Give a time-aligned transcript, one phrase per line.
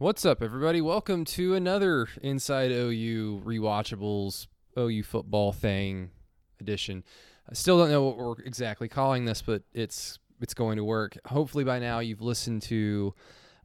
[0.00, 0.80] What's up, everybody?
[0.80, 4.46] Welcome to another Inside OU Rewatchables
[4.78, 6.12] OU football thing
[6.60, 7.02] edition.
[7.50, 11.18] I still don't know what we're exactly calling this, but it's it's going to work.
[11.26, 13.12] Hopefully, by now you've listened to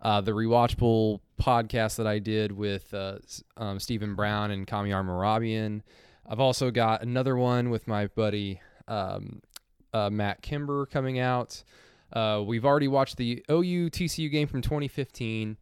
[0.02, 3.20] uh, the Rewatchable podcast that I did with uh,
[3.56, 5.84] um, Stephen Brown and Kamyar Marabian.
[6.28, 9.44] I've also got another one with my buddy um,
[9.94, 11.64] uh, Matt Kimber coming out.
[12.12, 15.58] Uh, we've already watched the OU TCU game from 2015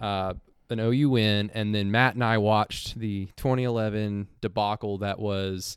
[0.00, 0.34] uh,
[0.70, 5.76] an OU win, and then Matt and I watched the 2011 debacle that was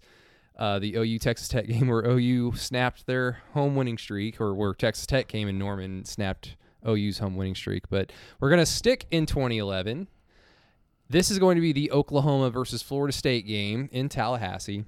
[0.57, 4.73] uh, the OU Texas Tech game where OU snapped their home winning streak, or where
[4.73, 6.55] Texas Tech came in Norman and snapped
[6.87, 7.89] OU's home winning streak.
[7.89, 10.07] But we're gonna stick in 2011.
[11.09, 14.83] This is going to be the Oklahoma versus Florida State game in Tallahassee,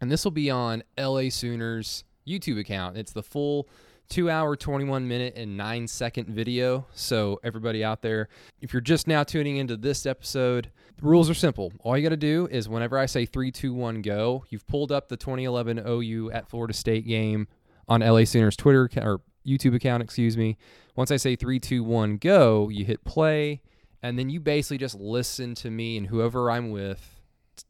[0.00, 2.96] and this will be on LA Sooners YouTube account.
[2.96, 3.68] It's the full
[4.12, 6.86] two hour, 21 minute, and nine second video.
[6.92, 8.28] So, everybody out there,
[8.60, 11.72] if you're just now tuning into this episode, the rules are simple.
[11.80, 14.92] All you got to do is whenever I say three, two, one, go, you've pulled
[14.92, 17.48] up the 2011 OU at Florida State game
[17.88, 20.58] on LA Sooners Twitter or YouTube account, excuse me.
[20.94, 23.62] Once I say three, two, one, go, you hit play,
[24.02, 27.18] and then you basically just listen to me and whoever I'm with.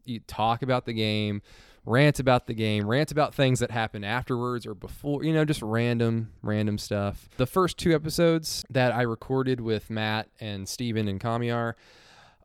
[0.04, 1.40] You talk about the game,
[1.84, 5.62] rant about the game, rant about things that happened afterwards or before, you know, just
[5.62, 7.28] random, random stuff.
[7.36, 11.74] The first two episodes that I recorded with Matt and Steven and Kamyar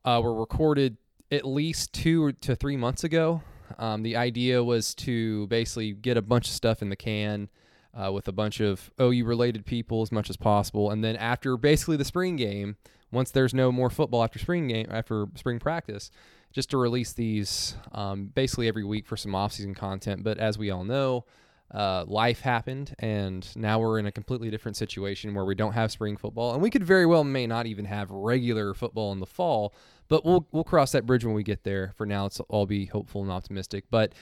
[0.03, 0.97] uh, were recorded
[1.31, 3.41] at least two to three months ago.
[3.77, 7.49] Um, the idea was to basically get a bunch of stuff in the can
[7.93, 10.89] uh, with a bunch of OU related people as much as possible.
[10.89, 12.77] And then after basically the spring game,
[13.11, 16.11] once there's no more football after spring game, after spring practice,
[16.51, 20.23] just to release these um, basically every week for some off-season content.
[20.23, 21.25] But as we all know,
[21.71, 25.91] uh, life happened, and now we're in a completely different situation where we don't have
[25.91, 29.25] spring football, and we could very well may not even have regular football in the
[29.25, 29.73] fall.
[30.07, 31.93] But we'll we'll cross that bridge when we get there.
[31.97, 33.83] For now, let's all be hopeful and optimistic.
[33.91, 34.13] But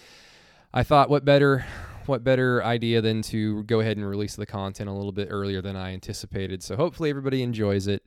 [0.74, 1.64] I thought, what better,
[2.08, 5.62] what better idea than to go ahead and release the content a little bit earlier
[5.62, 6.64] than I anticipated.
[6.64, 8.04] So hopefully everybody enjoys it.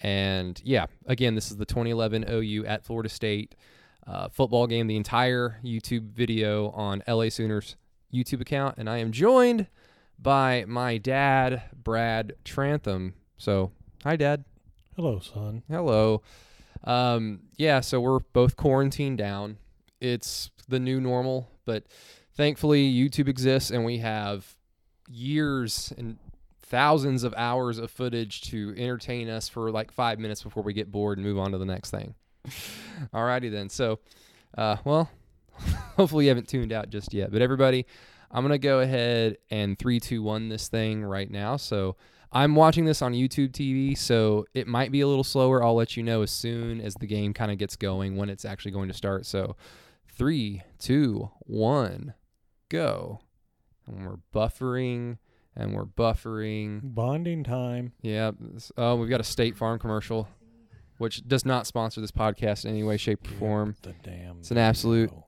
[0.00, 3.54] And yeah, again, this is the 2011 OU at Florida State
[4.06, 4.86] uh, football game.
[4.86, 7.76] The entire YouTube video on LA Sooners
[8.12, 9.66] YouTube account, and I am joined
[10.18, 13.14] by my dad, Brad Trantham.
[13.38, 13.72] So,
[14.02, 14.44] hi, Dad.
[14.96, 15.62] Hello, son.
[15.68, 16.22] Hello.
[16.84, 19.58] Um, yeah, so we're both quarantined down.
[20.00, 21.84] It's the new normal, but
[22.34, 24.56] thankfully YouTube exists and we have
[25.08, 26.18] years and
[26.70, 30.90] thousands of hours of footage to entertain us for like five minutes before we get
[30.90, 32.14] bored and move on to the next thing.
[33.12, 33.68] Alrighty then.
[33.68, 33.98] So,
[34.56, 35.10] uh, well,
[35.96, 37.32] hopefully you haven't tuned out just yet.
[37.32, 37.86] But everybody,
[38.30, 41.56] I'm gonna go ahead and three, two, one this thing right now.
[41.56, 41.96] So
[42.32, 45.64] I'm watching this on YouTube TV, so it might be a little slower.
[45.64, 48.44] I'll let you know as soon as the game kind of gets going when it's
[48.44, 49.26] actually going to start.
[49.26, 49.56] So
[50.12, 52.14] three, two, one,
[52.68, 53.20] go.
[53.88, 55.18] And we're buffering
[55.56, 56.80] and we're buffering.
[56.82, 57.92] Bonding time.
[58.02, 58.32] Yeah.
[58.76, 60.28] Oh, we've got a State Farm commercial,
[60.98, 63.76] which does not sponsor this podcast in any way, shape, or form.
[63.82, 64.38] The damn.
[64.38, 65.26] It's an absolute- video.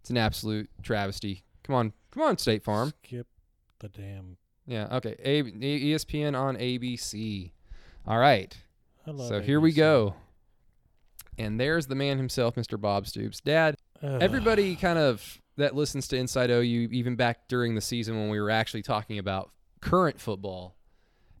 [0.00, 1.44] It's an absolute travesty.
[1.62, 2.92] Come on, come on, State Farm.
[3.04, 3.26] Skip
[3.78, 4.36] the damn.
[4.66, 4.88] Yeah.
[4.96, 5.14] Okay.
[5.18, 7.52] A- ESPN on ABC.
[8.06, 8.54] All right.
[9.06, 10.14] I love So here we go.
[11.38, 12.80] And there's the man himself, Mr.
[12.80, 13.40] Bob Stoops.
[13.40, 14.22] Dad, Ugh.
[14.22, 18.40] everybody kind of that listens to Inside OU, even back during the season when we
[18.40, 19.50] were actually talking about
[19.80, 20.76] current football,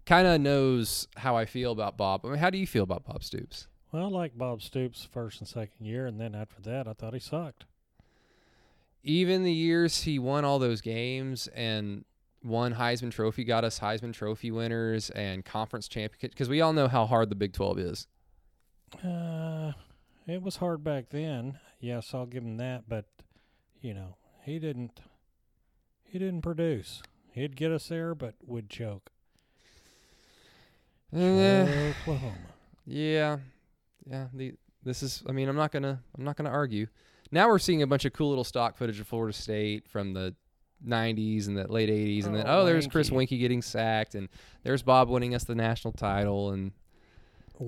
[0.06, 2.24] kind of knows how I feel about Bob.
[2.24, 3.68] I mean, how do you feel about Bob Stoops?
[3.92, 7.14] Well, I like Bob Stoops first and second year, and then after that, I thought
[7.14, 7.64] he sucked.
[9.02, 12.04] Even the years he won all those games and
[12.42, 16.88] won Heisman Trophy, got us Heisman Trophy winners and conference championship, because we all know
[16.88, 18.06] how hard the Big 12 is.
[19.02, 19.72] Uh,
[20.26, 21.58] it was hard back then.
[21.80, 22.84] Yes, I'll give him that.
[22.88, 23.06] But
[23.84, 25.00] you know, he didn't.
[26.04, 27.02] He didn't produce.
[27.32, 29.10] He'd get us there, but would choke.
[31.12, 31.92] Eh.
[32.00, 32.32] Oklahoma.
[32.86, 33.38] Yeah,
[34.06, 34.28] yeah.
[34.32, 35.22] The this is.
[35.28, 36.00] I mean, I'm not gonna.
[36.16, 36.86] I'm not gonna argue.
[37.30, 40.34] Now we're seeing a bunch of cool little stock footage of Florida State from the
[40.86, 43.28] 90s and the late 80s, and then Oh, oh, there's Chris Weinke.
[43.30, 44.28] Weinke getting sacked, and
[44.62, 46.72] there's Bob winning us the national title, and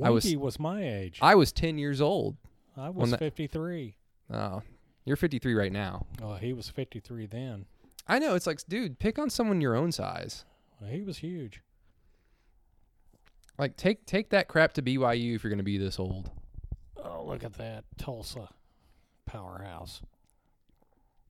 [0.03, 1.19] I was- Weinke was, my age.
[1.23, 2.37] I was 10 years old.
[2.77, 3.97] I was that- 53.
[4.31, 4.63] Oh,
[5.07, 6.05] you're 53 right now.
[6.23, 7.65] Oh, he was 53 then.
[8.07, 8.35] I know.
[8.35, 10.45] It's like, dude, pick on someone your own size.
[10.81, 11.63] Well, he was huge.
[13.59, 16.31] Like, take take that crap to BYU if you're gonna be this old.
[17.03, 18.51] Oh, look at that Tulsa
[19.25, 20.03] powerhouse.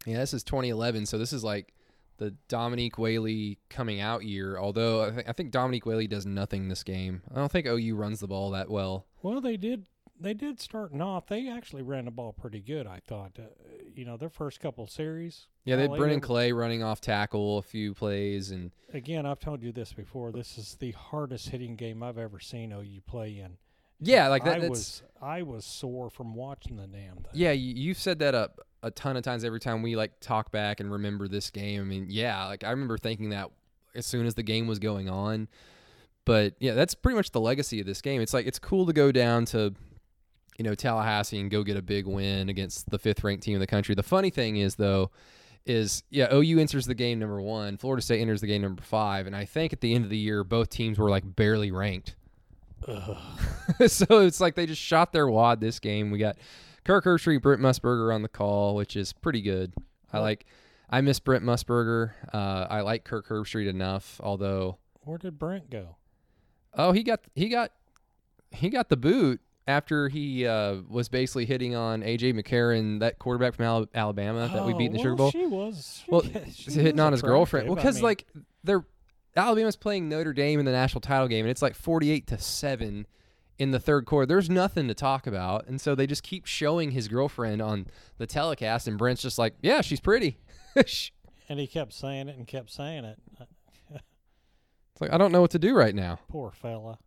[0.04, 1.72] Yeah, this is 2011, so this is like
[2.18, 4.58] the Dominique Whaley coming out year.
[4.58, 7.22] Although I, th- I think Dominique Whaley does nothing this game.
[7.32, 9.06] I don't think OU runs the ball that well.
[9.22, 9.84] Well, they did.
[10.18, 11.26] They did starting off.
[11.26, 12.86] They actually ran the ball pretty good.
[12.86, 13.32] I thought.
[13.38, 13.42] Uh,
[13.94, 15.46] you know, their first couple series.
[15.64, 19.62] Yeah, they had Brennan Clay running off tackle a few plays, and Again, I've told
[19.62, 20.32] you this before.
[20.32, 23.56] This is the hardest hitting game I've ever seen OU play in.
[24.00, 24.62] yeah, like that.
[24.62, 27.32] I was I was sore from watching the damn thing.
[27.32, 28.50] Yeah, you, you've said that a,
[28.82, 31.80] a ton of times every time we like talk back and remember this game.
[31.80, 33.50] I mean, yeah, like I remember thinking that
[33.94, 35.48] as soon as the game was going on.
[36.26, 38.20] But yeah, that's pretty much the legacy of this game.
[38.20, 39.74] It's like it's cool to go down to
[40.58, 43.60] you know Tallahassee and go get a big win against the fifth ranked team in
[43.60, 43.94] the country.
[43.94, 45.10] The funny thing is though
[45.64, 49.26] is yeah, OU enters the game number 1, Florida State enters the game number 5,
[49.26, 52.14] and I think at the end of the year both teams were like barely ranked.
[53.88, 56.10] So it's like they just shot their wad this game.
[56.12, 56.36] We got
[56.84, 59.72] Kirk Herbstreit, Brent Musburger on the call, which is pretty good.
[60.12, 60.46] I like.
[60.88, 62.12] I miss Brent Musburger.
[62.32, 65.96] Uh, I like Kirk Herbstreit enough, although Where did Brent go?
[66.74, 67.72] oh he got he got
[68.52, 73.54] he got the boot after he uh, was basically hitting on AJ McCarron, that quarterback
[73.54, 75.30] from Al- Alabama that we beat in the Oh, Sugar Bowl.
[75.30, 76.02] She was.
[76.04, 76.22] She, Well,
[76.52, 77.68] she hitting was on his girlfriend.
[77.68, 77.76] Well.
[77.78, 78.26] I because mean, like
[78.64, 78.84] they're
[79.36, 83.06] Alabama's playing Notre Dame in the national title game, and it's like forty-eight to seven
[83.58, 84.26] in the third quarter.
[84.26, 87.86] There's nothing to talk about, and so they just keep showing his girlfriend on
[88.18, 90.38] the telecast, and Brent's just like, "Yeah, she's pretty."
[91.48, 93.18] and he kept saying it and kept saying it.
[93.90, 96.18] it's like I don't know what to do right now.
[96.28, 96.98] Poor fella.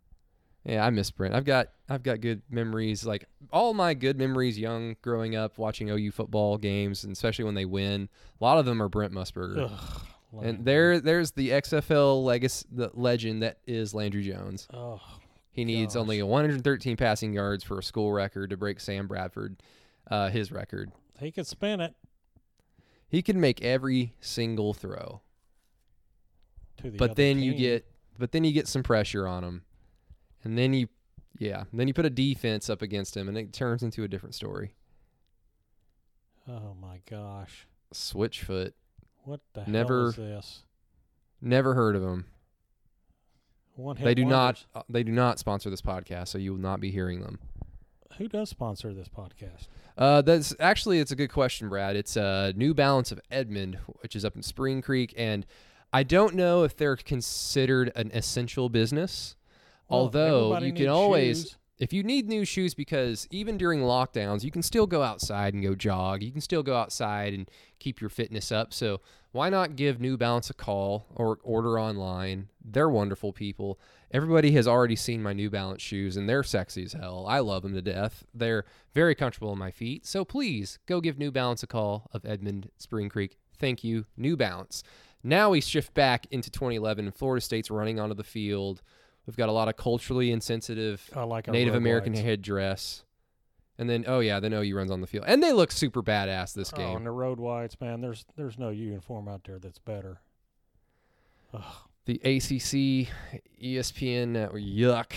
[0.65, 1.33] Yeah, I miss Brent.
[1.33, 3.05] I've got I've got good memories.
[3.05, 7.55] Like all my good memories, young growing up, watching OU football games, and especially when
[7.55, 8.09] they win.
[8.39, 9.71] A lot of them are Brent Musburger.
[9.71, 14.67] Ugh, And there, there's the XFL legacy, the legend that is Landry Jones.
[14.73, 15.01] Oh,
[15.49, 16.01] He needs Gosh.
[16.01, 19.61] only 113 passing yards for a school record to break Sam Bradford,
[20.11, 20.91] uh, his record.
[21.19, 21.95] he could spin it
[23.07, 25.21] He can make every single throw,
[26.77, 26.97] to the.
[26.97, 27.85] but then you get,
[28.19, 29.63] but then you get some pressure on him,
[30.43, 30.87] and then you,
[31.37, 34.35] yeah, then you put a defense up against him, and it turns into a different
[34.35, 34.73] story.
[36.47, 37.67] Oh my gosh!
[37.93, 38.73] Switchfoot,
[39.23, 40.63] What the Never- hell is this?
[41.41, 42.25] never heard of him.
[43.75, 44.65] One They do not, wonders.
[44.75, 47.39] uh, they do not sponsor this podcast, so you will not be hearing them.
[48.17, 49.67] Who does sponsor this podcast?
[49.97, 51.95] Uh, that's actually it's a good question, Brad.
[51.95, 55.45] It's uh, New Balance of Edmond, which is up in Spring Creek, and
[55.93, 59.35] I don't know if they're considered an essential business.
[59.89, 61.57] Well, Although you can always, shoes.
[61.79, 65.63] if you need new shoes, because even during lockdowns, you can still go outside and
[65.63, 66.21] go jog.
[66.23, 67.49] You can still go outside and
[67.79, 68.73] keep your fitness up.
[68.73, 69.01] So
[69.31, 72.49] why not give New Balance a call or order online?
[72.63, 73.79] They're wonderful people.
[74.11, 77.25] Everybody has already seen my New Balance shoes, and they're sexy as hell.
[77.27, 78.25] I love them to death.
[78.33, 80.05] They're very comfortable on my feet.
[80.05, 83.37] So please go give New Balance a call of Edmond Spring Creek.
[83.59, 84.83] Thank you, New Balance.
[85.21, 88.81] Now we shift back into 2011, and Florida State's running onto the field.
[89.29, 92.25] We've got a lot of culturally insensitive I like our Native red American whites.
[92.25, 93.03] headdress.
[93.77, 96.53] And then, oh yeah, then OU runs on the field, and they look super badass
[96.55, 96.97] this Oh, game.
[96.97, 98.01] and the road whites, man.
[98.01, 100.21] There's there's no uniform out there that's better.
[101.53, 101.63] Ugh.
[102.05, 103.07] The ACC,
[103.61, 105.13] ESPN, uh, yuck.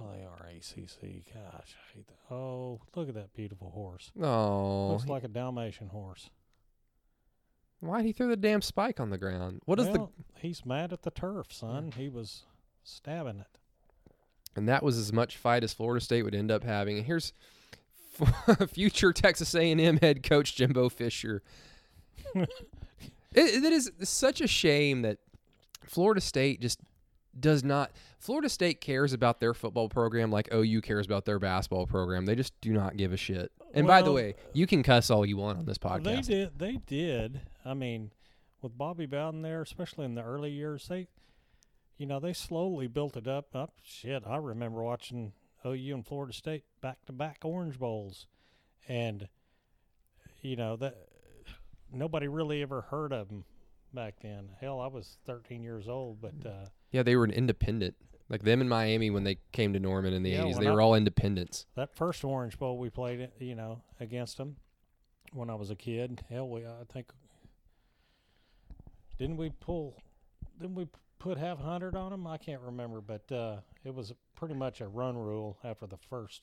[0.00, 1.24] Oh, they are ACC.
[1.32, 2.34] Gosh, I hate that.
[2.34, 4.10] Oh, look at that beautiful horse.
[4.20, 6.30] Oh, Looks like a Dalmatian horse.
[7.80, 9.60] Why'd he throw the damn spike on the ground?
[9.64, 10.08] What is the?
[10.36, 11.92] He's mad at the turf, son.
[11.96, 12.44] He was
[12.84, 13.58] stabbing it.
[14.56, 16.98] And that was as much fight as Florida State would end up having.
[16.98, 17.32] And here's
[18.72, 21.42] future Texas A&M head coach Jimbo Fisher.
[22.34, 22.48] it,
[23.34, 25.18] it is such a shame that
[25.84, 26.80] Florida State just
[27.38, 27.92] does not.
[28.18, 32.26] Florida State cares about their football program like OU cares about their basketball program.
[32.26, 33.52] They just do not give a shit.
[33.74, 36.26] And by the way, you can cuss all you want on this podcast.
[36.26, 36.58] They did.
[36.58, 37.40] They did.
[37.68, 38.12] I mean,
[38.62, 41.08] with Bobby Bowden there, especially in the early years, they,
[41.96, 43.54] you know, they slowly built it up.
[43.54, 44.22] Up shit.
[44.26, 45.32] I remember watching
[45.66, 48.26] OU and Florida State back to back Orange Bowls,
[48.88, 49.28] and
[50.42, 50.94] you know that
[51.92, 53.44] nobody really ever heard of them
[53.92, 54.50] back then.
[54.60, 57.96] Hell, I was 13 years old, but uh, Yeah, they were an independent.
[58.28, 60.68] Like them in Miami when they came to Norman in the Yeah, 80s, when they
[60.70, 61.66] I- were all independents.
[61.76, 64.56] that first Orange Bowl we played, you know, against them
[65.32, 66.22] when I was a kid.
[66.28, 67.10] Hell, we I think
[69.18, 69.96] didn't we pull?
[70.60, 70.86] Didn't we
[71.18, 72.26] put half hundred on them?
[72.26, 76.42] I can't remember, but uh, it was pretty much a run rule after the first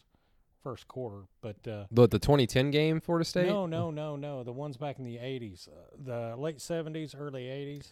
[0.64, 1.24] first quarter.
[1.42, 3.48] But uh, But the 2010 game, Florida State?
[3.48, 4.44] no, no, no, no.
[4.44, 5.72] The ones back in the '80s, uh,
[6.04, 7.92] the late '70s, early '80s.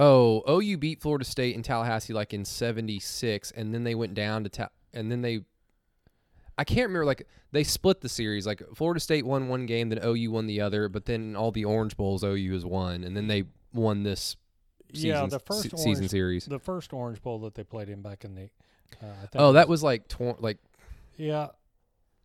[0.00, 4.44] Oh, OU beat Florida State in Tallahassee like in '76, and then they went down
[4.44, 5.40] to ta- and then they.
[6.56, 8.46] I can't remember like they split the series.
[8.46, 11.64] Like Florida State won one game, then OU won the other, but then all the
[11.64, 14.36] Orange Bowls OU has won, and then they won this
[14.94, 16.44] season, yeah, the first se- orange, season series.
[16.46, 18.50] the first Orange Bowl that they played in back in the.
[19.02, 20.58] Uh, Oh, that was like tw- like
[21.16, 21.48] yeah.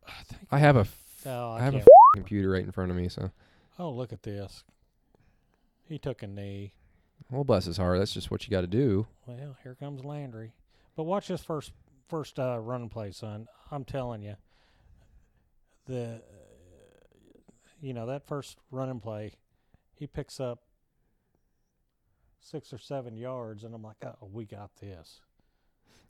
[0.07, 0.41] I think.
[0.51, 1.85] I have a f- Oh, I, I have a
[2.15, 3.31] computer right in front of me, so
[3.79, 4.63] oh, look at this.
[5.87, 6.73] He took a knee.
[7.29, 7.99] well bless his heart.
[7.99, 9.07] That's just what you got to do.
[9.25, 10.53] Well, here comes Landry.
[10.95, 11.71] But watch this first
[12.07, 13.47] first uh, run play, son.
[13.71, 14.35] I'm telling you,
[15.85, 16.21] the
[17.81, 19.33] you know that first run and play,
[19.95, 20.59] he picks up
[22.43, 25.21] six or seven yards, and I'm like, oh, we got this.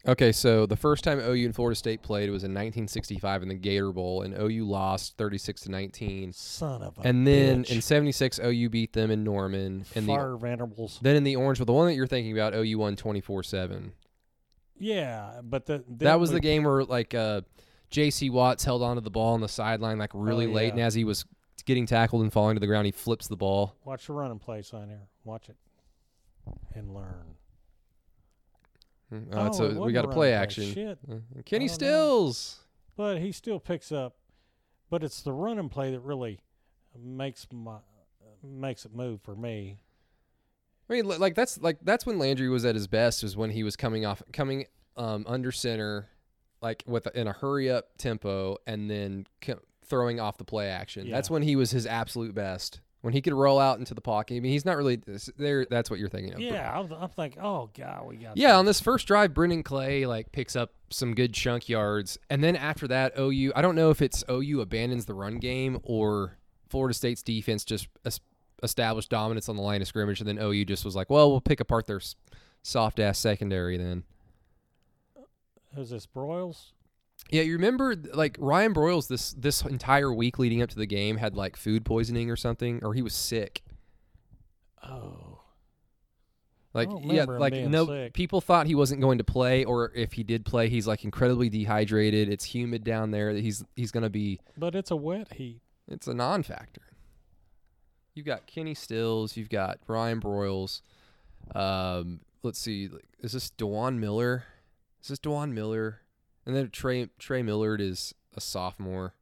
[0.05, 3.55] Okay, so the first time OU and Florida State played was in 1965 in the
[3.55, 6.33] Gator Bowl, and OU lost 36 to 19.
[6.33, 7.71] Son of a And then bitch.
[7.71, 9.85] in '76, OU beat them in Norman.
[9.95, 10.99] And the fire Vanderbilts.
[11.01, 13.91] then in the Orange Bowl, the one that you're thinking about, OU won 24-7.
[14.77, 17.41] Yeah, but the That was we- the game where like uh,
[17.89, 18.29] J.C.
[18.29, 20.71] Watts held onto the ball on the sideline like really Oh, late, yeah.
[20.71, 21.23] and as he was
[21.65, 23.77] getting tackled and falling to the ground, he flips the ball.
[23.85, 24.89] Watch the run and play, son.
[24.89, 25.55] Here, watch it
[26.73, 27.35] and learn.
[29.11, 30.71] Mm, Oh, Uh, so we got a play action.
[30.73, 30.97] Shit.
[31.09, 31.73] Uh, Kenny don't know.
[31.87, 32.59] Stills.
[32.95, 34.15] but he still picks up.
[34.89, 36.39] But it's the run and play that really
[36.97, 37.77] makes my
[38.43, 39.79] makes it move for me.
[40.89, 43.23] I mean, like that's like that's when Landry was at his best.
[43.23, 44.65] Was when he was coming off, coming
[44.97, 46.09] um, under center,
[46.61, 49.53] like with a, in a hurry up tempo, and then c-
[49.85, 51.09] throwing off the play action.
[51.09, 52.81] That's when he was his absolute best.
[53.03, 54.37] When he could roll out into the pocket.
[54.37, 54.95] I mean, he's not really
[55.37, 55.65] there.
[55.69, 56.39] That's what you're thinking of.
[56.39, 58.77] Yeah, I'm, I'm thinking, oh god, we got Yeah, on this.
[58.77, 62.87] this first drive, Brennan Clay like picks up some good chunk yards, and then after
[62.87, 63.51] that, OU.
[63.57, 66.37] I don't know if it's OU abandons the run game or
[66.69, 67.89] Florida State's defense just
[68.63, 71.41] established dominance on the line of scrimmage, and then OU just was like, "Well, we'll
[71.41, 71.99] pick apart their
[72.61, 74.03] soft ass secondary." Then,
[75.77, 76.71] Is this Broyles?
[77.29, 81.17] Yeah, you remember like Ryan Broyles this this entire week leading up to the game
[81.17, 83.61] had like food poisoning or something, or he was sick.
[84.83, 85.39] Oh,
[86.73, 88.13] Like yeah, like no sick.
[88.13, 91.49] people thought he wasn't going to play, or if he did play, he's like incredibly
[91.49, 92.29] dehydrated.
[92.29, 93.33] It's humid down there.
[93.33, 94.39] That he's he's gonna be.
[94.57, 95.61] but it's a wet heat.
[95.87, 96.81] It's a non-factor.
[98.15, 99.35] You've got Kenny Stills.
[99.35, 100.81] You've got Ryan Broyles.
[101.55, 102.89] Um, let's see.
[103.19, 104.43] Is this Dewan Miller?
[105.01, 105.99] Is this Dewan Miller?
[106.45, 109.13] And then Trey Trey Millard is a sophomore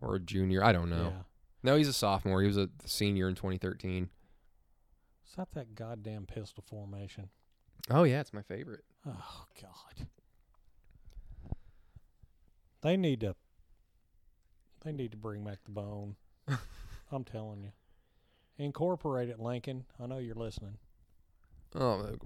[0.00, 0.62] or a junior.
[0.62, 1.12] I don't know.
[1.14, 1.22] Yeah.
[1.62, 2.42] No, he's a sophomore.
[2.42, 4.10] He was a senior in 2013.
[5.26, 7.30] Is that that goddamn pistol formation?
[7.90, 8.84] Oh yeah, it's my favorite.
[9.06, 10.06] Oh God.
[12.82, 13.34] They need to.
[14.84, 16.16] They need to bring back the bone.
[17.10, 17.72] I'm telling you.
[18.58, 19.86] Incorporate it, Lincoln.
[20.00, 20.76] I know you're listening.
[21.74, 22.16] Oh,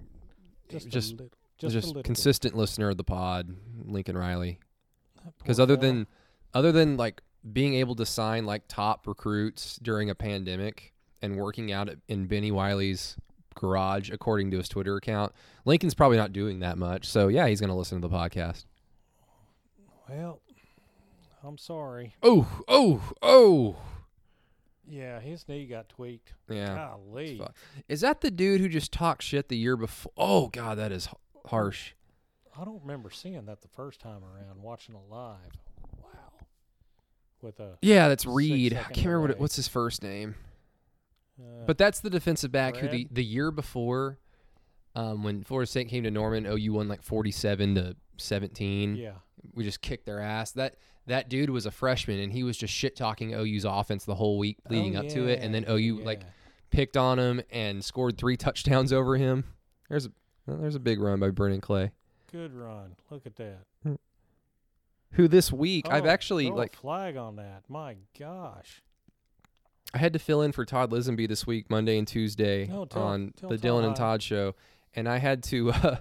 [0.67, 1.15] Just just.
[1.59, 3.53] Just, Just, consistent listener of the pod,
[3.85, 4.59] Lincoln Riley.
[5.19, 5.87] Ah, because other fella.
[5.87, 6.07] than
[6.53, 11.71] other than like being able to sign like top recruits during a pandemic and working
[11.71, 13.17] out in Benny Wiley's
[13.55, 15.33] garage, according to his Twitter account,
[15.65, 17.05] Lincoln's probably not doing that much.
[17.05, 18.65] So yeah, he's gonna listen to the podcast.
[20.07, 20.39] well,
[21.43, 22.15] I'm sorry.
[22.23, 23.75] Oh, oh, oh.
[24.87, 26.33] Yeah, his knee got tweaked.
[26.49, 26.73] Yeah.
[26.75, 27.41] Golly.
[27.87, 30.11] Is that the dude who just talked shit the year before?
[30.17, 31.09] Oh god, that is
[31.49, 31.93] harsh.
[32.59, 35.37] I don't remember seeing that the first time around, watching it live.
[36.03, 36.09] Wow.
[37.41, 37.77] With a.
[37.81, 38.73] Yeah, that's Reed.
[38.73, 40.35] I can't remember what what's his first name.
[41.39, 44.17] Uh, But that's the defensive back who the, the year before,
[44.95, 48.95] um, when Florida State came to Norman, OU won like forty-seven to seventeen.
[48.95, 49.13] yeah.
[49.53, 50.51] We just kicked their ass.
[50.51, 50.75] That
[51.07, 54.37] that dude was a freshman, and he was just shit talking OU's offense the whole
[54.37, 56.23] week leading Oh, up to it, and then yeah, OU like
[56.71, 59.45] picked on him and scored three touchdowns over him.
[59.89, 60.11] There's a
[60.57, 61.91] there's a big run by Brennan Clay,
[62.31, 62.95] Good run.
[63.09, 63.59] Look at that.
[65.13, 67.63] who this week I've Oh, actually throw a like flag on that.
[67.67, 68.81] My gosh.
[69.93, 73.01] I had to fill in for Todd Lisenby this week, Monday and Tuesday No, tell-
[73.03, 74.21] on tell the Dylan and Todd.
[74.21, 74.55] Todd show,
[74.95, 75.71] and I had to.
[75.83, 75.95] Uh,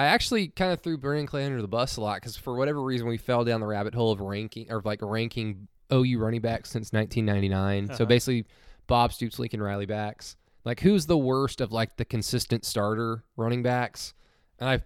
[0.00, 2.80] I actually kind of threw Brennan Clay under the bus a lot because for whatever
[2.80, 6.70] reason we fell down the rabbit hole of ranking or like ranking OU running backs
[6.70, 7.88] since 1999.
[7.88, 8.04] So Uh-huh.
[8.04, 8.46] basically,
[8.86, 10.36] Bob Stoops, Lincoln Riley backs.
[10.68, 14.12] Like who's the worst of like the consistent starter running backs?
[14.58, 14.82] And I,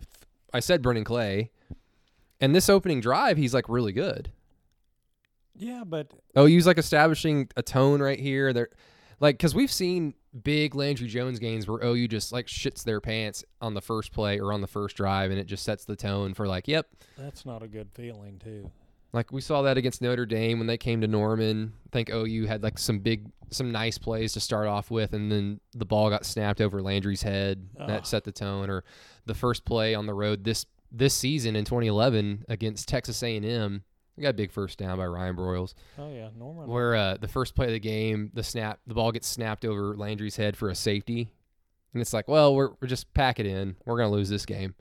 [0.54, 1.50] I said Brennan Clay,
[2.40, 4.30] and this opening drive he's like really good.
[5.56, 8.52] Yeah, but oh, OU's like establishing a tone right here.
[8.52, 8.68] They're
[9.18, 13.44] like because we've seen big Landry Jones games where OU just like shits their pants
[13.60, 16.32] on the first play or on the first drive, and it just sets the tone
[16.32, 16.86] for like, yep.
[17.18, 18.70] that's not a good feeling too.
[19.12, 21.72] Like we saw that against Notre Dame when they came to Norman.
[21.86, 25.30] I think OU had like some big, some nice plays to start off with, and
[25.30, 27.68] then the ball got snapped over Landry's head.
[27.78, 27.88] Ugh.
[27.88, 28.70] That set the tone.
[28.70, 28.84] Or
[29.26, 33.82] the first play on the road this this season in 2011 against Texas A&M.
[34.16, 36.68] We got a big first down by Ryan Broyles, Oh yeah, Norman.
[36.68, 39.96] where uh, the first play of the game, the snap, the ball gets snapped over
[39.96, 41.32] Landry's head for a safety,
[41.94, 43.76] and it's like, well, we're we're just pack it in.
[43.86, 44.74] We're gonna lose this game.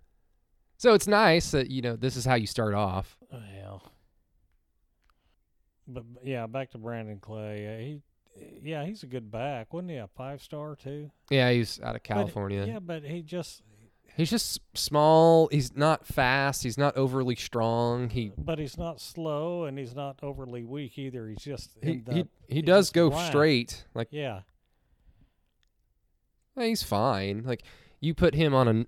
[0.77, 3.17] So it's nice that you know this is how you start off.
[3.31, 3.90] Well, but
[5.93, 7.67] but yeah, back to Brennan Clay.
[7.67, 8.01] Uh, he,
[8.63, 9.97] yeah, he's a good back, wasn't he?
[9.97, 11.11] A five star too.
[11.29, 12.65] Yeah, he's out of But- California.
[12.65, 13.61] yeah, but he just,
[14.17, 15.47] He's just small.
[15.53, 16.63] He's not fast.
[16.63, 18.09] He's not overly strong.
[18.09, 21.27] He but he's not slow and he's not overly weak either.
[21.29, 23.85] He's just he in the, he, he does go straight.
[23.93, 24.41] Like Yeah,
[26.57, 27.43] he's fine.
[27.45, 27.63] Like
[27.99, 28.87] you put him on an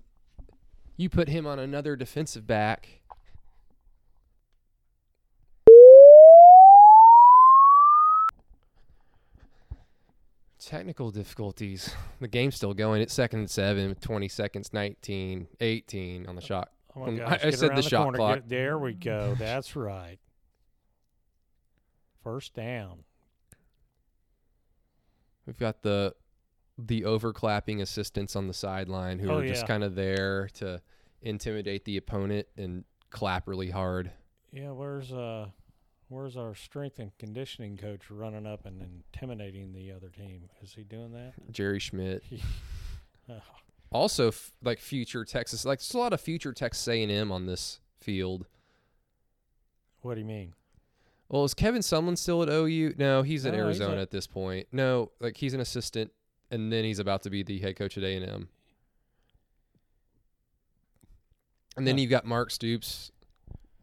[0.96, 3.00] you put him on another defensive back.
[10.66, 11.94] Technical difficulties.
[12.20, 13.02] The game's still going.
[13.02, 16.70] It's second and seven 20 seconds, 19, 18 on the shot.
[16.96, 18.34] oh my Um, gosh, I- I said the around shot corner, clock.
[18.36, 19.34] get- there we go.
[19.38, 20.18] That's right.
[22.22, 23.00] First down.
[25.46, 26.14] We've got the
[26.78, 29.66] the overclapping assistants on the sideline who Oh, are just yeah.
[29.68, 30.80] kind of there to
[31.22, 34.10] intimidate the opponent and clap really hard.
[34.50, 35.48] Yeah, where's uh,
[36.08, 40.48] where's our strength and conditioning coach running up and intimidating the other team?
[40.62, 41.32] Is he doing that?
[41.50, 42.22] Jerry Schmidt.
[43.28, 43.34] Oh,
[43.92, 47.78] Also, f- like future Texas, like there's a lot of future Texas A&M on this
[48.00, 48.44] field.
[50.02, 50.52] what do you mean?
[51.28, 52.94] Well, is Kevin Sumlin still at OU?
[52.98, 54.66] No, he's at No, he's Arizona at- at this point.
[54.72, 56.10] No, like he's an assistant,
[56.50, 58.48] and then he's about to be the head coach at A&M.
[61.76, 63.10] And then you've got Mark Stoops,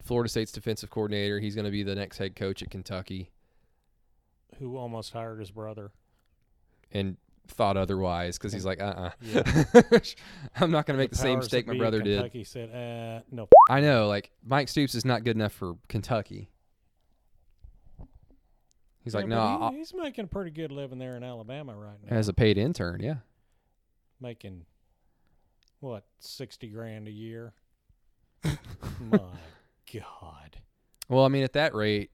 [0.04, 1.40] Florida State's defensive coordinator.
[1.40, 3.32] He's going to be the next head coach at Kentucky,
[4.60, 5.92] Who almost hired his brother?
[6.92, 7.16] and
[7.48, 9.44] thought otherwise because he's like, uh, uh Yeah.
[10.60, 12.18] I'm not going to make the, same mistake my brother did.
[12.18, 13.48] Kentucky said, uh, no.
[13.70, 16.50] I know, like Mike Stoops is not good enough for Kentucky.
[19.04, 21.98] He's like, no, but he- he's making a pretty good living there in Alabama right
[22.04, 22.16] now.
[22.16, 23.16] as a paid intern, yeah.
[24.20, 24.66] making
[25.80, 27.54] what sixty grand a year.
[28.44, 29.20] My
[29.94, 30.58] God.
[31.10, 32.12] Well, I mean, at that rate,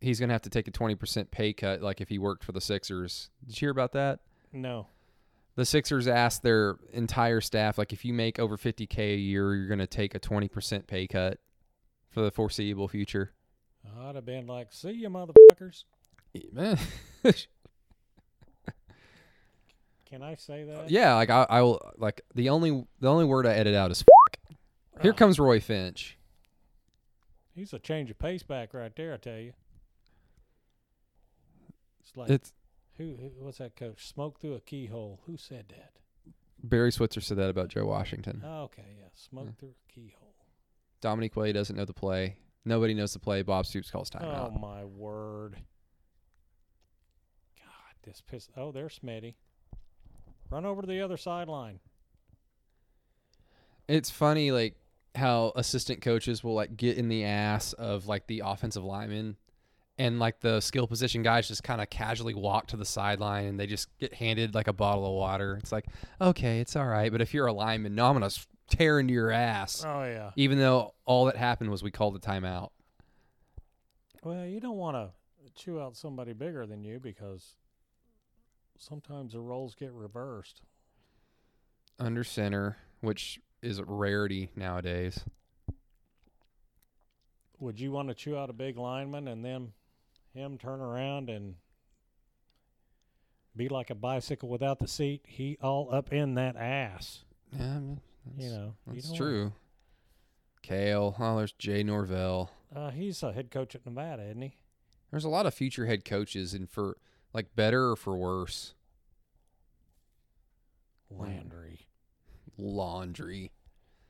[0.00, 2.52] he's gonna have to take a twenty percent pay cut, like if he worked for
[2.52, 3.30] the Sixers.
[3.46, 4.20] Did you hear about that?
[4.52, 4.86] No.
[5.56, 9.54] The Sixers asked their entire staff, like, if you make over fifty k a year,
[9.54, 11.38] you're gonna take a twenty percent pay cut
[12.10, 13.32] for the foreseeable future.
[14.00, 15.84] I'd have been like, see you motherfuckers.
[16.52, 16.78] Man.
[20.06, 20.90] Can I say that?
[20.90, 24.02] yeah, like I, I will like the only the only word I edit out is
[24.02, 24.56] fuck.
[25.02, 26.18] here Ah, comes Roy Finch.
[27.54, 29.52] He's a change of pace back right there, I tell you.
[32.00, 32.52] It's like It's
[32.96, 34.06] who, who what's that coach?
[34.06, 35.20] Smoke through a keyhole.
[35.26, 35.92] Who said that?
[36.62, 38.42] Barry Switzer said that about Joe Washington.
[38.44, 39.06] Oh, okay, yeah.
[39.14, 39.52] Smoke Yeah.
[39.58, 40.34] through a keyhole.
[41.00, 42.36] Dominique Way doesn't know the play.
[42.64, 43.40] Nobody knows the play.
[43.42, 44.52] Bob Stoops calls timeout.
[44.54, 45.56] Oh my word.
[47.56, 49.34] God, this piss oh there's Smitty.
[50.50, 51.80] Run over to the other sideline.
[53.88, 54.74] It's funny, like
[55.14, 59.36] how assistant coaches will like get in the ass of like the offensive lineman,
[59.98, 63.60] and like the skill position guys just kind of casually walk to the sideline and
[63.60, 65.56] they just get handed like a bottle of water.
[65.60, 65.86] It's like,
[66.20, 68.30] okay, it's all right, but if you're a lineman, no, I'm gonna
[68.68, 70.30] tear into your ass, Oh yeah.
[70.36, 72.70] even though all that happened was we called a timeout.
[74.22, 75.10] Well, you don't want to
[75.54, 77.56] chew out somebody bigger than you because
[78.78, 80.62] sometimes the roles get reversed.
[81.98, 85.20] Under center, which is a rarity nowadays.
[87.58, 89.72] Would you want to chew out a big lineman and then
[90.34, 91.56] him turn around and
[93.54, 95.22] be like a bicycle without the seat?
[95.26, 97.24] He all up in that ass.
[97.52, 98.00] Yeah, I mean,
[98.38, 99.52] You that's- know, you that's don't true.
[100.62, 102.50] Kale, oh, there's Jay Norvell.
[102.74, 104.54] Uh, he's a head coach at Nevada, isn't he?
[105.10, 106.96] There's a lot of future head coaches, and for
[107.34, 108.74] like better or for worse,
[111.10, 111.88] Landry.
[112.60, 113.52] Laundry.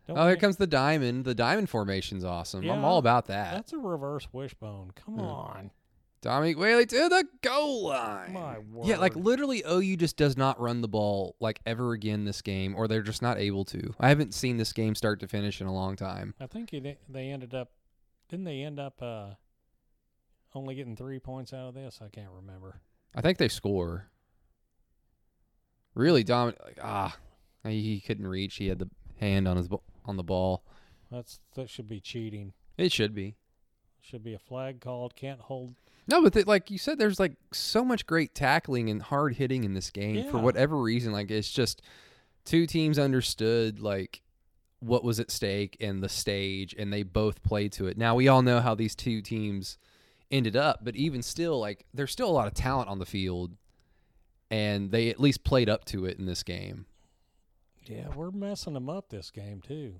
[0.06, 1.24] Don't oh, here comes the diamond.
[1.24, 2.68] The diamond formation's awesome.
[2.68, 3.54] I'm all about that.
[3.54, 4.90] That's a reverse wishbone.
[4.94, 5.24] Come Yeah.
[5.24, 5.70] on.
[6.22, 8.34] Dominique Whaley to the goal line.
[8.34, 8.86] My word.
[8.86, 12.74] Yeah, like literally, OU just does not run the ball like ever again this game,
[12.76, 13.94] or they're just not able to.
[13.98, 16.34] I haven't seen this game start to finish in a long time.
[16.38, 17.70] I think it, they ended up,
[18.28, 19.30] didn't they end up uh,
[20.54, 22.00] only getting three points out of this?
[22.04, 22.80] I can't remember.
[23.14, 24.10] I think they score.
[25.94, 27.16] Really, Dom, like, ah,
[27.64, 28.56] he, couldn't reach.
[28.56, 29.68] He had the hand on his
[30.04, 30.64] on the ball.
[31.10, 32.52] That's that should be cheating.
[32.76, 33.36] It should be.
[34.00, 35.14] Should be a flag called.
[35.14, 35.74] Can't hold.
[36.08, 39.64] No, but th- like you said, there's like so much great tackling and hard hitting
[39.64, 41.12] in this game for whatever reason.
[41.12, 41.82] Like it's just
[42.44, 44.22] two teams understood like
[44.80, 47.98] what was at stake and the stage, and they both played to it.
[47.98, 49.78] Now we all know how these two teams
[50.30, 53.52] ended up, but even still, like there's still a lot of talent on the field,
[54.50, 56.86] and they at least played up to it in this game.
[57.90, 59.94] Yeah, we're messing them up this game too.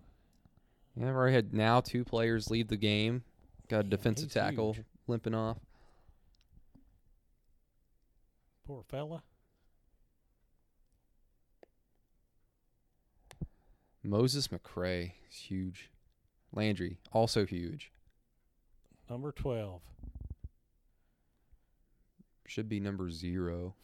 [0.95, 3.25] Yeah, we had now two players leave the game.
[3.69, 4.87] Got a Man, defensive he's tackle huge.
[5.09, 5.59] limping off.
[8.65, 9.25] Poor fella.
[14.05, 15.91] Moses McCray is huge.
[16.53, 17.91] Landry also huge.
[19.09, 19.83] Number twelve.
[22.47, 23.75] Should be number zero.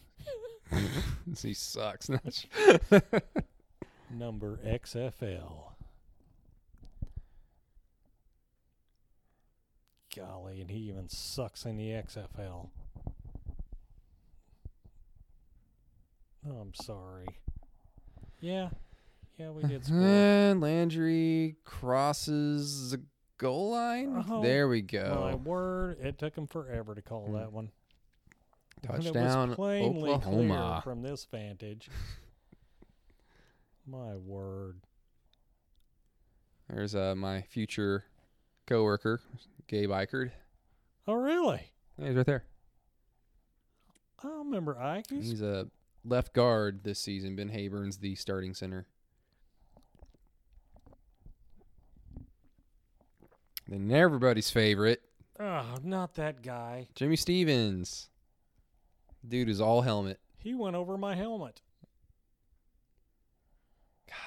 [1.43, 2.09] he sucks.
[4.11, 5.73] Number XFL.
[10.17, 12.69] Golly, and he even sucks in the XFL.
[16.49, 17.27] Oh, I'm sorry.
[18.41, 18.69] Yeah.
[19.39, 19.99] Yeah, we did score.
[20.01, 23.03] and Landry crosses the
[23.37, 24.25] goal line.
[24.31, 25.19] Oh, there we go.
[25.21, 27.39] My word, it took him forever to call Mm.
[27.41, 27.71] that one.
[28.83, 30.81] Touchdown, it was plainly Oklahoma.
[30.85, 31.89] from this vantage.
[33.87, 34.81] My word.
[36.69, 38.05] There's uh, my future
[38.67, 39.21] coworker,
[39.69, 40.33] Gabe Ikard.
[41.07, 41.73] Oh, really?
[41.99, 42.45] Yeah, he's right there.
[44.23, 45.07] I don't remember Ike.
[45.11, 45.69] He's- He's a
[46.05, 47.37] left guard this season.
[47.37, 48.87] Ben Habern's the starting center.
[53.69, 55.03] Then everybody's favorite,
[55.39, 56.89] Oh, not that guy.
[56.95, 58.09] Jimmy Stevens.
[59.27, 60.19] Dude is all helmet.
[60.39, 61.61] He went over my helmet.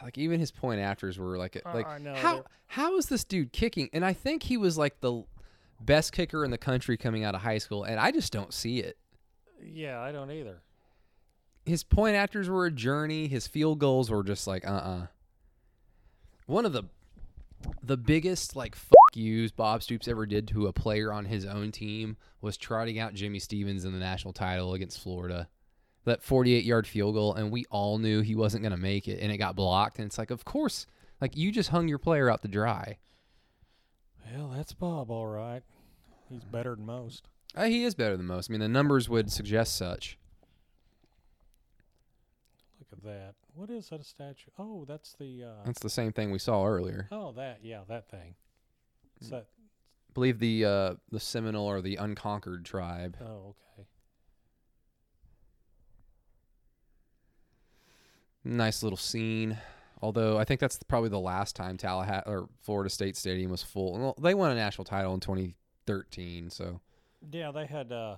[0.03, 3.07] Like even his point afters were like a- Uh, like know, how they're- how is
[3.07, 3.89] this dude kicking?
[3.93, 5.23] And I think he was like the
[5.81, 8.79] best kicker in the country coming out of high school, and I just don't see
[8.79, 8.97] it.
[9.63, 10.61] Yeah, I don't either.
[11.65, 13.27] his point afters were a journey.
[13.27, 15.07] His field goals were just like uh uh
[16.47, 16.83] One of the
[17.83, 21.71] the biggest like fuck yous Bob Stoops ever did to a player on his own
[21.71, 25.47] team was trotting out Jimmy Stevens in the national title against Florida.
[26.05, 29.19] That 48 yard field goal, and we all knew he wasn't going to make it,
[29.21, 29.99] and it got blocked.
[29.99, 30.87] And it's like, of course,
[31.21, 32.97] like you just hung your player out to dry.
[34.33, 35.61] Well, that's Bob, all right.
[36.29, 37.27] He's better than most.
[37.55, 38.49] Uh, he is better than most.
[38.49, 40.17] I mean, the numbers would suggest such.
[42.79, 43.33] Look at that.
[43.53, 44.51] What is that a statue?
[44.57, 45.43] Oh, that's the.
[45.43, 47.07] Uh, That's the same thing we saw earlier.
[47.11, 47.59] oh, that.
[47.63, 48.35] Yeah, that thing.
[49.21, 49.47] Is that?
[49.47, 53.17] I believe the uh, the Seminole or the Unconquered tribe.
[53.21, 53.57] Oh, okay.
[58.49, 59.57] Nice little scene.
[60.01, 63.99] Although I think that's probably the last time Tallahassee or Florida State Stadium was full.
[63.99, 66.49] Well, they won a national title in 2013.
[66.49, 66.79] So
[67.31, 67.91] Yeah, they had.
[67.91, 68.17] uh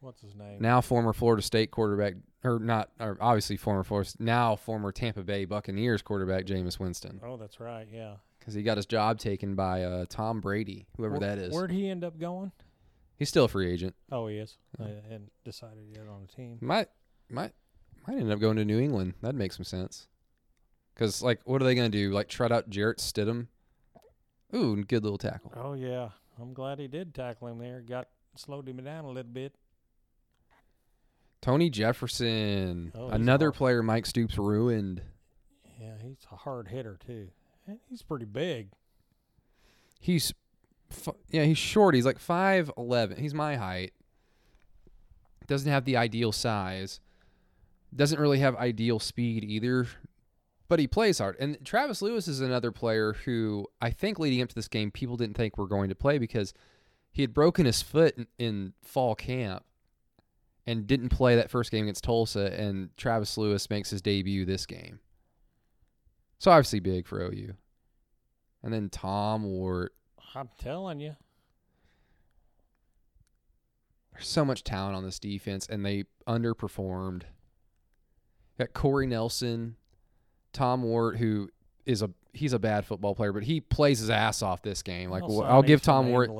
[0.00, 0.60] What's his name?
[0.60, 5.44] now former Florida State quarterback, or not, or obviously former Florida, now former Tampa Bay
[5.44, 7.86] Buccaneers quarterback Jameis Winston, Oh, that's right.
[7.90, 8.16] Yeah.
[8.38, 11.54] because he got his job taken by uh, Tom Brady, whoever Where- that is.
[11.54, 12.50] Where'd he end up going?
[13.16, 13.94] He's still a free agent.
[14.10, 14.58] Oh, he is.
[14.80, 16.58] I hadn't decided yet on the team.
[16.60, 16.88] Might
[17.30, 17.52] might
[18.06, 19.14] might end up going to New England.
[19.22, 20.08] That'd make some sense.
[20.94, 22.10] Because like, what are they gonna do?
[22.10, 23.46] Like, trot out Jarrett Stidham?
[24.54, 25.52] Ooh, good little tackle.
[25.56, 26.10] Oh yeah,
[26.40, 27.80] I'm glad he did tackle him there.
[27.80, 29.54] Got slowed him down a little bit.
[31.40, 33.54] Tony Jefferson, Oh, another hard.
[33.54, 35.02] player Mike Stoops ruined.
[35.80, 37.28] Yeah, he's a hard hitter too.
[37.66, 38.68] And he's pretty big.
[39.98, 40.32] He's,
[40.90, 41.94] f- yeah, he's short.
[41.94, 43.16] He's like five eleven.
[43.16, 43.92] He's my height.
[45.48, 47.00] Doesn't have the ideal size.
[47.94, 49.86] Doesn't really have ideal speed either.
[50.68, 51.36] But he plays hard.
[51.38, 55.18] And Travis Lewis is another player who I think leading up to this game, people
[55.18, 56.54] didn't think were going to play because
[57.10, 59.64] he had broken his foot in, in fall camp
[60.66, 62.58] and didn't play that first game against Tulsa.
[62.58, 65.00] And Travis Lewis makes his debut this game.
[66.38, 67.54] So obviously big for OU.
[68.62, 69.94] And then Tom Wort.
[70.34, 71.16] I'm telling you.
[74.12, 77.22] There's so much talent on this defense, and they underperformed.
[78.62, 79.74] Got Corey Nelson,
[80.52, 81.50] Tom Wort, who
[81.84, 85.10] is a he's a bad football player, but he plays his ass off this game.
[85.10, 86.30] Like Well, I'll give Tom Wort.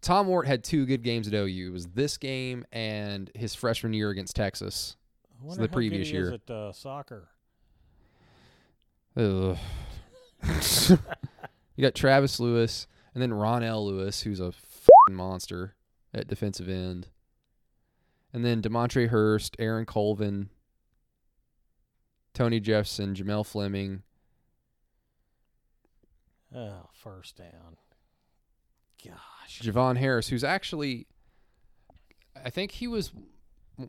[0.00, 1.68] Tom Wort had two good games at OU.
[1.68, 4.96] It was this game and his freshman year against Texas.
[5.42, 6.34] Wonder the previous he is year.
[6.34, 7.28] at uh, soccer.
[11.76, 15.74] You got Travis Lewis and then Ronnell Lewis, who's a fing monster
[16.12, 17.08] at defensive end.
[18.32, 20.50] And then Demontre Hurst, Aaron Colvin,
[22.34, 24.02] Tony Jefferson, Jamel Fleming.
[26.54, 27.76] Oh, first down.
[29.04, 29.60] Gosh.
[29.60, 31.06] Javon Harris, who's actually,
[32.44, 33.12] I think he was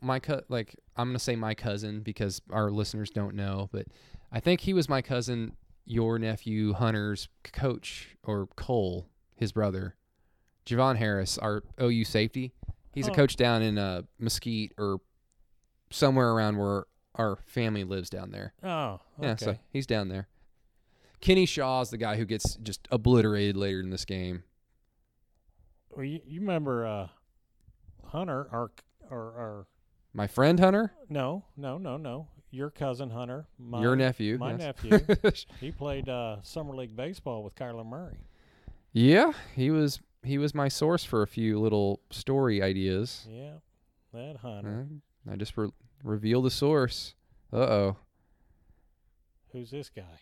[0.02, 3.86] my co- like I'm gonna say my cousin because our listeners don't know, but
[4.32, 5.56] I think he was my cousin
[5.86, 9.96] your nephew Hunter's coach or Cole, his brother,
[10.66, 12.52] Javon Harris, our OU safety.
[12.94, 13.16] He's a Oh.
[13.16, 15.00] coach down in uh, Mesquite or
[15.92, 16.86] somewhere around where
[17.18, 18.54] our family lives down there.
[18.64, 19.28] Oh, okay.
[19.28, 20.28] Yeah, so he's down there.
[21.22, 24.44] Kenny Shaw's the guy who gets just obliterated later in this game.
[25.90, 27.08] well, you, you remember uh,
[28.08, 28.72] Hunter, our,
[29.10, 29.68] our, our,
[30.14, 32.28] My friend Hunter, no, no, no, no.
[32.52, 34.38] Your cousin Hunter, my, your nephew.
[34.38, 34.60] my yes.
[34.60, 35.00] nephew.
[35.60, 38.18] he played uh, summer league baseball with Kyler Murray.
[38.94, 43.28] yeah, he was he was my source for a few little story ideas.
[43.30, 43.56] Yeah,
[44.14, 44.88] that Hunter.
[45.28, 45.72] Uh, I just re-
[46.04, 47.14] reveal the source.
[47.54, 47.98] Uh oh.
[49.52, 50.20] Who's this guy?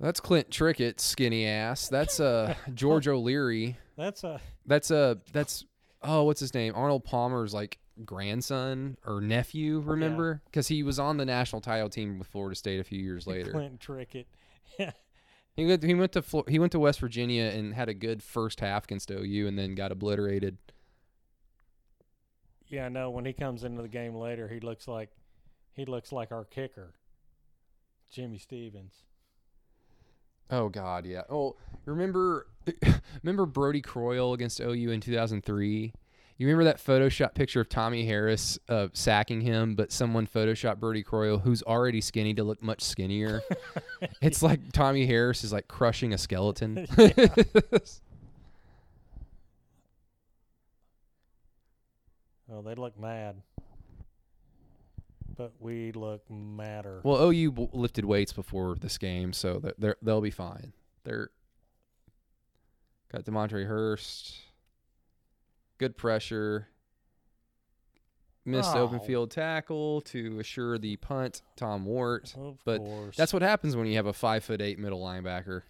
[0.00, 1.88] That's Clint Trickett's skinny ass.
[1.88, 3.76] That's uh George O'Leary.
[3.96, 5.18] That's a That's a.
[5.32, 5.64] that's
[6.02, 6.72] oh what's his name?
[6.74, 10.42] Arnold Palmer's like grandson or nephew, remember?
[10.46, 13.52] Because he was on the national title team with Florida State a few years later.
[13.52, 14.26] Clint Trickett.
[15.54, 18.22] He went he went to Flo- he went to West Virginia and had a good
[18.22, 20.56] first half against OU and then got obliterated.
[22.72, 23.10] Yeah, I know.
[23.10, 25.10] When he comes into the game later, he looks like
[25.74, 26.94] he looks like our kicker,
[28.10, 28.94] Jimmy Stevens.
[30.50, 31.22] Oh God, yeah.
[31.28, 32.46] Oh, remember
[33.22, 35.92] remember Brody Croyle against OU in 2003?
[36.38, 41.02] You remember that Photoshop picture of Tommy Harris uh, sacking him, but someone photoshopped Brody
[41.02, 43.42] Croyle, who's already skinny, to look much skinnier.
[44.22, 46.86] it's like Tommy Harris is like crushing a skeleton.
[52.52, 53.36] Oh, they look mad,
[55.36, 57.00] but we look madder.
[57.02, 60.72] well, OU b- lifted weights before this game, so they're, they'll be fine.
[61.04, 61.30] They're
[63.10, 64.34] got Demontre Hurst,
[65.78, 66.68] good pressure.
[68.44, 69.04] Missed open Oh.
[69.04, 71.42] field tackle to assure the punt.
[71.54, 72.34] Tom Wort.
[72.36, 73.16] of but course.
[73.16, 75.62] That's what happens when you have a five foot eight middle linebacker.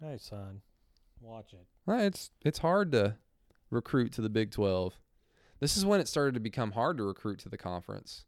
[0.00, 0.60] Hey, son,
[1.20, 1.66] watch it.
[1.88, 3.16] It's it's hard to
[3.70, 4.94] recruit to the Big Twelve.
[5.64, 8.26] This is when it started to become hard to recruit to the conference.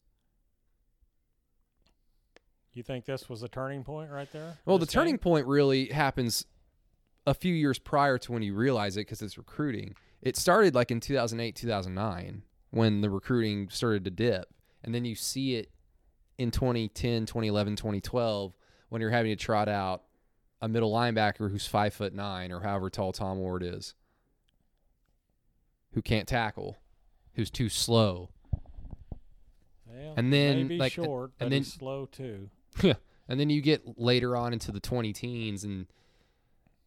[2.72, 4.56] You think this was a turning point right there?
[4.64, 6.46] Well, the turning point really happens
[7.26, 9.94] a few years prior to when you realize it because it's recruiting.
[10.22, 14.54] It started like in 2008, 2009 when the recruiting started to dip.
[14.82, 15.70] And then you see it
[16.38, 18.56] in 2010, 2011, 2012
[18.88, 20.04] when you're having to trot out
[20.62, 23.92] a middle linebacker who's five foot nine or however tall Tom Wort is,
[25.92, 26.78] who can't tackle,
[27.36, 28.30] who's too slow.
[29.86, 32.50] Well, and then, maybe like, short, and but then- slow too.
[33.28, 35.86] And then you get later on into the 20 teens, and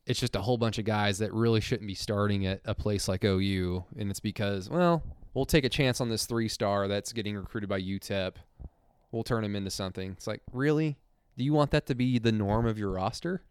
[0.06, 3.10] it's just a whole bunch of guys that really shouldn't be starting at a place
[3.10, 3.84] like OU.
[3.98, 7.68] And it's because, well, we'll take a chance on this three star that's getting recruited
[7.68, 8.36] by UTEP.
[9.12, 10.12] We'll turn him into something.
[10.12, 10.98] It's like, really?
[11.38, 13.42] Do you want that to be the norm of your roster?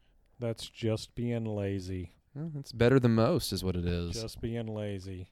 [0.40, 2.12] That's just being lazy.
[2.34, 4.18] Well, it's better than most, is what it is.
[4.18, 5.28] Just being lazy.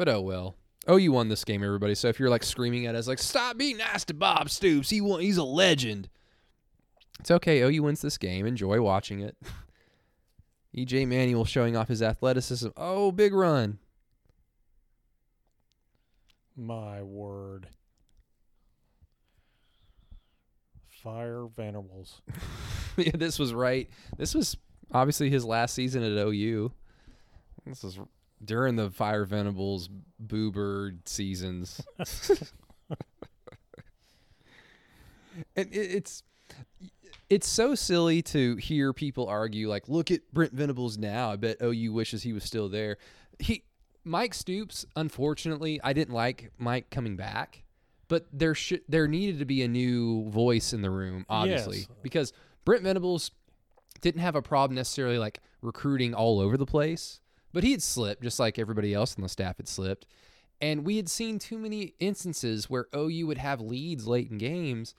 [0.00, 0.56] But oh well.
[0.88, 1.94] Oh, OU won this game, everybody.
[1.94, 4.88] So if you're like screaming at us, like, stop being nice to Bob Stoops.
[4.88, 6.08] He won, he's a legend.
[7.18, 7.62] It's okay.
[7.62, 8.46] Oh, OU wins this game.
[8.46, 9.36] Enjoy watching it.
[10.74, 12.68] EJ Manuel showing off his athleticism.
[12.78, 13.78] Oh, big run.
[16.56, 17.68] My word.
[20.88, 22.22] Fire Venables.
[22.96, 23.90] yeah, this was right.
[24.16, 24.56] This was
[24.92, 26.72] obviously his last season at OU.
[27.66, 27.98] This is
[28.44, 31.80] during the Fire Venables Boo Bird seasons.
[35.56, 36.22] and it, it's
[37.28, 41.30] it's so silly to hear people argue like, look at Brent Venables now.
[41.30, 42.96] I bet OU wishes he was still there.
[43.38, 43.64] He
[44.04, 47.62] Mike Stoops, unfortunately, I didn't like Mike coming back,
[48.08, 51.88] but there should there needed to be a new voice in the room, obviously, Yes.
[52.02, 52.32] because
[52.64, 53.30] Brent Venables
[54.00, 57.20] didn't have a problem necessarily like recruiting all over the place,
[57.52, 60.06] but he had slipped just like everybody else on the staff had slipped.
[60.60, 64.94] And we had seen too many instances where OU would have leads late in games,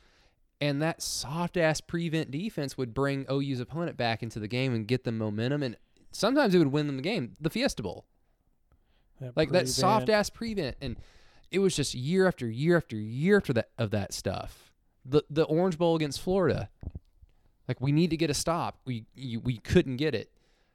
[0.60, 4.88] and that soft ass prevent defense would bring OU's opponent back into the game and
[4.88, 5.62] get them momentum.
[5.62, 5.78] And
[6.12, 8.06] sometimes it would win them the game, the Fiesta Bowl
[9.36, 10.98] like that soft prevent- ass prevent and
[11.52, 14.74] it was just year after year after year after that of that stuff
[15.06, 16.70] the the orange bowl against florida
[17.68, 20.32] like we need to get a stop we you, we couldn't get it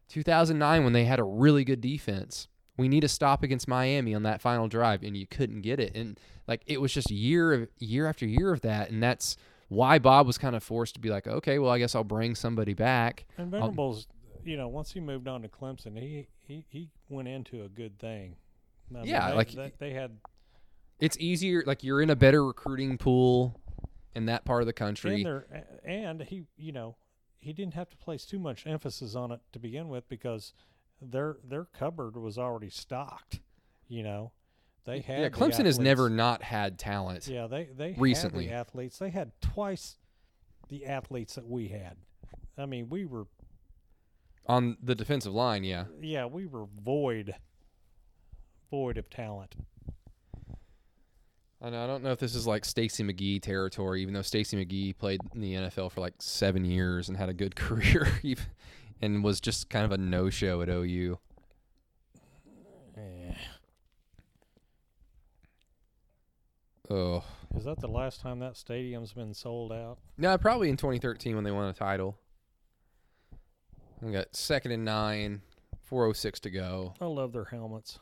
[0.08, 4.22] 2009 when they had a really good defense we need a stop against miami on
[4.22, 7.68] that final drive and you couldn't get it and like it was just year of
[7.78, 9.36] year after year of that and that's
[9.68, 12.34] why bob was kind of forced to be like okay well i guess i'll bring
[12.34, 14.06] somebody back And Venables,
[14.44, 17.98] you know, once he moved on to Clemson, he he, he went into a good
[17.98, 18.36] thing.
[18.88, 20.18] I mean, Yeah, they, like- they, they had
[21.00, 23.60] it's easier like you're in a better recruiting pool
[24.14, 25.24] in that part of the country.
[25.24, 25.42] And,
[25.84, 26.94] and he, you know,
[27.46, 30.52] he didn't have to place too much emphasis on it to begin with because
[31.00, 33.38] their their cupboard was already stocked.
[33.86, 34.32] You know,
[34.84, 37.28] they had yeah, Clemson has never not had talent.
[37.28, 38.48] Yeah, they they recently.
[38.48, 38.98] the athletes.
[38.98, 39.96] They had twice
[40.68, 41.96] the athletes that we had.
[42.58, 43.28] I mean, we were
[44.46, 45.84] On the defensive line, yeah.
[46.00, 47.36] yeah, we were void
[48.72, 49.54] void of talent.
[51.62, 51.82] I know.
[51.82, 55.20] I don't know if this is like Stacy McGee territory, even though Stacy McGee played
[55.34, 58.08] in the NFL for like seven years and had a good career,
[59.00, 61.18] and was just kind of a no-show at OU.
[62.96, 63.34] Eh.
[66.88, 67.24] Oh,
[67.56, 69.98] Is that the last time that stadium's been sold out?
[70.16, 72.16] no, probably in 2013 when they won a title.
[74.00, 75.40] We got second and nine,
[75.82, 76.94] 406 to go.
[77.00, 77.98] I love their helmets,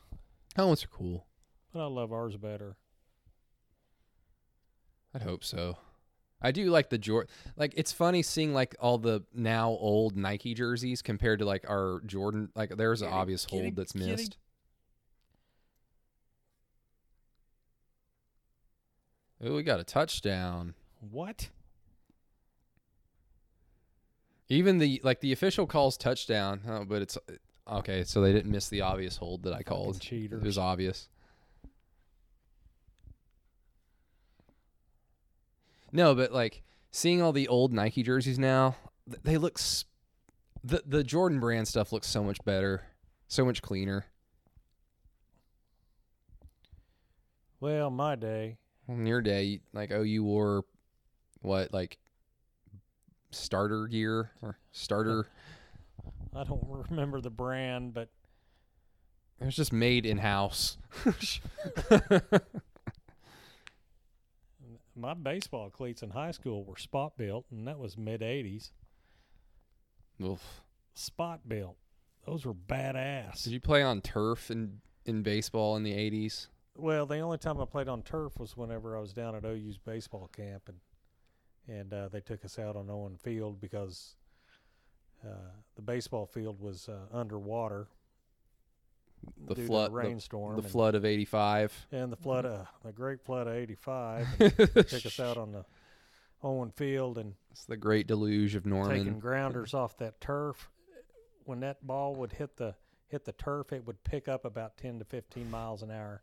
[0.56, 1.26] Helmets are cool.
[1.72, 2.76] but I love ours better.
[5.14, 5.76] I'd hope so.
[6.42, 7.32] I do like the Jordan.
[7.56, 12.00] Like it's funny seeing like all the now old Nike jerseys compared to like our
[12.04, 12.50] Jordan.
[12.54, 13.98] Like there's an it, obvious get it, hold that's it.
[13.98, 14.36] missed.
[19.42, 20.74] Oh, we got a touchdown.
[21.10, 21.48] What?
[24.48, 27.16] Even the like the official calls touchdown, oh, but it's
[27.70, 28.04] okay.
[28.04, 30.02] So they didn't miss the obvious hold that I Fucking called.
[30.10, 31.08] It was obvious.
[35.94, 38.74] No, but like seeing all the old Nike jerseys now,
[39.06, 39.60] they look
[40.64, 42.82] the the Jordan brand stuff looks so much better,
[43.28, 44.06] so much cleaner.
[47.60, 48.58] Well, my day.
[48.88, 50.64] In your day, like oh, you wore
[51.42, 51.96] what like
[53.30, 55.28] starter gear or starter?
[56.34, 58.08] I don't remember the brand, but
[59.40, 60.76] It was just made in house.
[64.96, 68.70] my baseball cleats in high school were Spot-Bilt, and that was mid '80s.
[70.22, 70.62] Oof.
[70.94, 71.74] Spot-Bilt.
[72.26, 73.44] Those were badass.
[73.44, 76.48] Did you play on turf in in baseball in the eighties?
[76.76, 79.78] Well, the only time I played on turf was whenever I was down at OU's
[79.78, 80.78] baseball camp, and
[81.68, 84.16] and uh, they took us out on Owen Field because
[85.24, 87.88] uh, the baseball field was uh, underwater
[89.46, 91.72] The flood, the, the rainstorm, the and, flood of eighty five.
[91.92, 94.38] and the flood, uh, the Great Flood of '85.
[94.38, 95.64] took us out on the
[96.42, 98.98] Owen Field and It's the Great Deluge of Norman.
[98.98, 100.70] taking grounders off that turf.
[101.44, 102.74] When that ball would hit the
[103.06, 106.22] hit the turf, it would pick up about 10 to 15 miles an hour.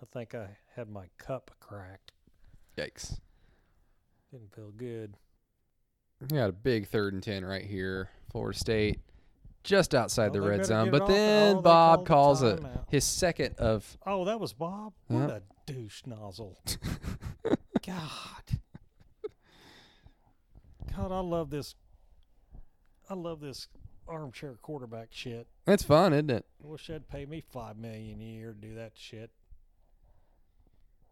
[0.00, 2.12] I think I had my cup cracked.
[2.76, 3.18] Yikes!
[4.30, 5.16] Didn't feel good.
[6.20, 9.00] We got a big third and ten right here, Florida State,
[9.62, 10.90] just outside Oh, the red zone.
[10.90, 12.84] But the- then oh, Bob calls a timeout.
[12.90, 14.92] his second of Oh, that was Bob.
[15.08, 15.30] What Yep.
[15.66, 16.58] a douche nozzle.
[17.86, 18.58] God.
[20.96, 21.74] God, I love this.
[23.08, 23.68] I love this
[24.08, 25.46] armchair quarterback shit.
[25.66, 26.44] It's fun, isn't it?
[26.62, 29.30] I wish they'd pay me five million a year to do that shit.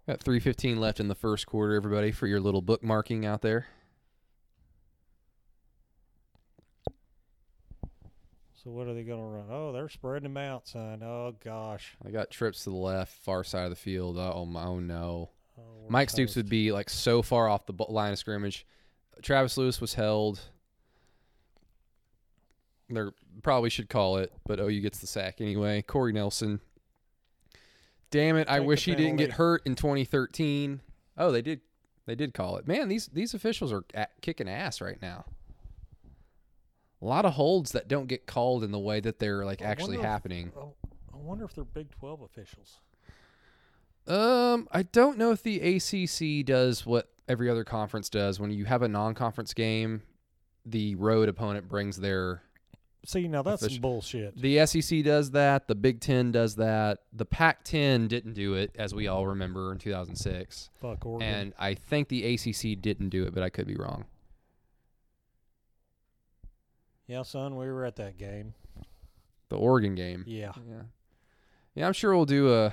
[0.07, 1.75] Got three fifteen left in the first quarter.
[1.75, 3.67] Everybody, for your little bookmarking out there.
[8.63, 9.47] So what are they going to run?
[9.51, 11.03] Oh, they're spreading them out, son.
[11.03, 11.97] Oh gosh.
[12.05, 14.19] I got trips to the left, far side of the field.
[14.19, 15.31] Oh my, oh no!
[15.59, 18.67] Oh, Mike Stoops would be like so far off the line of scrimmage.
[19.23, 20.41] Travis Lewis was held.
[22.91, 23.01] They
[23.43, 25.81] probably should call it, but OU gets the sack anyway.
[25.81, 26.61] Corey Nelson.
[28.11, 28.47] Damn it!
[28.49, 30.81] I Take the wish he didn't get hurt in 2013.
[31.17, 31.61] Oh, they did.
[32.05, 32.67] They did call it.
[32.67, 35.25] Man, these these officials are a kicking ass right now.
[37.03, 39.67] A lot of holds that don't get called in the way that they're like I
[39.67, 40.53] actually if- happening.
[41.13, 42.79] I wonder if they're Big Twelve officials.
[44.07, 48.41] Um, I don't know if the ACC does what every other conference does.
[48.41, 50.03] When you have a non-conference game,
[50.67, 52.43] the road opponent brings their.
[53.07, 54.37] See, now that's Official- bullshit.
[54.41, 55.69] The SEC does that.
[55.69, 56.99] The Big Ten does that.
[57.15, 60.69] The Pac-10 didn't do it, as we all remember in 2006.
[60.75, 61.27] Fuck Oregon.
[61.27, 64.05] And I think the ACC didn't do it, but I could be wrong.
[67.11, 68.55] Yeah, son, we were at that game.
[69.49, 70.25] The Oregon game.
[70.27, 70.83] Yeah, Yeah.
[71.75, 72.73] Yeah, I'm sure we'll do a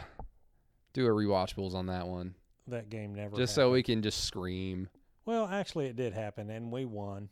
[0.93, 2.33] do a rewatchables on that one,
[2.67, 3.35] that game never.
[3.35, 4.90] just so we can just scream.
[5.25, 7.29] Well, actually, it did happen, and we won.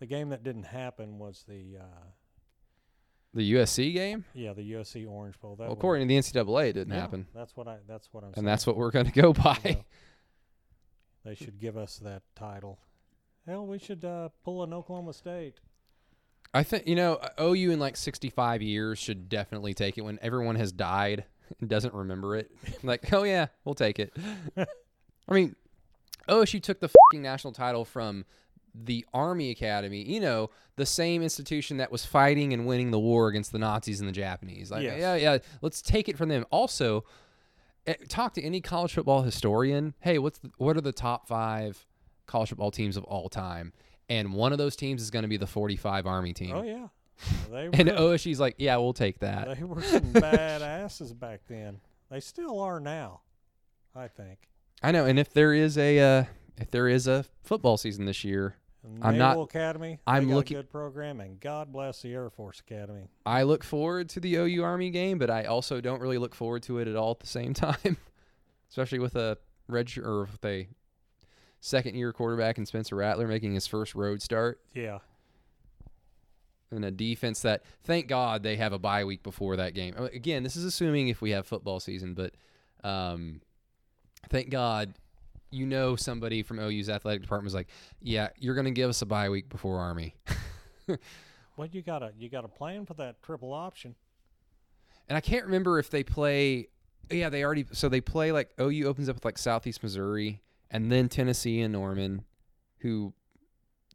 [0.00, 2.02] The game that didn't happen was the uh,
[3.32, 4.24] The USC game.
[4.34, 5.54] yeah the USC Orange Bowl.
[5.56, 7.26] That Well, one- according to the NCAA, it didn't Yeah, happen.
[7.34, 7.78] That's what I.
[7.86, 8.30] That's what I'm.
[8.30, 8.38] saying.
[8.38, 9.58] and that's what we're going to go by.
[9.64, 9.76] You
[11.24, 12.78] they should give us that title.
[13.46, 15.60] Hell, we should uh, pull an Oklahoma State.
[16.54, 20.54] I think you know OU in like 65 years should definitely take it when everyone
[20.56, 21.24] has died
[21.60, 22.50] and doesn't remember it.
[22.82, 24.16] like, oh yeah, we'll take it.
[24.56, 25.56] I mean,
[26.28, 28.24] OSU took the national title from
[28.74, 33.28] the Army Academy, you know, the same institution that was fighting and winning the war
[33.28, 34.70] against the Nazis and the Japanese.
[34.70, 34.98] Like, Yes.
[34.98, 36.44] yeah, yeah, let's take it from them.
[36.50, 37.04] Also,
[37.86, 39.94] eh, talk to any college football historian.
[40.00, 41.86] Hey, what's the, what are the top five
[42.26, 43.72] college football teams of all time?
[44.08, 46.54] And one of those teams is going to be the 45 Army team.
[46.54, 46.88] Oh yeah,
[47.50, 49.56] they And were, OSU's like, yeah, we'll take that.
[49.56, 51.80] they were some bad asses back then.
[52.10, 53.20] They still are now,
[53.96, 54.38] I think.
[54.82, 55.06] I know.
[55.06, 56.24] And if there is a uh,
[56.58, 59.98] if there is a football season this year, And I'm Naval not- Academy.
[60.06, 63.08] I'm got looking- a good program, and God bless the Air Force Academy.
[63.24, 66.62] I look forward to the OU Army game, but I also don't really look forward
[66.64, 67.96] to it at all at the same time,
[68.68, 70.68] especially with a red or with a
[71.64, 74.98] second year quarterback and Spencer Rattler making his first road start Yeah,
[76.70, 79.94] and a defense that thank God they have a bye week before that game.
[79.98, 82.34] Uh, Again, this is assuming if we have football season, but
[82.86, 83.40] um,
[84.28, 84.94] thank God
[85.50, 87.68] you know somebody from OU's athletic department was like,
[88.00, 90.16] yeah, you're going to give us a bye week before Army.
[91.56, 93.94] well, you gotta you gotta plan for that triple option.
[95.08, 96.68] And I can't remember if they play.
[97.10, 97.66] Yeah, they already.
[97.72, 100.42] So they play like OU opens up with like Southeast Missouri,
[100.74, 102.24] and then Tennessee and Norman,
[102.78, 103.14] who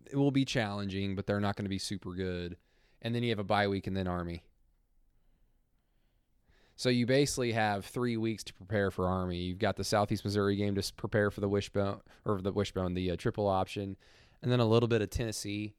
[0.10, 2.56] it will be challenging, but they're not going to be super good.
[3.02, 4.44] And then you have a bye week and then Army.
[6.78, 9.40] So you basically have three weeks to prepare for Army.
[9.40, 13.12] You've got the Southeast Missouri game to prepare for the wishbone or the wishbone, the
[13.12, 13.98] uh, triple option,
[14.42, 15.76] and then a little bit of Tennessee,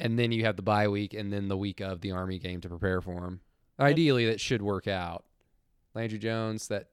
[0.00, 2.60] and then you have the bye week and then the week of the Army game
[2.62, 3.42] to prepare for them.
[3.78, 5.24] Ideally, that should work out.
[5.94, 6.88] Landry Jones, that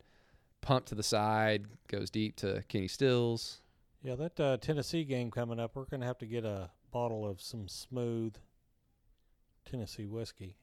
[0.63, 3.59] pump to the side, goes deep to Kenny Stills.
[4.01, 7.39] Yeah, that uh, Tennessee game coming up, we're gonna have to get a bottle of
[7.41, 8.35] some smooth
[9.69, 10.55] Tennessee whiskey.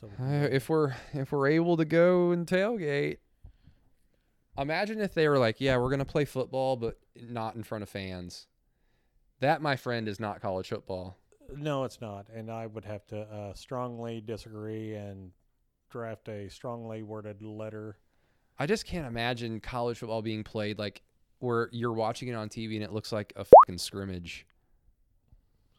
[0.00, 3.18] So Uh, if we're if we're able to go and tailgate,
[4.58, 7.88] imagine if they were like, "Yeah, we're gonna play football, but not in front of
[7.88, 8.46] fans."
[9.40, 11.16] That, my friend, is not college football.
[11.54, 15.32] no, it's not, and I would have to uh, strongly disagree and
[15.94, 17.96] draft a strongly worded letter.
[18.58, 21.02] I just can't imagine college football being played like
[21.38, 24.46] where you're watching it on TV and it looks like a fucking scrimmage.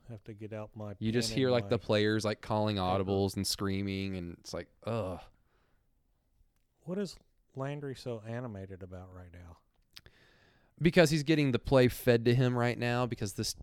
[0.09, 0.93] Have to get out my.
[0.99, 5.19] You just hear like the players like calling audibles and screaming, and it's like, ugh.
[6.83, 7.15] What is
[7.55, 9.57] Landry so animated about right now?
[10.81, 13.55] because he's getting the play fed to him right now because this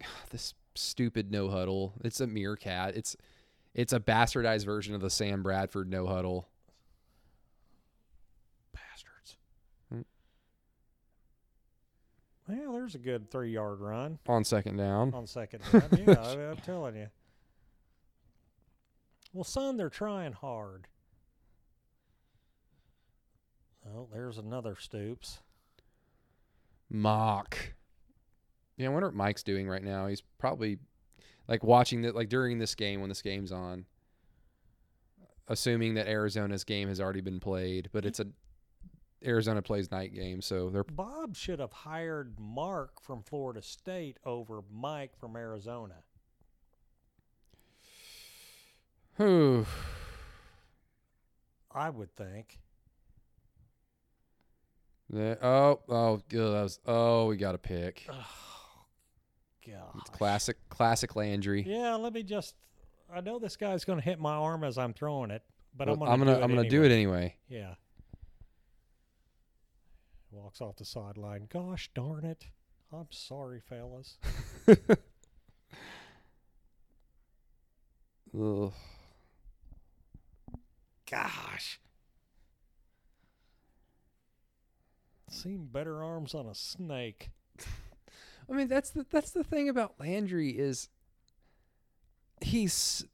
[0.30, 3.16] this stupid no huddle it's a meerkat it's
[3.74, 6.48] it's a bastardized version of the sam bradford no huddle
[8.72, 9.36] Bastards.
[9.92, 10.00] Hmm.
[12.48, 15.82] Well, there's a good three yard run on second down on second down.
[16.06, 17.08] yeah, I, I'm telling you.
[19.32, 20.86] Well, son, they're trying hard.
[23.86, 25.40] Oh, there's another Stoops.
[26.90, 27.56] mock
[28.76, 30.78] yeah i wonder what mike's doing right now he's probably
[31.48, 33.84] like watching that like during this game when this game's on
[35.48, 38.26] assuming that arizona's game has already been played but it's a
[39.24, 44.62] arizona plays night game so they're Bob should have hired Mark from Florida State over
[44.70, 45.94] Mike from Arizona.
[49.14, 49.64] Who
[51.74, 52.58] I would think.
[55.08, 58.08] The- oh, oh, good, that was, oh, we got a pick.
[59.66, 59.92] God.
[60.00, 61.64] It's classic, classic Landry.
[61.66, 62.54] Yeah, let me just.
[63.14, 65.42] I know this guy's going to hit my arm as I'm throwing it,
[65.76, 66.12] but Well, I'm going to.
[66.12, 66.68] I'm gonna, do it I'm gonna anyway.
[66.68, 67.36] do it anyway.
[67.48, 67.74] Yeah.
[70.30, 71.46] Walks off the sideline.
[71.52, 72.46] Gosh darn it!
[72.92, 74.16] I'm sorry, fellas.
[78.38, 78.72] Ugh.
[81.10, 81.78] Gosh.
[85.28, 87.30] Seen better arms on a snake.
[88.52, 90.88] I mean, that's the that's the thing about Landry is
[92.42, 93.04] he's.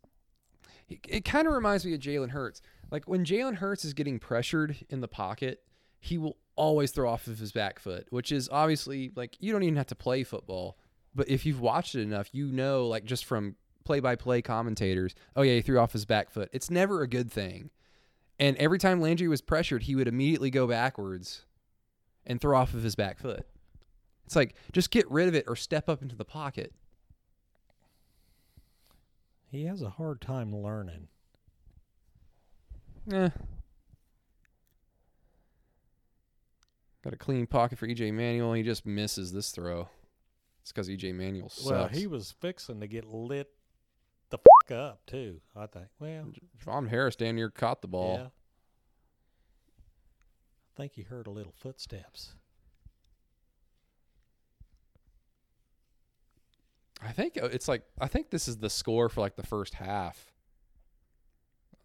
[0.87, 2.61] He, it kind of reminds me of Jalen Hurts.
[2.91, 5.63] Like when Jalen Hurts is getting pressured in the pocket,
[6.01, 9.63] he will always throw off of his back foot, which is obviously like you don't
[9.63, 10.79] even have to play football,
[11.15, 15.55] but if you've watched it enough, you know, like just from play-by-play commentators, oh yeah,
[15.55, 16.49] he threw off his back foot.
[16.53, 17.71] It's never a good thing.
[18.39, 21.45] And every time Landry was pressured, he would immediately go backwards
[22.27, 23.47] and throw off of his back foot.
[24.29, 26.75] It's like just get rid of it or step up into the pocket.
[29.51, 31.09] He has a hard time learning.
[33.11, 33.31] Eh.
[37.03, 38.53] Got a clean pocket for EJ Manuel.
[38.53, 39.89] He just misses this throw.
[40.61, 41.71] It's because EJ Manuel sucks.
[41.71, 43.49] Well, he was fixing to get lit
[44.29, 44.37] the
[44.69, 45.41] f- up too.
[45.57, 45.87] I think.
[45.99, 46.27] Well,
[46.63, 48.19] Javon Harris down near caught the ball.
[48.19, 48.27] yeah.
[50.67, 52.35] I think he heard a little footsteps.
[57.03, 59.75] I think uh, it's like I think this is the score for like the first
[59.75, 60.33] half.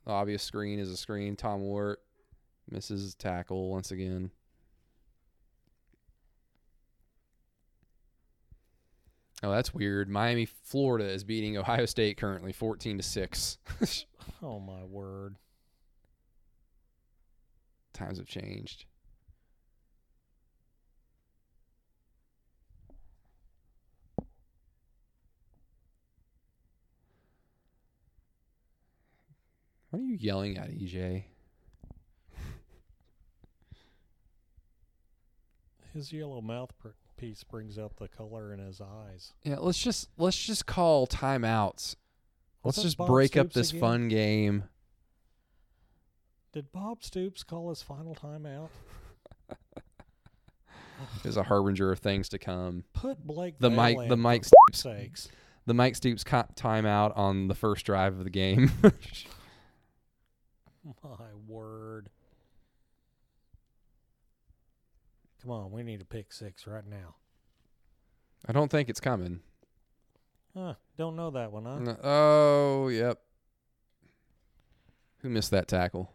[0.05, 1.36] The obvious screen is a screen.
[1.36, 1.99] Tom Wort
[2.70, 4.32] misses tackle once again.
[9.43, 10.09] Oh, that's weird.
[10.09, 13.57] Miami, Florida is beating Ohio State currently 14 to 6.
[14.41, 15.38] Oh my word.
[17.93, 18.86] Times have changed.
[29.93, 31.25] What are you yelling at, EJ?
[35.93, 39.33] His yellow mouthpiece brings out the color in his eyes.
[39.43, 41.95] Yeah, let's just let's just call timeouts.
[42.63, 43.81] Let's just Bob break up this again?
[43.81, 44.63] fun game.
[46.53, 48.69] Did Bob Stoops call his final timeout?
[51.23, 52.83] Is a harbinger of things to come.
[52.93, 55.29] Put Blake The Mike the Mike Stoops sakes.
[55.67, 58.71] the Mike Stoops timeout on the first drive of the game.
[61.03, 62.09] My word.
[65.41, 67.15] Come on, we need a pick six right now.
[68.47, 69.41] I don't think it's coming.
[70.55, 71.79] Huh, don't know that one, huh?
[71.79, 73.19] No- Oh, yep.
[75.19, 76.11] Who missed that tackle?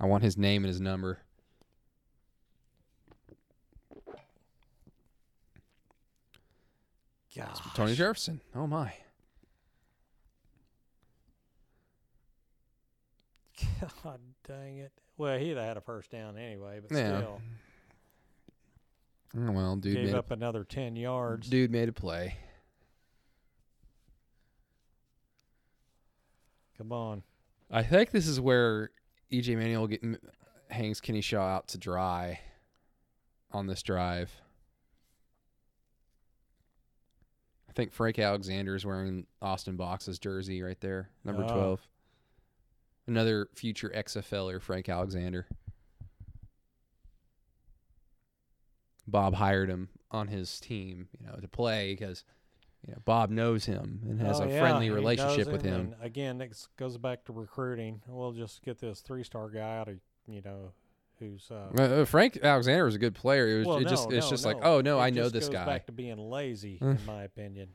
[0.00, 1.20] I want his name and his number.
[7.36, 7.58] Gosh.
[7.74, 8.40] Tony Jefferson.
[8.54, 8.92] Oh my.
[14.02, 14.92] God dang it.
[15.16, 17.18] Well, he'd have had a first down anyway, but Yeah.
[17.18, 17.40] still.
[19.34, 21.48] Well, dude gave made up another 10 yards.
[21.48, 22.36] dude made a play.
[26.78, 27.22] Come on.
[27.70, 28.90] I think this is where
[29.32, 30.02] EJ Manuel get,
[30.70, 32.40] hangs Kenny Shaw out to dry
[33.52, 34.32] on this drive.
[37.68, 41.48] I think Frank Alexander is wearing Austin Box's jersey right there, number Oh.
[41.54, 41.88] 12.
[43.06, 45.46] Another future XFLer, Frank Alexander.
[49.06, 52.24] Bob hired him on his team, you know, to play because
[52.86, 55.92] you know Bob knows him and has Oh, a yeah, friendly relationship with him.
[55.92, 58.00] And again, it goes back to recruiting.
[58.06, 59.96] We'll just get this three star guy out of,
[60.26, 60.72] you know,
[61.18, 61.50] who's.
[61.50, 63.48] Uh, Uh, uh, Frank Alexander was a good player.
[63.48, 65.46] It was well, it just it's no, just like, oh no, It I know this
[65.48, 65.66] goes guy.
[65.66, 67.68] back to being lazy, in my opinion.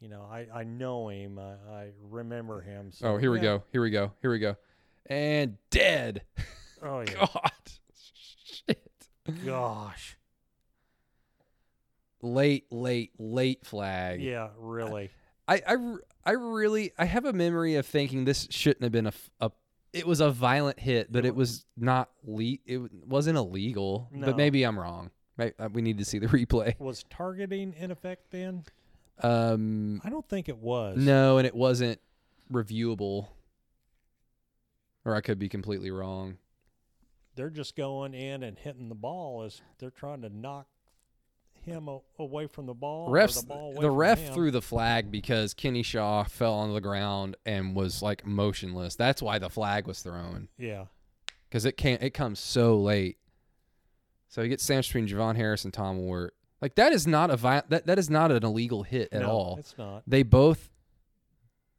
[0.00, 1.38] You know, I, I know him.
[1.38, 2.90] I, I remember him.
[2.90, 3.64] So, oh, here we go.
[3.70, 4.12] Here we go.
[4.22, 4.56] Here we go.
[5.06, 6.22] And dead.
[6.82, 7.14] Oh, yeah.
[7.14, 7.50] God.
[8.44, 8.90] Shit.
[9.44, 10.16] Gosh.
[12.22, 14.20] Late, late, late flag.
[14.22, 15.10] Yeah, really.
[15.48, 15.76] I, I,
[16.24, 19.50] I really, I have a memory of thinking this shouldn't have been a, a
[19.92, 24.08] it was a violent hit, but It was not le- it wasn't illegal.
[24.12, 24.26] No.
[24.26, 25.10] But maybe I'm wrong.
[25.36, 26.78] May- uh, we need to see the replay.
[26.78, 28.64] Was targeting in effect then?
[29.22, 30.96] Um, I don't think it was.
[30.98, 31.98] no, and it wasn't
[32.52, 33.28] reviewable.
[35.04, 36.36] Or I could be completely wrong.
[37.36, 40.66] They're just going in and hitting the ball as they're trying to knock
[41.62, 43.08] him a- away from the ball.
[43.10, 44.34] refs the, ball the ref him.
[44.34, 48.96] threw the flag because Kenny Shaw fell on the ground and was like motionless.
[48.96, 50.86] That's why the flag was thrown Yeah.
[51.48, 52.02] because it can't.
[52.02, 53.18] It comes so late.
[54.28, 56.34] So you get sandwiched between Javon Harris and Tom Wort.
[56.62, 59.28] Like that is not a vi- that that is not an illegal hit at no,
[59.30, 59.56] all.
[59.58, 60.02] It's not.
[60.06, 60.70] They both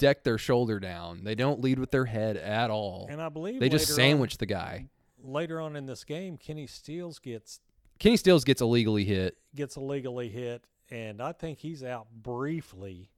[0.02, 1.24] deck their shoulder down.
[1.24, 3.08] They don't lead with their head at all.
[3.10, 4.88] And I believe They just later on- sandwich the guy.
[5.24, 7.60] later on in this game, Kenny Steele gets
[8.00, 9.38] Kenny Stills gets illegally hit.
[9.56, 13.10] gets illegally hit, and I think he's out briefly.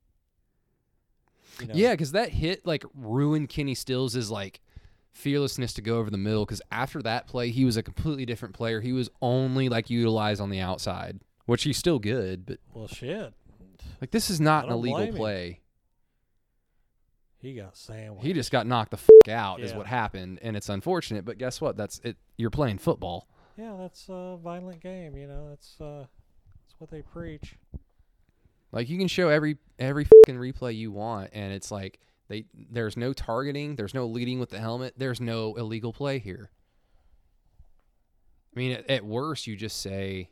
[1.62, 4.60] You know, Yeah, because that hit like ruined Kenny Stills' like
[5.12, 6.46] fearlessness to go over the middle.
[6.46, 8.82] Because after that play, he was a completely different player.
[8.82, 12.46] He was only like utilized on the outside, which he's still good.
[12.46, 13.34] But Well, shit,
[14.02, 15.62] like this is not an illegal play.
[17.44, 18.26] He got sandwiched.
[18.26, 21.26] He just got knocked the f- out, is what happened, and it's unfortunate.
[21.26, 21.76] But guess what?
[21.78, 22.18] That's it.
[22.38, 23.28] You're playing football.
[23.58, 25.16] yeah, that's a violent game.
[25.18, 26.06] You know, that's uh,
[26.64, 27.56] that's what they preach.
[28.72, 32.96] Like you can show every every fucking replay you want, and it's like they there's
[32.98, 36.50] no targeting, there's no leading with the helmet, there's no illegal play here.
[38.56, 40.30] I mean, at, at worst, you just say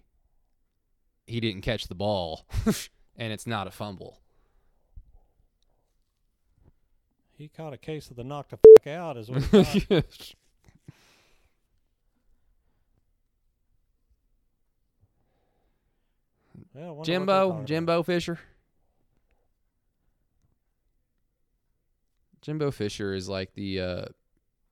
[1.27, 2.45] he didn't catch the ball,
[3.17, 4.20] and it's not a fumble.
[7.41, 10.35] He caught a case of the knock the fuck out, is what he caught.
[16.73, 17.65] Yeah, I wonder what they're Jimbo, about.
[17.65, 18.39] Jimbo Fisher.
[22.41, 24.05] Jimbo Fisher is like the uh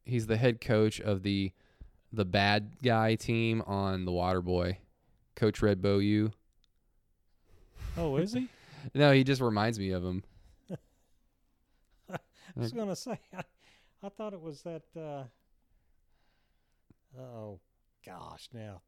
[0.06, 1.52] he's the head coach of the
[2.14, 4.78] the bad guy team on the Waterboy.
[5.36, 6.32] Coach Red Bow.
[7.98, 8.48] Oh, is he?
[8.94, 10.24] no, he just reminds me of him.
[12.60, 13.44] I was gonna say, I,
[14.04, 14.84] I thought it was that.
[14.96, 15.24] Uh,
[17.20, 17.60] oh
[18.06, 18.82] gosh, now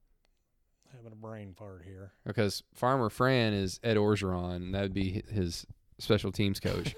[0.96, 2.12] having a brain fart here.
[2.26, 5.66] Because Farmer Fran is Ed Orgeron, and that would be his
[6.00, 6.96] special teams coach.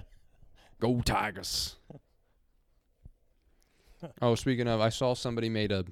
[0.80, 1.76] Go Tigers!
[4.20, 5.84] oh, speaking of, I saw somebody made a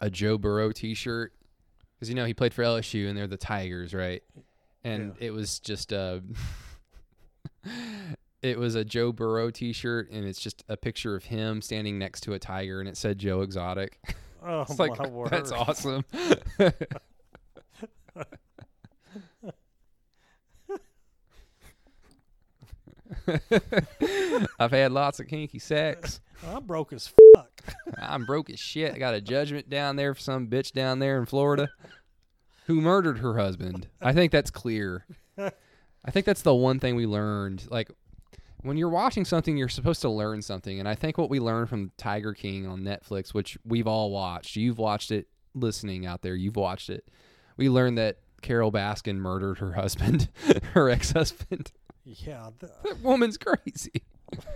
[0.00, 1.32] a Joe Burrow T-shirt
[1.94, 4.22] because you know he played for LSU, and they're the Tigers, right?
[4.84, 5.26] And Yeah.
[5.26, 6.22] it was just a.
[8.42, 12.20] It was a Joe Burrow T-shirt, and it's just a picture of him standing next
[12.22, 13.98] to a tiger, and it said Joe Exotic.
[14.44, 15.30] oh It's like my word!
[15.30, 16.04] that's awesome.
[24.58, 26.20] I've had lots of kinky sex.
[26.46, 27.62] I'm broke as fuck.
[28.00, 28.94] I'm broke as shit.
[28.94, 31.68] I got a judgment down there for some bitch down there in Florida
[32.66, 33.88] who murdered her husband.
[34.00, 35.06] I think that's clear.
[35.38, 37.64] I think that's the one thing we learned.
[37.70, 37.90] Like
[38.62, 40.78] when you're watching something, you're supposed to learn something.
[40.78, 44.56] And I think what we learned from Tiger King on Netflix, which we've all watched,
[44.56, 47.08] you've watched it listening out there, you've watched it.
[47.56, 50.28] We learned that Carole Baskin murdered her husband,
[50.72, 51.72] her ex husband.
[52.04, 54.02] Yeah, the, That woman's crazy.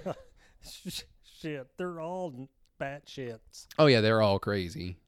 [0.63, 2.49] shit, they're all
[2.79, 3.67] bat shits.
[3.79, 4.99] Oh yeah, they're all crazy.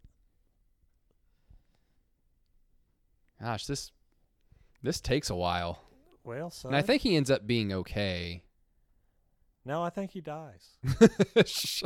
[3.41, 3.93] Gosh, this
[4.83, 5.81] this takes a while.
[6.25, 6.71] Well, son.
[6.71, 8.43] And I think he ends up being okay.
[9.65, 10.77] No, I think he dies.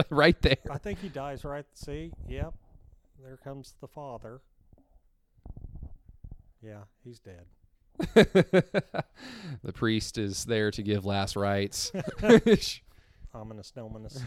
[0.11, 0.57] right there.
[0.71, 1.65] I think he dies right.
[1.75, 2.55] See, yep.
[3.23, 4.41] There comes the father.
[6.63, 7.45] Yeah, he's dead.
[7.99, 11.93] the priest is there to give last rites.
[13.35, 14.21] Ominous, ominous.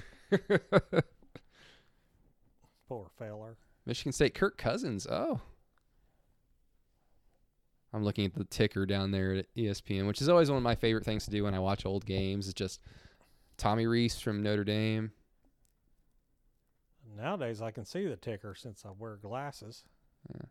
[2.87, 3.57] Poor feller.
[3.85, 5.07] Michigan State Kirk Cousins.
[5.09, 5.41] Oh.
[7.93, 10.75] I'm looking at the ticker down there at ESPN, which is always one of my
[10.75, 12.47] favorite things to do when I watch old games.
[12.47, 12.79] Is just
[13.61, 15.11] Tommy Rees from Notre Dame.
[17.15, 19.83] Nowadays, I can see the ticker since I wear glasses.
[20.33, 20.45] Yeah.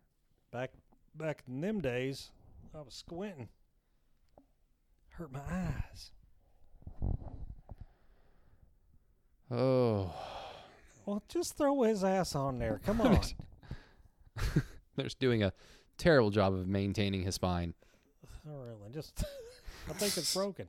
[0.53, 0.71] Back,
[1.17, 2.31] back in them days,
[2.73, 3.49] I was squinting.
[5.09, 6.13] Hurt my eyes.
[9.51, 10.15] Oh.
[11.05, 12.81] Well, just throw his ass on there.
[12.87, 13.21] Come on.
[14.95, 15.53] They're just doing a
[15.99, 17.75] terrible job of maintaining his spine.
[18.49, 18.93] oh, really?
[18.93, 19.25] Just,
[19.91, 20.69] I think it's broken.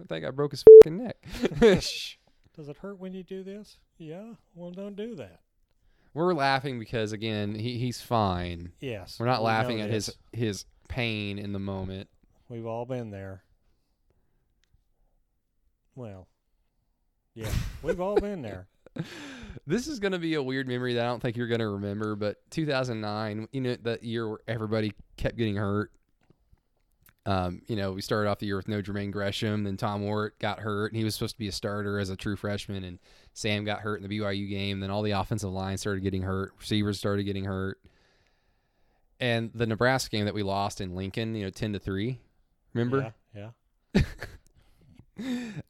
[0.00, 1.16] I think I broke his fucking neck.
[1.60, 3.78] Does it hurt when you do this?
[3.98, 4.34] Yeah.
[4.54, 5.40] Well, don't do that.
[6.12, 8.72] We're laughing because again, he, he's fine.
[8.80, 9.18] Yes.
[9.20, 12.08] We're not we laughing at his his pain in the moment.
[12.48, 13.44] We've all been there.
[15.94, 16.26] Well,
[17.34, 17.50] yeah,
[17.82, 18.66] we've all been there.
[19.66, 21.68] This is going to be a weird memory that I don't think you're going to
[21.68, 25.92] remember, but 2009, you know, that year where everybody kept getting hurt.
[27.26, 30.38] Um, you know, we started off the year with no Jermaine Gresham, then Tom Wort
[30.38, 32.98] got hurt, and he was supposed to be a starter as a true freshman, and
[33.34, 34.80] Sam got hurt in the BYU game.
[34.80, 37.78] Then all the offensive line started getting hurt, receivers started getting hurt,
[39.20, 42.18] and the Nebraska game that we lost in Lincoln, you know, 10 to three.
[42.72, 43.12] Remember?
[43.34, 43.50] Yeah.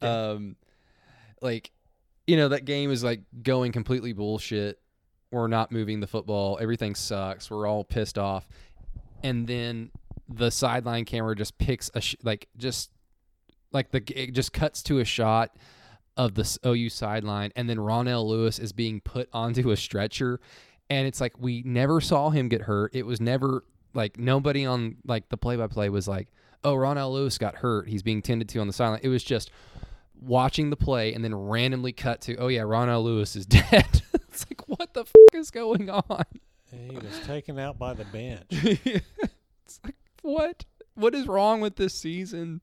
[0.03, 0.57] um
[1.43, 1.71] like
[2.27, 4.79] you know that game is like going completely bullshit
[5.33, 8.47] we're not moving the football everything sucks we're all pissed off
[9.23, 9.91] and then
[10.33, 12.91] the sideline camera just picks a sh- like just
[13.73, 15.57] like the it just cuts to a shot
[16.17, 20.41] of the OU sideline and then Ronnell Lewis is being put onto a stretcher
[20.89, 23.65] and it's like we never saw him get hurt it was never
[23.95, 26.29] like nobody on like the play by play was like
[26.65, 27.89] oh, Ronnell Lewis got hurt.
[27.89, 29.01] He's being tended to on the sideline.
[29.03, 29.51] It was just
[30.21, 34.03] watching the play and then randomly cut to, oh, yeah, Ronnell Lewis is dead.
[34.15, 36.25] it's like, what the fuck is going on?
[36.71, 38.45] He was taken out by the bench.
[38.51, 40.65] it's like, what?
[40.95, 42.61] What is wrong with this season?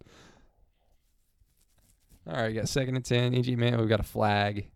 [2.29, 3.33] All right, got second and 10.
[3.33, 4.69] EG man, we've got a flag.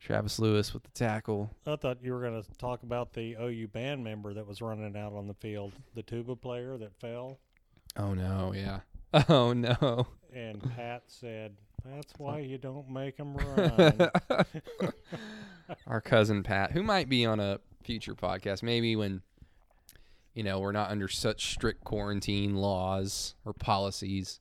[0.00, 1.50] Travis Lewis with the tackle.
[1.66, 4.96] I thought you were going to talk about the OU band member that was running
[4.96, 7.38] out on the field, the tuba player that fell.
[7.96, 8.80] Oh, no, yeah.
[9.28, 10.06] Oh, no.
[10.34, 14.10] And Pat said, That's why you don't make them run.
[15.86, 19.22] our cousin Pat, who might be on a future podcast, maybe when
[20.38, 24.38] you know we're not under such strict quarantine laws or policies.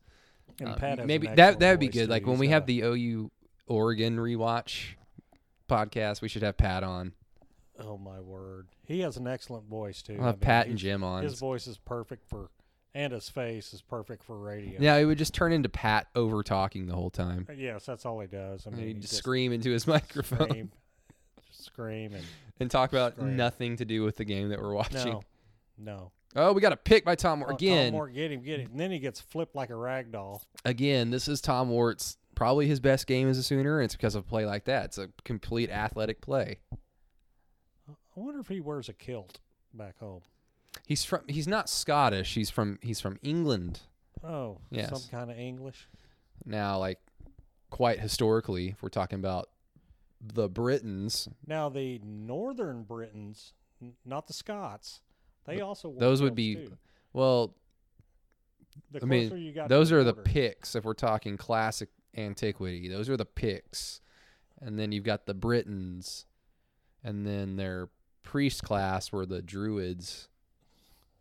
[0.60, 2.08] And Uh, Pat maybe that that would be good.
[2.08, 3.32] Like when we have the OU
[3.66, 4.93] Oregon rewatch
[5.68, 7.14] podcast, we should have Pat on.
[7.80, 8.68] Oh, my word.
[8.86, 10.14] He has an excellent voice, too.
[10.14, 11.22] We'll I have mean, Pat and Jim on.
[11.24, 12.50] His voice is perfect for,
[12.95, 14.78] and his face is perfect for radio.
[14.80, 17.45] yeah, it would just turn into Pat over talking the whole time.
[17.50, 18.66] Uh, Yes, that's all he does.
[18.66, 20.72] I mean, he'd he just scream into his microphone scream,
[21.52, 22.24] scream, and
[22.60, 23.36] and talk about Scream.
[23.36, 25.12] nothing to do with the game that we're watching.
[25.14, 25.22] no,
[25.78, 26.12] no.
[26.36, 27.88] Oh, we got a pick by Tom Wort Oh, again.
[27.88, 28.72] Tom Moore, get him, get him.
[28.72, 30.44] And then he gets flipped like a rag doll.
[30.66, 34.14] Again, this is Tom Wort's probably his best game as a Sooner, and it's because
[34.14, 34.86] of a play like that.
[34.86, 36.60] It's a complete athletic play.
[37.90, 39.40] I wonder if he wears a kilt
[39.74, 40.22] back home.
[40.86, 42.34] He's from he's not Scottish.
[42.36, 43.82] He's from he's from England.
[44.24, 44.90] Oh, Yes.
[44.90, 45.88] some kind of English.
[46.46, 47.00] Now, like
[47.70, 49.50] quite historically, if we're talking about
[50.22, 55.02] the Britons, Now the Northern Britons, n- not the Scots,
[55.48, 56.78] they also wore those would be too.
[57.14, 57.56] well,
[58.91, 60.30] The I mean, you got those the are the border.
[60.30, 62.88] Picts if we're talking classic antiquity.
[62.89, 64.02] Those are the Picts.
[64.62, 66.26] And then you've got the Britons.
[67.04, 67.89] And then their
[68.24, 70.30] priest class were the Druids.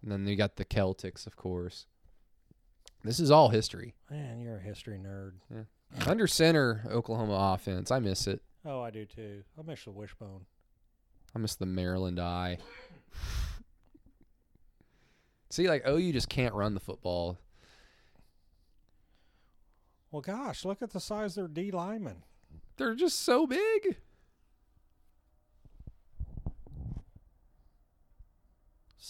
[0.03, 1.87] And then you got the Celtics, of course.
[3.05, 3.95] This is all history.
[4.11, 5.33] Man, you're a history nerd.
[6.07, 7.91] Under center Oklahoma offense.
[7.91, 8.41] I miss it.
[8.65, 9.45] Oh, I do too.
[9.59, 10.47] I miss the wishbone.
[11.35, 12.59] I miss the Maryland I.
[15.57, 17.39] See, like OU just can't run the football.
[20.11, 22.25] Well, gosh, look at the size of their D linemen.
[22.77, 23.97] They're just so big.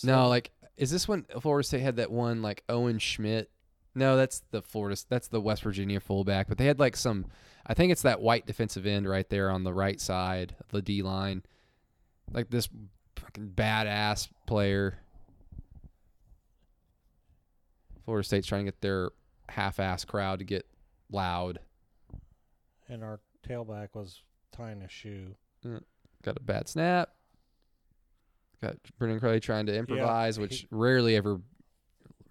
[0.04, 3.50] No, like is this when Florida State had that one like Owen Schmidt?
[3.96, 7.26] No, that's the Florida that's the West Virginia fullback, but they had like some
[7.66, 10.80] I think it's that white defensive end right there on the right side of the
[10.80, 11.42] D line.
[12.32, 12.68] Like this
[13.16, 15.00] fucking badass player.
[18.06, 19.10] Florida State's trying to get their
[19.48, 20.64] half-ass crowd to get
[21.10, 21.58] loud.
[22.88, 25.34] and our tailback was tying a shoe.
[25.64, 25.82] Mm,
[26.22, 27.10] got a bad snap.
[28.62, 31.40] Got Brendan Crowley trying to improvise, which rarely ever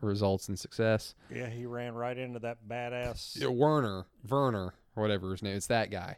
[0.02, 1.14] results in success.
[1.34, 5.56] Yeah, he ran right into that badass Yeah, Werner, Werner, or whatever his name.
[5.56, 6.18] It's that guy.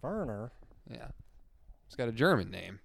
[0.00, 0.52] Werner.
[0.90, 1.08] Yeah,
[1.86, 2.78] he's got a German name.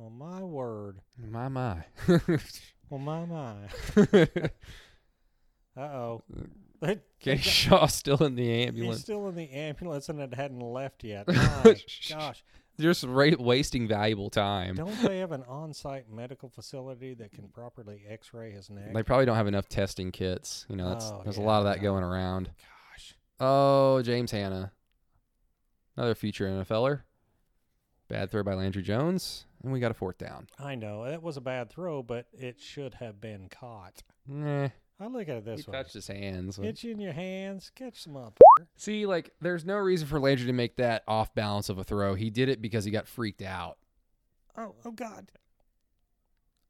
[0.00, 1.00] Well, my word.
[1.18, 1.84] My my.
[2.88, 3.54] Well, my my.
[5.76, 6.22] Uh oh.
[7.20, 9.00] Kenny Shaw still in the He's ambulance.
[9.02, 11.28] still in the ambulance and it hadn't left yet.
[11.28, 11.76] My
[12.08, 12.42] gosh.
[12.80, 14.74] Just ra- wasting valuable time.
[14.74, 18.92] Don't they have an on site medical facility that can properly x ray his neck?
[18.94, 20.66] They probably don't have enough testing kits.
[20.68, 21.82] You know, that's, Oh, there's a lot of that no.
[21.84, 22.46] going around.
[22.92, 23.14] Gosh.
[23.38, 24.72] Oh, James Hanna.
[25.96, 27.02] Another future NFLer.
[28.08, 29.44] Bad throw by Landry Jones.
[29.62, 30.46] And we got a fourth down.
[30.58, 31.04] I know.
[31.04, 34.02] That was a bad throw, but it should have been caught.
[34.26, 34.68] Nah.
[34.98, 35.72] I look at it He this way.
[35.72, 36.58] touched his hands.
[36.58, 37.70] Get you in your hands.
[37.74, 38.38] Catch some up.
[38.76, 42.14] See, like, there's no reason for Landry to make that off balance of a throw.
[42.14, 43.78] He did it because he got freaked out.
[44.56, 45.30] Oh, oh God.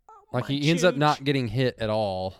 [0.08, 2.36] Oh, Like, he ends up not getting hit at all.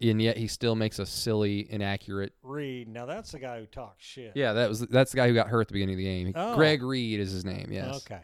[0.00, 2.32] And yet he still makes a silly, inaccurate.
[2.42, 2.88] Reed.
[2.88, 4.32] Now that's the guy who talks shit.
[4.34, 6.32] Yeah, that was that's the guy who got hurt at the beginning of the game.
[6.34, 6.56] Oh.
[6.56, 7.68] Greg Reed is his name.
[7.70, 7.98] Yes.
[7.98, 8.20] Okay.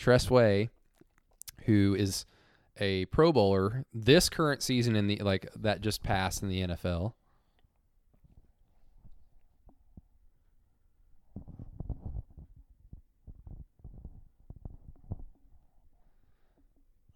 [0.00, 0.70] Tress Way,
[1.66, 2.24] who is
[2.78, 7.12] a Pro Bowler this current season in the like that just passed in the NFL.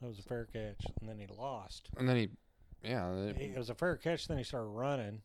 [0.00, 1.88] That was a fair catch, and then he lost.
[1.96, 2.28] And then he,
[2.82, 4.26] yeah, He- It was a fair catch.
[4.28, 5.22] Then he started running,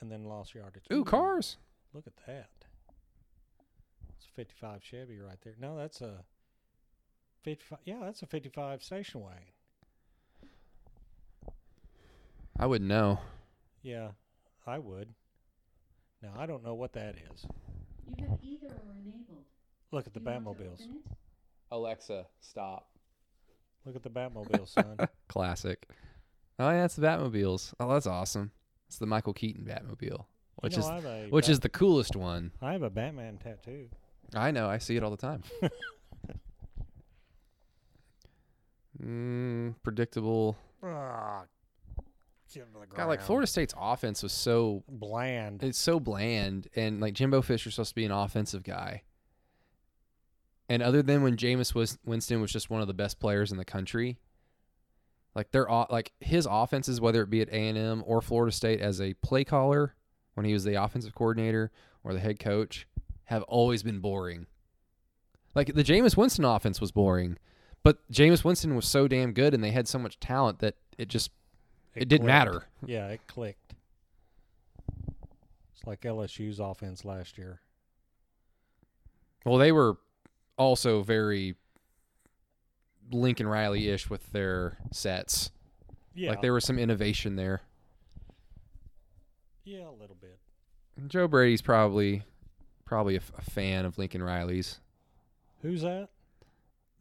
[0.00, 0.84] and then lost yardage.
[0.92, 1.56] ooh, cars.
[1.92, 2.50] Look at that.
[4.40, 5.52] It's a 55 Chevy right there.
[5.60, 6.24] No, that's a
[7.44, 7.78] 55.
[7.84, 9.42] Yeah, that's a 55 station wagon.
[12.58, 13.18] I wouldn't know.
[13.82, 14.08] Yeah,
[14.66, 15.08] I would.
[16.22, 17.44] Now I don't know what that is.
[18.16, 19.44] You have either or enabled.
[19.92, 20.86] Look at the Do you want to Batmobiles.
[21.70, 22.88] Alexa, stop.
[23.84, 24.96] Look at the Batmobile, son.
[25.28, 25.86] Classic.
[26.58, 27.72] Oh yeah, it's the Batmobiles.
[27.80, 28.52] Oh, that's awesome.
[28.88, 30.24] It's the Michael Keaton Batmobile,
[30.56, 32.52] which you know, is a which Bat- is the coolest one.
[32.60, 33.88] I have a Batman tattoo.
[34.34, 34.68] I know.
[34.68, 35.42] I see it all the time.
[39.02, 40.56] mm, predictable.
[40.82, 41.42] Ah,
[42.52, 43.20] get to the God, like.
[43.20, 45.62] Florida State's offense was so bland.
[45.62, 49.02] it's so bland, and like Jimbo Fisher's supposed to be an offensive guy.
[50.68, 53.58] And other than when Jameis was Winston was just one of the best players in
[53.58, 54.18] the country,
[55.34, 58.52] like they're o- like his offenses, whether it be at A and M or Florida
[58.52, 59.94] State as a play caller
[60.34, 61.72] when he was the offensive coordinator
[62.04, 62.86] or the head coach,
[63.30, 64.46] have always been boring.
[65.54, 67.38] Like the Jameis Winston offense was boring,
[67.82, 71.08] but Jameis Winston was so damn good, and they had so much talent that it
[71.08, 71.30] just
[71.94, 72.26] it, didn't clicked.
[72.26, 72.66] matter.
[72.84, 73.74] Yeah, it clicked.
[75.74, 77.60] It's like LSU's offense last year.
[79.46, 79.96] Well, they were
[80.58, 81.54] also very
[83.10, 85.50] Lincoln Riley ish with their sets.
[86.14, 87.62] Yeah, Like there was some innovation there.
[89.64, 90.38] yeah, a little bit.
[91.08, 92.22] Joe Brady's probably
[92.90, 94.80] probably a, fan of Lincoln Riley's.
[95.62, 96.08] Who's that?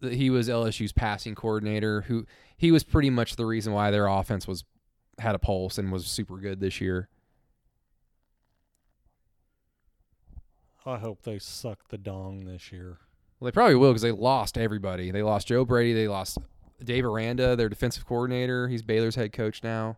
[0.01, 2.01] that he was LSU's passing coordinator.
[2.01, 4.63] Who he was pretty much the reason why their offense was
[5.17, 7.09] had a pulse and was super good this year.
[10.85, 12.99] I hope they suck the dong this year.
[13.39, 15.09] Well, they probably will because they lost everybody.
[15.09, 15.93] They lost Joe Brady.
[15.93, 16.37] They lost
[16.83, 18.67] Dave Aranda, their defensive coordinator.
[18.67, 19.97] He's Baylor's head coach now.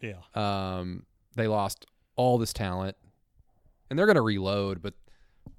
[0.00, 0.20] Yeah.
[0.34, 1.04] Um,
[1.36, 1.84] they lost
[2.16, 2.96] all this talent,
[3.90, 4.94] and they're going to reload, but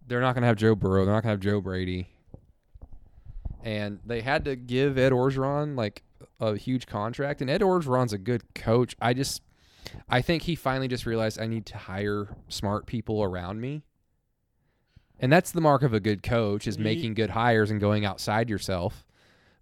[0.09, 1.05] they're not going to have Joe Burrow.
[1.05, 2.09] They're not going to have Joe Brady.
[3.63, 6.03] And they had to give Ed Orgeron like
[6.39, 8.95] a huge contract, and Ed Orgeron's a good coach.
[9.01, 9.41] I just,
[10.09, 13.83] I think he finally just realized I need to hire smart people around me.
[15.19, 18.49] And that's the mark of a good coach is making good hires and going outside
[18.49, 19.05] yourself.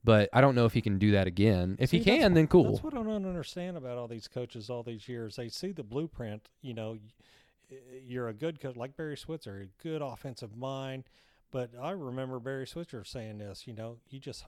[0.03, 1.77] But I don't know if he can do that again.
[1.79, 2.71] If See, he can, then cool.
[2.71, 5.35] That's what I don't understand about all these coaches all these years.
[5.35, 6.47] They see the blueprint.
[6.61, 6.99] You know,
[8.05, 11.05] you're a good coach, like Barry Switzer, a good offensive mind.
[11.51, 13.67] But I remember Barry Switzer saying this.
[13.67, 14.45] You know, you just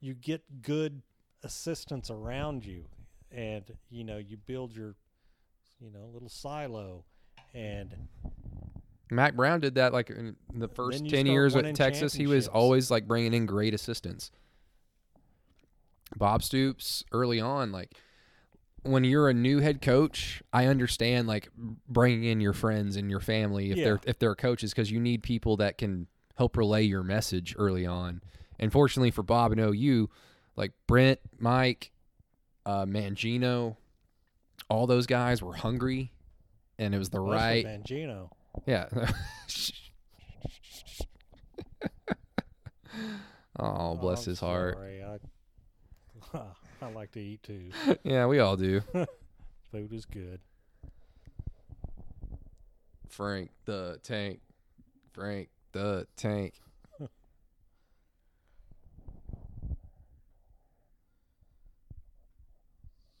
[0.00, 1.02] you get good
[1.42, 2.84] assistants around you,
[3.30, 4.94] and you know you build your
[5.80, 7.04] you know little silo,
[7.54, 7.94] and
[9.10, 12.12] Mack Brown did that like in the first 10 years with Texas.
[12.14, 14.30] He was always like bringing in great assistants.
[16.16, 17.92] Bob Stoops early on, like
[18.88, 21.48] when you're a new head coach, I understand like
[21.88, 23.84] bringing in your friends and your family if Yeah.
[23.84, 26.06] they're if they're coaches because you need people that can
[26.36, 28.20] help relay your message early on.
[28.58, 30.08] And fortunately for Bob and OU,
[30.56, 31.92] like Brent, Mike,
[32.64, 33.76] uh, Mangino,
[34.68, 36.12] all those guys were hungry,
[36.78, 38.30] and it was the especially right Mangino.
[38.66, 38.86] yeah.
[43.58, 44.74] oh, bless I'm his heart.
[44.74, 45.18] sorry, I,
[46.82, 47.70] I like to eat too.
[48.04, 48.82] Yeah, we all do.
[49.72, 50.40] Food is good.
[53.08, 54.40] Frank the Tank.
[55.12, 56.54] Frank the Tank.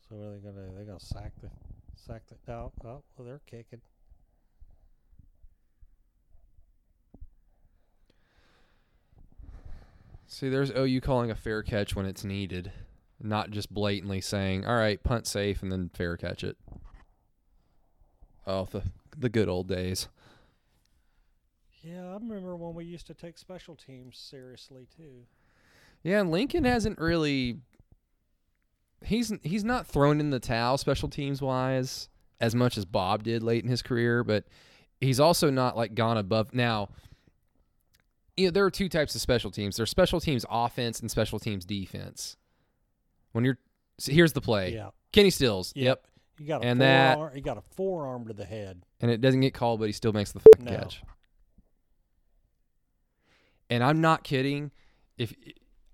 [0.08, 0.72] So what are they gonna?
[0.78, 1.50] They gonna sack the
[1.96, 2.52] sack the?
[2.52, 3.80] Oh, oh well, they're kicking.
[10.28, 12.70] See, there's OU calling a fair catch when it's needed,
[13.20, 16.56] not just blatantly saying, "All right, punt safe," and then fair catch it.
[18.46, 18.82] Oh, the
[19.16, 20.08] the good old days.
[21.82, 25.24] Yeah, I remember when we used to take special teams seriously too.
[26.02, 27.58] Yeah, and Lincoln hasn't really.
[29.04, 32.08] He's he's not thrown in the towel special teams wise
[32.40, 34.44] as much as Bob did late in his career, but
[35.00, 36.54] he's also not like gone above.
[36.54, 36.88] Now,
[38.36, 39.76] you know, there are two types of special teams.
[39.76, 42.36] There's special teams offense and special teams defense.
[43.36, 43.58] When you're,
[43.98, 44.72] so here's the play.
[44.74, 44.90] Yeah.
[45.12, 45.72] Kenny Stills.
[45.76, 45.84] Yep.
[45.84, 46.06] Yep.
[46.40, 47.36] You got a And that- forearm.
[47.36, 48.82] You got a forearm to the head.
[49.00, 50.70] and it doesn't get called, but he still makes the No.
[50.70, 51.02] catch.
[53.68, 54.70] And I'm not kidding.
[55.18, 55.34] If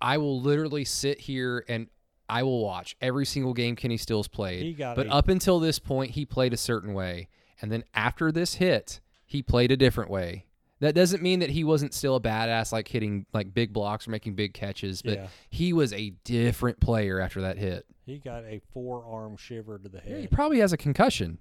[0.01, 1.89] I will literally sit here and
[2.29, 5.59] I will watch every single game Kenny Stills played, He got but a- up until
[5.61, 7.29] this point, he played a certain way,
[7.61, 10.47] and then after this hit, he played a different way.
[10.83, 14.11] That doesn't mean that he wasn't still a badass, like hitting like big blocks or
[14.11, 15.27] making big catches, but Yeah.
[15.49, 17.87] he was a different player after that hit.
[18.05, 21.39] He got a forearm shiver to the Yeah, he probably has a concussion.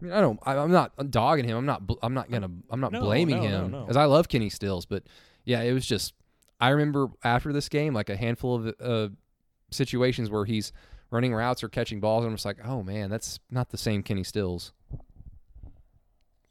[0.00, 0.40] I mean, I don't.
[0.44, 1.56] I, I'm not dogging him.
[1.58, 1.82] I'm not.
[2.02, 2.50] I'm not gonna.
[2.70, 3.80] I'm not No, blaming no, no, him no.
[3.82, 4.86] because I love Kenny Stills.
[4.86, 5.04] But
[5.44, 6.14] yeah, it was just.
[6.60, 9.08] I remember after this game, like a handful of uh,
[9.70, 10.72] situations where he's
[11.14, 14.02] running routes or catching balls, and I'm just like, oh man, that's not the same
[14.02, 14.72] Kenny Stills.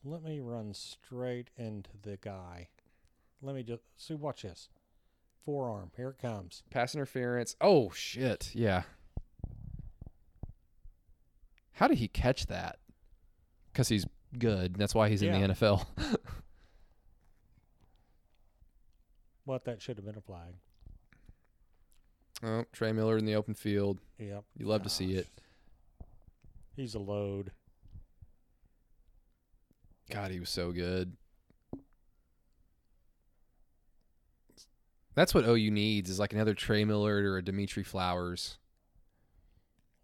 [0.05, 2.69] Let me run straight into the guy.
[3.41, 4.15] Let me just see.
[4.15, 4.69] Watch this.
[5.45, 5.91] Forearm.
[5.97, 6.63] Here it comes.
[6.69, 7.57] Pass interference.
[7.59, 8.51] Oh shit.
[8.53, 8.83] Yeah.
[11.73, 12.79] How did he catch that?
[13.71, 14.05] Because he's
[14.37, 14.75] good.
[14.75, 15.85] That's why he's in the NFL.
[19.45, 20.53] What that should have been a flag.
[22.41, 23.99] Oh, Trey Millard in the open field.
[24.17, 24.43] Yep.
[24.57, 25.27] You love to see it.
[26.75, 27.51] He's a load.
[30.09, 31.15] God, he was so good.
[35.15, 38.57] That's what OU needs is like another Trey Millard or a Dimitri Flowers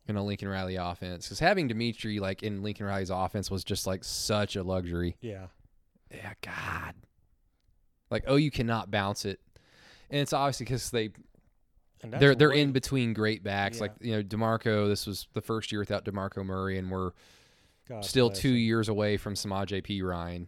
[0.07, 1.25] in a Lincoln Riley offense.
[1.25, 5.17] Because having Dimitri like in Lincoln Riley's offense was just like such a luxury.
[5.21, 5.47] Yeah.
[6.11, 6.95] Yeah, God.
[8.09, 9.39] Like OU cannot bounce it,
[10.09, 11.09] and it's obviously because they
[12.03, 13.77] they're they're in between great backs.
[13.77, 13.81] Yeah.
[13.81, 17.11] Like you know Demarco, this was the first year without Demarco Murray, and we're
[17.87, 18.57] God still two him.
[18.57, 20.01] years away from Samaj P.
[20.01, 20.47] Ryan.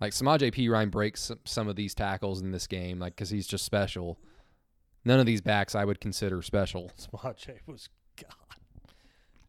[0.00, 0.68] Like Samaj P.
[0.68, 4.18] Ryan breaks some, of these tackles in this game, like because he's just special.
[5.04, 6.90] None of these backs I would consider special.
[6.98, 8.34] Samaje was God.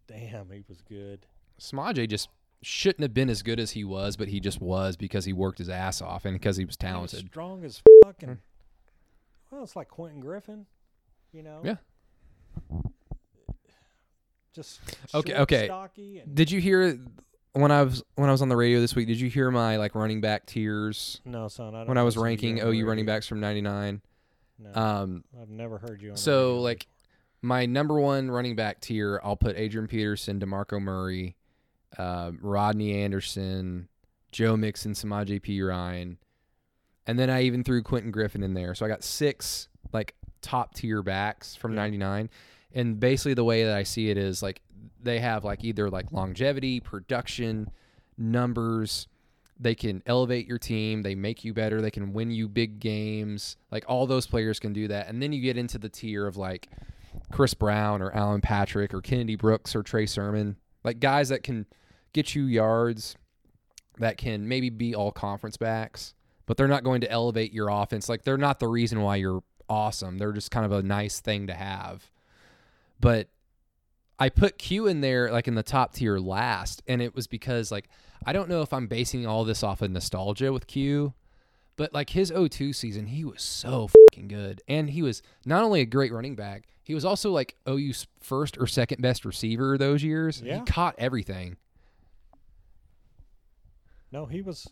[0.07, 1.25] Damn, he was good.
[1.59, 2.29] Samaje just
[2.61, 5.59] shouldn't have been as good as he was, but he just was because he worked
[5.59, 7.27] his ass off and because he was He was talented.
[7.27, 8.05] strong as mm.
[8.05, 8.39] fucking.
[9.51, 10.65] Well, it's like Quentin Griffin,
[11.33, 11.61] you know.
[11.63, 11.75] Yeah.
[14.53, 14.79] Just
[15.13, 15.65] Okay, okay.
[15.65, 16.99] Stocky and Did you hear
[17.53, 19.07] when I was when I was on the radio this week?
[19.07, 21.75] Did you hear my like running back tiers no, son.
[21.75, 24.01] I don't when I was listen to you ranking OU running backs from '99?
[24.59, 26.17] No, Um, I've never heard you on.
[26.17, 26.87] so, like,
[27.41, 31.37] my number one running back tier, I'll put Adrian Peterson, Demarco Murray,
[31.97, 33.87] uh, Rodney Anderson,
[34.33, 36.17] Joe Mixon, Samaje Perine,
[37.07, 38.75] and then I even threw Quentin Griffin in there.
[38.75, 41.77] So I got six like top tier backs from Yeah.
[41.83, 42.29] '99,
[42.73, 44.61] and basically the way that I see it is like
[45.01, 47.69] they have like either like longevity, production,
[48.17, 49.07] numbers.
[49.61, 51.01] They can elevate your team.
[51.01, 51.81] They make you better.
[51.81, 53.57] They can win you big games.
[53.71, 55.09] Like all those players can do that.
[55.09, 56.69] And then you get into the tier of like
[57.31, 61.65] Chris Brown or Allen Patrick or Kennedy Brooks or Trey Sermon, like guys that can
[62.13, 63.17] get you yards,
[63.97, 66.13] that can maybe be all conference backs,
[66.49, 68.09] but they're not going to elevate your offense.
[68.09, 70.17] Like they're not the reason why you're awesome.
[70.17, 72.09] They're just kind of a nice thing to have.
[72.99, 73.27] But
[74.17, 77.71] I put Q in there like in the top tier last, and it was because
[77.71, 77.87] like
[78.25, 81.13] I don't know if I'm basing all this off of nostalgia with Q,
[81.75, 84.63] but like his 02 season, he was so fucking good.
[84.67, 88.57] And he was not only a great running back, he was also like OU's first
[88.57, 90.41] or second best receiver those years.
[90.43, 90.55] Yeah.
[90.55, 91.57] He caught everything.
[94.11, 94.67] no, he was.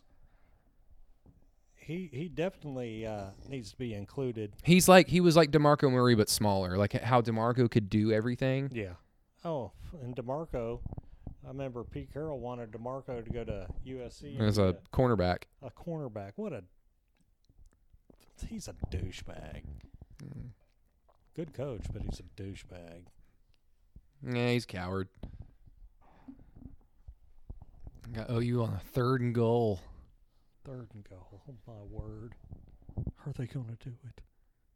[1.87, 4.51] He he definitely uh, needs to be included.
[4.61, 6.77] He's like he was like DeMarco Murray but smaller.
[6.77, 8.69] Like how DeMarco could do everything.
[8.73, 8.95] Yeah.
[9.45, 9.71] Oh,
[10.03, 10.81] and Demarco,
[11.45, 15.43] I remember Pete Carroll wanted Demarco to go to USC As a cornerback.
[15.63, 16.33] a cornerback.
[16.35, 16.63] What a
[18.45, 19.61] he's a douchebag.
[21.37, 23.03] Good coach, but he's a douchebag.
[24.29, 25.07] Yeah, he's a coward.
[28.11, 29.79] Got OU on a third and goal.
[30.67, 31.41] Third and goal.
[31.49, 32.35] Oh my word.
[33.25, 34.21] Are they going to do it?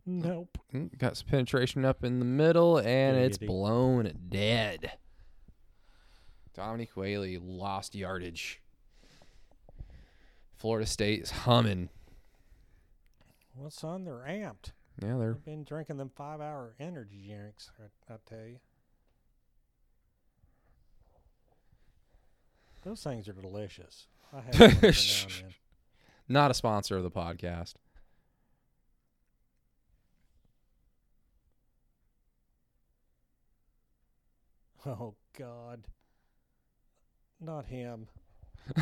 [0.06, 0.58] Nope.
[0.74, 4.94] Mm, Got some penetration up in the middle, and it's blown dead.
[6.54, 8.62] Dominique Whaley lost yardage.
[10.56, 11.90] Florida State is humming.
[13.56, 14.72] Well, son, they're amped.
[15.02, 17.70] Yeah, they're I've been drinking them five-hour energy drinks.
[17.80, 18.60] I, I tell you,
[22.84, 24.08] those things are delicious.
[24.34, 24.92] I have one every now and
[25.44, 25.54] then.
[26.32, 27.74] Not a sponsor of the podcast.
[34.86, 35.84] Oh God,
[37.40, 38.08] not him.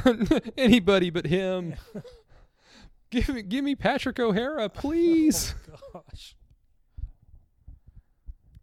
[0.58, 1.76] Anybody but him.
[3.10, 5.56] give me, give me Patrick O'Hara, please.
[5.94, 6.36] Oh gosh.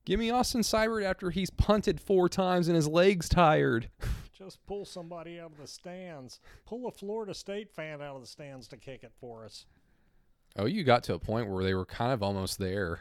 [0.04, 3.90] give me Austin Seibert after he's punted four times and his legs tired.
[4.36, 6.40] Just pull somebody out of the stands.
[6.66, 9.64] Pull a Florida State fan out of the stands to kick it for us.
[10.58, 13.00] Oh, you got to a point where they were kind of almost there.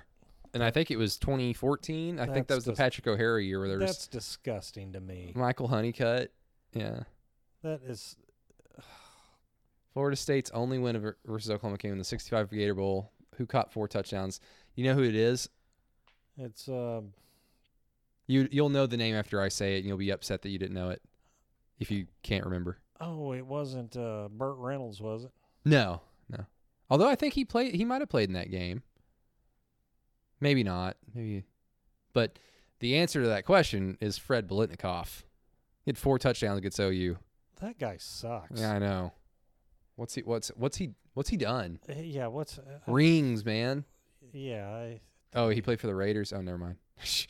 [0.53, 2.19] And I think it was 2014.
[2.19, 5.01] I think that That's was the Patrick O'Hara year where there was That's disgusting to
[5.01, 5.33] me.
[5.35, 6.29] Michael Hunnicutt.
[6.73, 7.01] Yeah.
[7.63, 8.15] That is
[9.93, 13.11] Florida State's only win versus Oklahoma came in the 65 Gator Bowl.
[13.35, 14.39] Who caught four touchdowns?
[14.75, 15.49] You know who it is?
[16.37, 17.13] it's um
[18.27, 20.59] You you'll know the name after I say it, and you'll be upset that you
[20.59, 21.01] didn't know it
[21.79, 22.77] if you can't remember.
[23.01, 25.31] oh it wasn't uh Burt Reynolds was it?
[25.65, 26.45] No, no.
[26.89, 28.83] Although I think he played, he might have played in that game.
[30.39, 30.97] Maybe not.
[31.13, 31.43] Maybe,
[32.13, 32.37] but
[32.79, 35.23] the answer to that question is Fred Biletnikoff.
[35.83, 37.17] He had four touchdowns against OU.
[37.61, 38.59] That guy sucks.
[38.59, 39.13] Yeah, I know.
[39.95, 40.21] What's he?
[40.21, 40.91] What's what's he?
[41.13, 41.79] What's he done?
[41.89, 43.85] Uh, Yeah, what's uh, Rings, man.
[44.33, 44.99] yeah, I,
[45.33, 46.31] Oh, he played for the Raiders.
[46.33, 46.75] Oh, never mind.
[47.01, 47.27] s-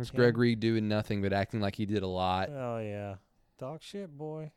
[0.00, 0.16] There's Yeah.
[0.16, 2.48] Greg Reid doing nothing but acting like he did a lot.
[2.50, 3.16] oh yeah.
[3.58, 4.50] Dog shit boy.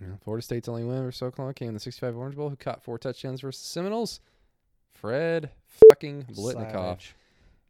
[0.00, 2.50] Yeah, Florida State's only win versus Oklahoma came in the 65 Orange Bowl.
[2.50, 4.20] Who caught four touchdowns versus the Seminoles?
[4.94, 5.50] Fred
[5.90, 6.72] fucking Biletnikoff.
[6.72, 7.14] Savage.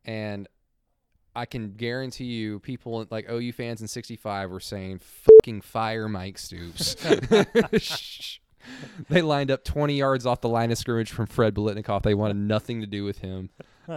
[0.06, 0.48] And
[1.36, 6.38] I can guarantee you, people like OU fans in 65 were saying, fucking fire Mike
[6.38, 6.94] Stoops.
[9.10, 12.02] they lined up 20 yards off the line of scrimmage from Fred Biletnikoff.
[12.02, 13.50] They wanted nothing to do with him.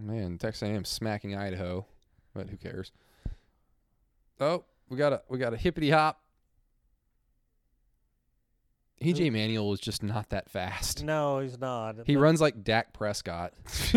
[0.00, 1.86] Man, Texas A&M smacking Idaho,
[2.34, 2.92] but who cares?
[4.40, 6.20] Oh, we got a we got a hippity hop.
[9.02, 11.02] EJ Manuel is just not that fast.
[11.04, 11.96] No, he's not.
[12.06, 13.52] He But- runs like Dak Prescott.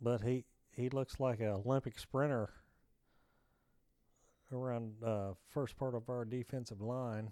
[0.00, 2.50] but he he looks like an Olympic sprinter
[4.52, 7.30] around uh, first part of our defensive line.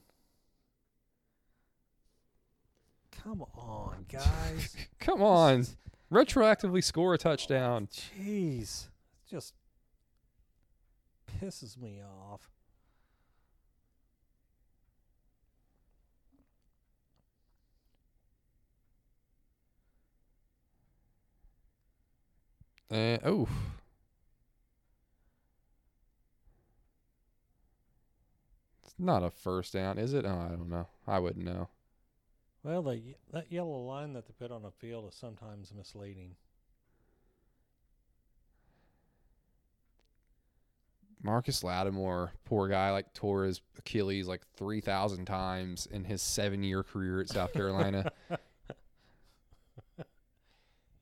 [3.23, 4.77] Come on, guys.
[4.99, 5.67] Come on.
[6.12, 7.89] Retroactively score a touchdown.
[7.89, 8.89] Jeez.
[9.29, 9.55] Just
[11.41, 12.51] pisses me off.
[22.91, 23.49] Uh, oh.
[28.85, 30.25] It's not a first down, is it?
[30.25, 30.87] Oh, I don't know.
[31.09, 31.69] I wouldn't know.
[32.65, 36.35] Well, the, that yellow line that they put on the field is sometimes misleading.
[41.23, 46.83] Marcus Lattimore, poor guy, like tore his Achilles like 3,000 times in his seven year
[46.83, 48.11] career at South Carolina.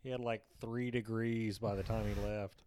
[0.03, 2.61] He had like three degrees by the time he left.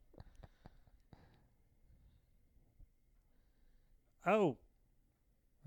[4.25, 4.55] Oh,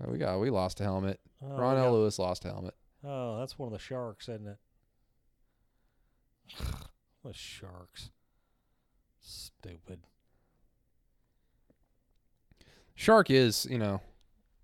[0.03, 1.19] Oh, we got, we lost a helmet.
[1.43, 2.73] oh, Ronnell Lewis lost a helmet.
[3.03, 4.57] Oh, that's one of the sharks, isn't it?
[7.23, 8.09] the sharks.
[9.21, 9.99] Stupid.
[12.95, 14.01] Shark is, you know,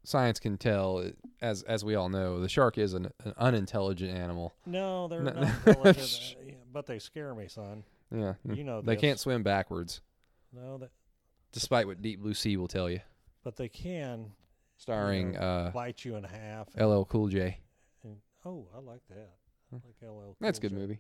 [0.04, 1.10] science can tell,
[1.42, 4.54] as as we all know, the shark is an, an unintelligent animal.
[4.66, 7.84] No, they're No- not intelligent, uh, but they scare me, son.
[8.14, 8.34] Yeah.
[8.44, 9.02] You know they this.
[9.02, 10.02] can't swim backwards,
[10.54, 10.92] No, that,
[11.52, 13.00] despite what Deep Blue Sea will tell you.
[13.44, 14.32] but they can
[14.78, 16.68] Starring uh, bite you in half.
[16.80, 17.60] LL Cool J.
[18.46, 19.32] oh, I like that.
[19.74, 20.36] I like LL.
[20.40, 20.78] That's a good J.
[20.78, 21.00] movie.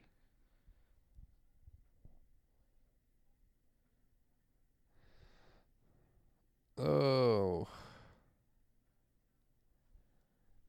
[6.77, 7.67] Oh.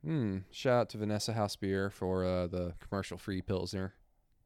[0.05, 0.39] Hmm.
[0.51, 3.95] Shout out to Vanessa House Beer for uh, the commercial free Pilsner.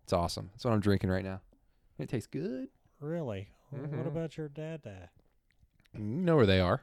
[0.04, 0.50] It's awesome.
[0.52, 1.40] That's what I'm drinking right now.
[1.98, 2.68] It tastes good.
[3.00, 3.48] Really?
[3.70, 4.82] Wh- What about your dad?
[4.82, 5.10] Dad?
[5.94, 6.80] You know where they are.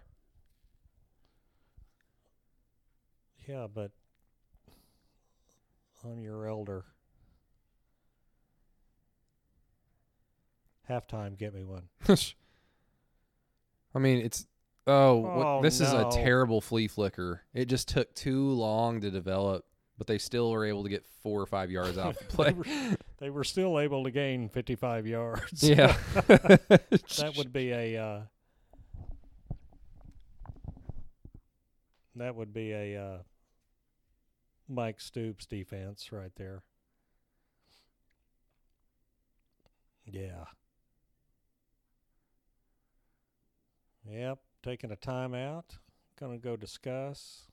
[3.48, 3.92] Yeah, but
[6.04, 6.86] I'm your elder.
[10.90, 11.84] Halftime, get me one.
[13.96, 14.48] I mean, it's
[14.86, 16.12] oh, what, Oh, this is a no.
[16.12, 17.42] terrible flea flicker.
[17.54, 19.66] It just took too long to develop,
[19.98, 22.52] but they still were able to get four or five yards off the play.
[22.52, 22.66] they, were,
[23.18, 25.62] they were still able to gain 55 yards.
[25.64, 27.98] yeah, that would be a.
[28.02, 28.22] Uh,
[32.16, 33.18] that would be a uh,
[34.68, 36.64] Mike Stoops defense right there.
[40.06, 40.46] Yeah.
[44.10, 45.78] Yep, taking a timeout.
[46.20, 47.44] Going to go discuss.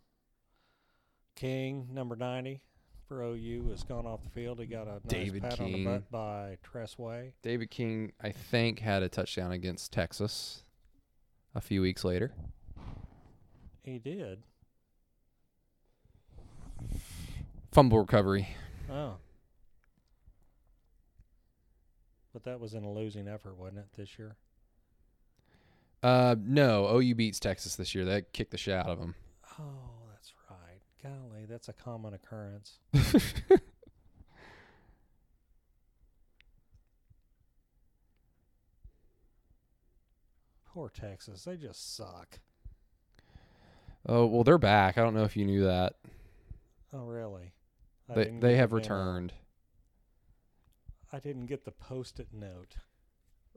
[1.35, 2.61] King, number 90
[3.09, 4.61] for OU, has gone off the field.
[4.61, 5.85] He got a nice David pat on the King.
[5.85, 7.33] butt by Tress Way.
[7.43, 10.63] David King, I think, had a touchdown against Texas
[11.55, 12.33] a few weeks later.
[13.83, 14.43] He did.
[17.75, 18.49] Fumble recovery.
[18.89, 19.17] Oh.
[22.33, 24.37] But that was in a losing effort, wasn't it, this year?
[26.01, 28.05] Uh, no, OU beats Texas this year.
[28.05, 29.17] They kicked the shit out of them.
[29.59, 30.83] Oh, that's right.
[31.03, 32.79] Golly, that's a common occurrence.
[40.67, 41.43] Poor Texas.
[41.43, 42.39] They just suck.
[44.07, 44.97] oh well, they're back.
[44.97, 45.95] I don't know if you knew that.
[46.93, 47.51] Oh, really?
[48.11, 49.33] I They they have returned.
[51.13, 52.77] I didn't get the post-it note.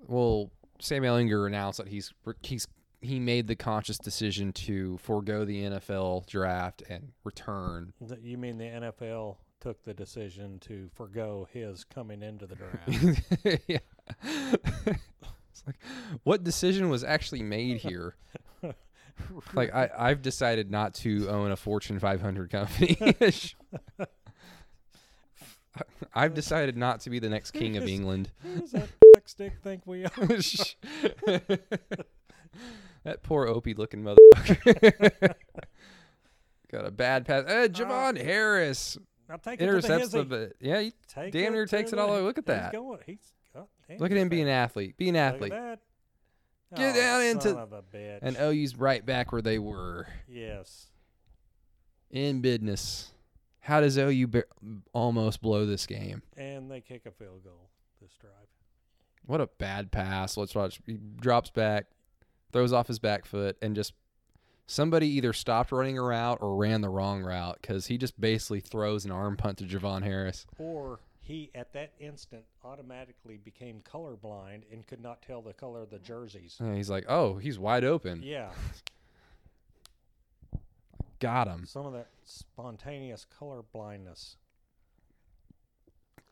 [0.05, 2.67] Well, Sam Ehlinger announced that he's he's
[3.01, 7.93] he made the conscious decision to forego the NFL draft and return.
[8.21, 13.63] You mean the NFL took the decision to forego his coming into the draft?
[13.67, 13.77] yeah.
[14.23, 15.77] it's like,
[16.23, 18.15] what decision was actually made here?
[19.55, 22.97] Like, I, I've decided not to own a Fortune 500 company.
[26.15, 28.31] I've decided not to be the next king of England.
[28.43, 28.89] Who does that
[29.25, 30.09] stick think we are?
[33.03, 35.33] that poor Opie looking motherfucker.
[36.71, 37.45] Got a bad pass.
[37.45, 38.97] Uh, Javon Harris
[39.29, 40.37] Now take it to intercepts the the.
[40.37, 40.53] hizzy.
[40.59, 42.21] Yeah, he, Take damn near to takes it the- all the way.
[42.21, 42.71] Look at he's that.
[42.73, 42.99] Going.
[43.05, 44.97] He's, God damn, Look at he's him being an athlete.
[44.97, 45.53] Be an Look athlete.
[45.53, 45.79] at
[46.71, 46.77] that.
[46.77, 48.19] Get down into- son of a bitch.
[48.21, 50.87] And OU's right back where they were yes.
[52.11, 53.13] in business.
[53.67, 54.43] How does OU be-
[54.93, 56.21] almost blow this game?
[56.37, 57.69] And they kick a field goal
[58.01, 58.31] this drive.
[59.25, 60.37] What a bad pass.
[60.37, 60.79] Let's watch.
[60.85, 61.87] He drops back,
[62.53, 63.91] throws off his back foot, and just
[64.67, 68.61] somebody either stopped running a route or ran the wrong route because he just basically
[68.61, 70.45] throws an arm punt to Javon Harris.
[70.57, 75.89] Or he at that instant automatically became colorblind and could not tell the color of
[75.89, 76.55] the jerseys.
[76.61, 78.21] And he's like, oh, he's wide open.
[78.23, 78.51] Yeah,
[81.19, 81.65] Got him.
[81.65, 84.37] some of that spontaneous color blindness.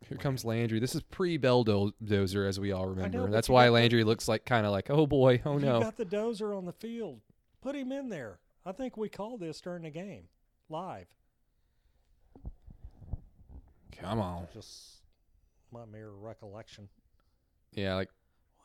[0.08, 0.78] Here comes Landry.
[0.80, 3.22] This is pre Belldozer, as we all remember.
[3.22, 5.66] but That's why got the- Landry looks like kind of like, oh boy, oh you
[5.66, 5.80] no.
[5.82, 7.22] got the dozer on the field.
[7.62, 8.38] Put him in there.
[8.66, 10.26] I think we called this during the game,
[10.70, 11.08] live.
[14.00, 14.48] Come on.
[14.54, 14.98] Just
[15.72, 16.88] my mere recollection.
[17.72, 18.10] Yeah, like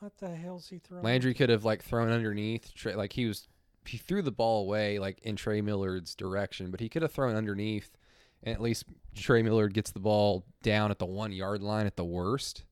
[0.00, 1.04] What the hell's he throwing?
[1.04, 2.74] Landry could have like thrown underneath.
[2.74, 3.48] Trey, like he was,
[3.86, 7.36] he threw the ball away like in Trey Millard's direction, but he could have thrown
[7.36, 7.96] underneath,
[8.42, 8.84] and at least
[9.14, 12.64] Trey Millard gets the ball down at the one yard line at the worst.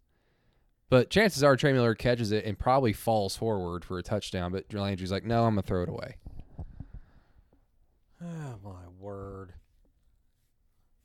[0.90, 4.52] But chances are Trey Millard catches it and probably falls forward for a touchdown.
[4.52, 6.16] But Landry's like, no, I'm gonna throw it away.
[8.22, 9.52] Oh my word.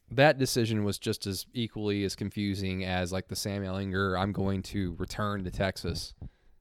[0.10, 4.62] That decision was just as equally as confusing as like the Sam Ehlinger, I'm going
[4.64, 6.14] to return to Texas.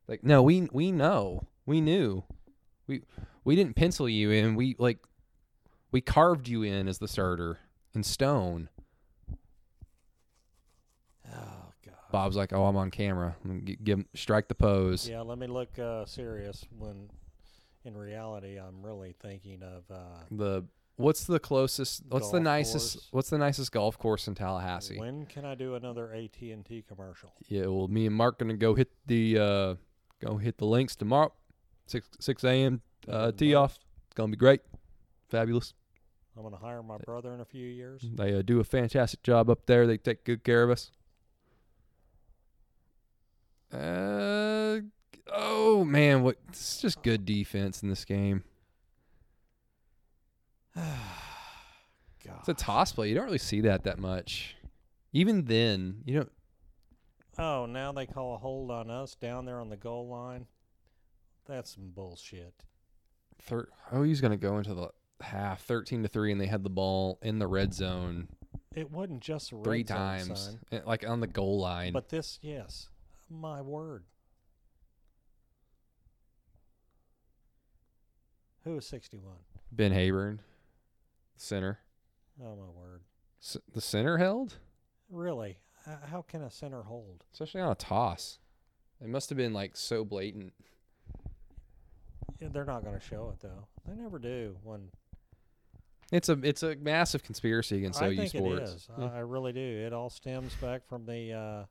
[0.09, 2.25] Like, no, we we know, we knew,
[2.87, 3.03] we
[3.45, 4.55] we didn't pencil you in.
[4.55, 4.99] We like
[5.91, 7.59] we carved you in as the starter
[7.95, 8.69] in stone.
[11.29, 11.95] Oh god.
[12.11, 13.37] Bob's like, oh, I'm on camera.
[13.45, 15.09] I'm give him, strike the pose.
[15.09, 17.11] Yeah, let me look uh, serious when
[17.85, 20.65] in reality I'm really thinking of uh, The
[20.97, 22.03] what's the closest?
[22.09, 22.95] What's the nicest?
[22.95, 23.09] course.
[23.11, 24.99] What's the nicest golf course in Tallahassee?
[24.99, 27.33] when can I do another AT&T commercial?
[27.49, 29.75] Yeah, well, me and Mark gonna go hit the uh,
[30.25, 31.33] go hit the links tomorrow,
[31.87, 32.83] six six a.m.
[33.09, 33.79] Uh, tee off.
[34.07, 34.61] It's gonna be great,
[35.29, 35.75] fabulous.
[36.37, 38.03] I'm going to hire my brother in a few years.
[38.03, 39.87] They uh, do a fantastic job up there.
[39.87, 40.91] They take good care of us.
[43.73, 44.81] Uh
[45.33, 46.37] oh man, what?
[46.49, 48.45] It's just good defense in this game.
[50.75, 50.85] God.
[52.41, 53.09] It's a toss play.
[53.09, 54.57] You don't really see that that much.
[55.13, 56.33] Even then, you don't.
[57.39, 60.47] Oh, now they call a hold on us down there on the goal line.
[61.47, 62.65] That's some bullshit.
[63.43, 64.89] Thir- oh, he's gonna go into the
[65.21, 68.29] half, thirteen to three, and they had the ball in the red zone
[68.75, 71.93] It wasn't just red three times, eh, like on the goal line.
[71.93, 72.89] But this, yes,
[73.29, 74.05] my word.
[78.65, 79.33] Who is 61?
[79.73, 80.39] Ben Habern,
[81.37, 81.81] center.
[82.41, 83.03] Oh my word!
[83.43, 84.59] S- the center held,
[85.11, 85.59] Really?
[86.05, 87.25] How can a center hold?
[87.33, 88.39] especially on a toss.
[89.01, 90.53] It must have been like so blatant.
[92.51, 93.67] They're not going to show it though.
[93.87, 94.57] They never do.
[94.63, 94.89] When
[96.11, 98.71] It's a it's a massive conspiracy against I OU think sports.
[98.71, 98.89] it is.
[98.99, 99.11] Yeah.
[99.15, 99.61] I, really do.
[99.61, 101.65] It all stems back from the, uh,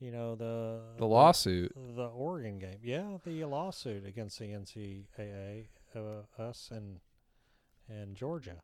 [0.00, 1.72] you know, the the lawsuit.
[1.74, 2.78] the Oregon game.
[2.82, 6.98] Yeah, the lawsuit against the NCAA, uh, us and
[7.88, 8.62] and Georgia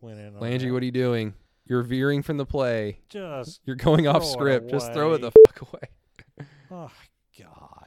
[0.00, 0.34] went in.
[0.34, 0.42] what
[0.82, 1.34] are you doing?
[1.66, 2.98] You're veering from the play.
[3.08, 4.70] Just You're going off script.
[4.70, 6.46] Just throw it the fuck away.
[6.70, 6.90] oh
[7.38, 7.79] God.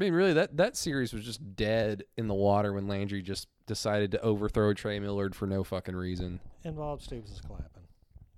[0.00, 3.48] I mean, really, that that series was just dead in the water when Landry just
[3.66, 6.40] decided to overthrow Trey Millard for no fucking reason.
[6.64, 7.82] And Bob Stoops is clapping.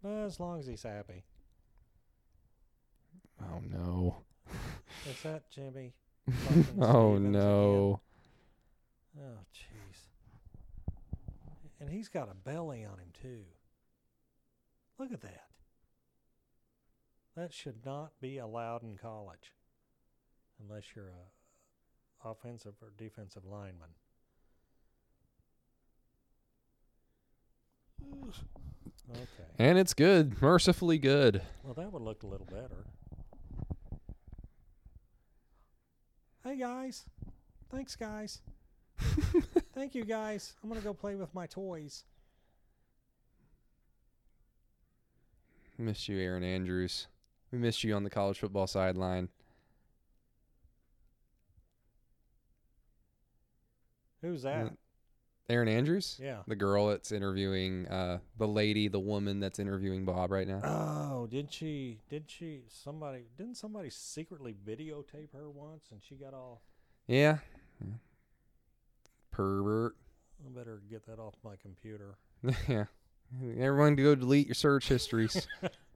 [0.05, 1.23] As long as he's happy.
[3.41, 4.17] Oh no.
[5.09, 5.93] Is that Jimmy?
[6.81, 8.01] oh Stevens no.
[9.15, 9.29] again?
[9.31, 10.95] Oh, jeez.
[11.81, 13.45] And he's got a belly on him, too.
[14.99, 15.47] Look at that.
[17.37, 19.53] That should not be allowed in college
[20.61, 21.42] unless you're a
[22.25, 23.89] offensive or defensive lineman.
[29.11, 29.49] Okay.
[29.59, 31.43] And it's good, mercifully good.
[31.65, 32.87] Well, that would look a little better.
[36.45, 37.05] Hey guys,
[37.71, 38.41] thanks guys.
[39.75, 40.55] Thank you guys.
[40.63, 42.05] I'm gonna go play with my toys.
[45.79, 47.09] Missed you, Erin Andrews.
[47.51, 49.29] We missed you on the college football sideline.
[54.23, 54.73] Who's that?
[55.49, 56.19] Erin Andrews?
[56.23, 56.39] Yeah.
[56.47, 60.61] The girl that's interviewing uh the lady, the woman that's interviewing Bob right now.
[60.65, 61.99] Oh, did she?
[62.09, 62.63] Did she?
[62.69, 63.25] Somebody?
[63.37, 66.63] Didn't somebody secretly videotape her once, and she got all?
[67.07, 67.39] Yeah.
[67.81, 67.95] Yeah.
[69.31, 69.97] Pervert.
[70.45, 72.17] I better get that off my computer.
[72.69, 72.85] yeah.
[73.59, 75.47] Everyone go delete your search histories.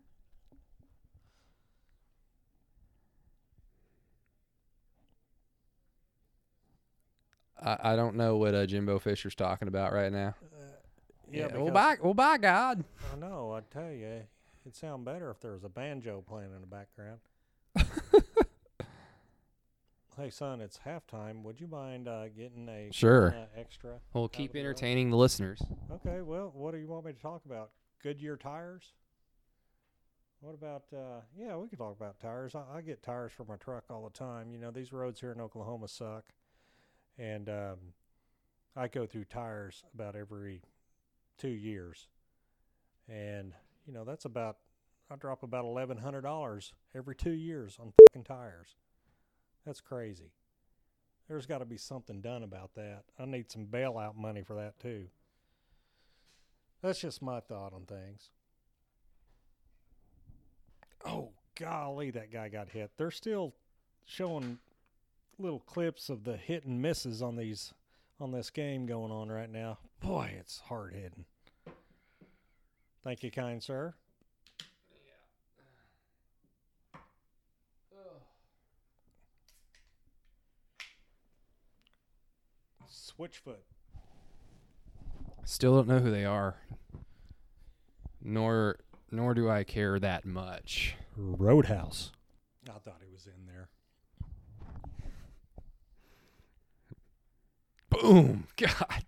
[7.67, 10.35] I, I don't know what uh, Jimbo Fisher's talking about right now.
[10.59, 10.63] Uh,
[11.31, 11.49] yeah.
[11.57, 12.85] well, by well, by God.
[13.13, 13.53] I know.
[13.53, 14.23] I tell you,
[14.65, 17.19] it'd sound better if there was a banjo playing in the background.
[20.17, 21.43] hey, son, it's halftime.
[21.43, 23.35] Would you mind uh, getting a Sure.
[23.37, 23.99] uh, extra?
[24.15, 24.71] We'll keep of the door.
[24.71, 25.61] entertaining the listeners.
[25.91, 26.23] Okay.
[26.23, 27.71] Well, what do you want me to talk about?
[28.03, 28.93] Goodyear tires.
[30.41, 30.85] What about?
[30.95, 32.55] Uh, yeah, we could talk about tires.
[32.55, 34.51] I, I get tires for my truck all the time.
[34.53, 36.27] You know, these roads here in Oklahoma suck,
[37.19, 37.79] and um,
[38.77, 40.63] I go through tires about every
[41.39, 42.09] two years,
[43.09, 43.53] and
[43.87, 44.59] you know that's about
[45.11, 48.77] I drop about eleven hundred dollars every two years on fucking tires.
[49.65, 50.33] That's crazy.
[51.29, 53.03] There's got to be something done about that.
[53.19, 55.07] I need some bailout money for that too.
[56.83, 58.31] That's just my thought on things.
[61.05, 62.93] Oh golly, that guy got hit.
[62.97, 63.55] They're still
[64.05, 64.59] showing
[65.39, 67.75] little clips of the hit and misses on these
[68.19, 69.79] on this game going on right now.
[70.01, 71.27] Boy, it's hard hitting.
[73.05, 73.95] Thank you, kind sir.
[82.89, 83.63] Switchfoot.
[85.45, 86.57] Still don't know who they are.
[88.23, 88.79] Nor
[89.11, 90.97] nor do I care that much.
[91.17, 92.11] Roadhouse.
[92.69, 93.69] I thought he was in there.
[98.01, 98.47] Boom.
[98.57, 99.05] God.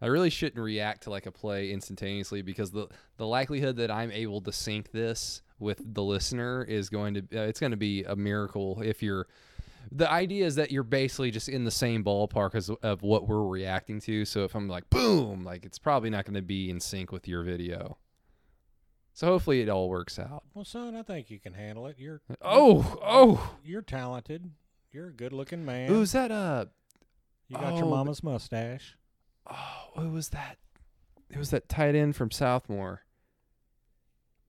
[0.00, 4.10] I really shouldn't react to like a play instantaneously because the the likelihood that I'm
[4.10, 8.04] able to sync this with the listener is going to uh, it's going to be
[8.04, 9.26] a miracle if you're
[9.90, 13.46] the idea is that you're basically just in the same ballpark as of what we're
[13.46, 16.78] reacting to so if I'm like boom like it's probably not going to be in
[16.78, 17.96] sync with your video.
[19.16, 20.42] So hopefully it all works out.
[20.52, 21.96] Well, son, I think you can handle it.
[21.98, 23.56] You're Oh, oh.
[23.64, 24.50] you're talented.
[24.92, 25.88] You're a good-looking man.
[25.88, 26.66] Who's that uh
[27.48, 28.98] you got your oh, mama's mustache.
[29.50, 30.58] Oh, what was that?
[31.30, 32.98] It was that tight end from Southmoore.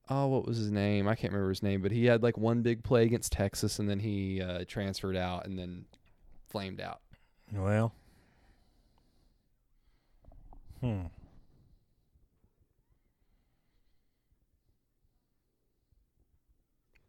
[0.10, 1.08] Oh, what was his name?
[1.08, 3.90] I can't remember his name, but he had like one big play against Texas, and
[3.90, 5.86] then he uh, transferred out and then
[6.50, 7.00] flamed out.
[7.54, 7.94] Well.
[10.82, 11.04] Hmm.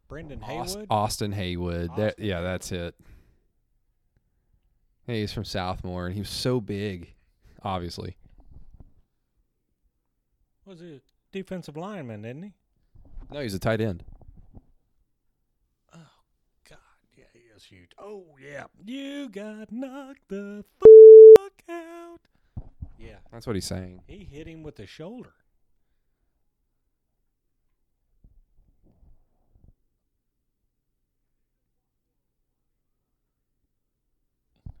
[0.09, 0.87] Brendan Haywood.
[0.89, 1.95] Austin Haywood.
[1.95, 2.95] That, yeah, that's it.
[5.05, 7.13] Hey, he's from Southmoore, and he was so big,
[7.63, 8.17] obviously.
[10.65, 10.99] was he a
[11.31, 12.53] defensive lineman, didn't he?
[13.31, 14.03] No, he's a tight end.
[15.93, 15.99] Oh
[16.69, 16.77] God,
[17.17, 17.91] yeah, he is huge.
[17.97, 22.19] Oh yeah, you got knocked the fuck out.
[22.99, 24.01] Yeah, That's what he's saying.
[24.07, 25.33] he hit him with the shoulder.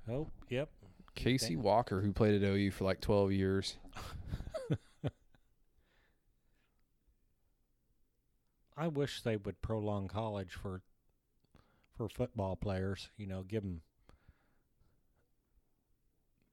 [0.09, 0.69] Oh, yep.
[1.15, 1.63] Casey Damn.
[1.63, 3.77] Walker, who played at OU for like 12 years.
[8.77, 10.81] I wish they would prolong college for
[11.97, 13.09] for football players.
[13.17, 13.81] You know, give them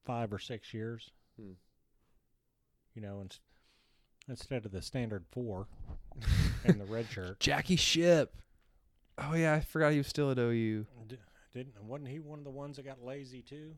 [0.05, 1.11] five or six years.
[1.41, 1.53] Hmm.
[2.95, 3.39] You know, ins-
[4.29, 5.69] instead of the standard four
[6.65, 7.39] and the red shirt.
[7.39, 8.35] Jackie Shipp.
[9.19, 10.87] Oh, yeah, I forgot he was still at OU.
[11.07, 11.17] D-
[11.57, 13.73] didn't wasn't he one of the ones that got lazy too?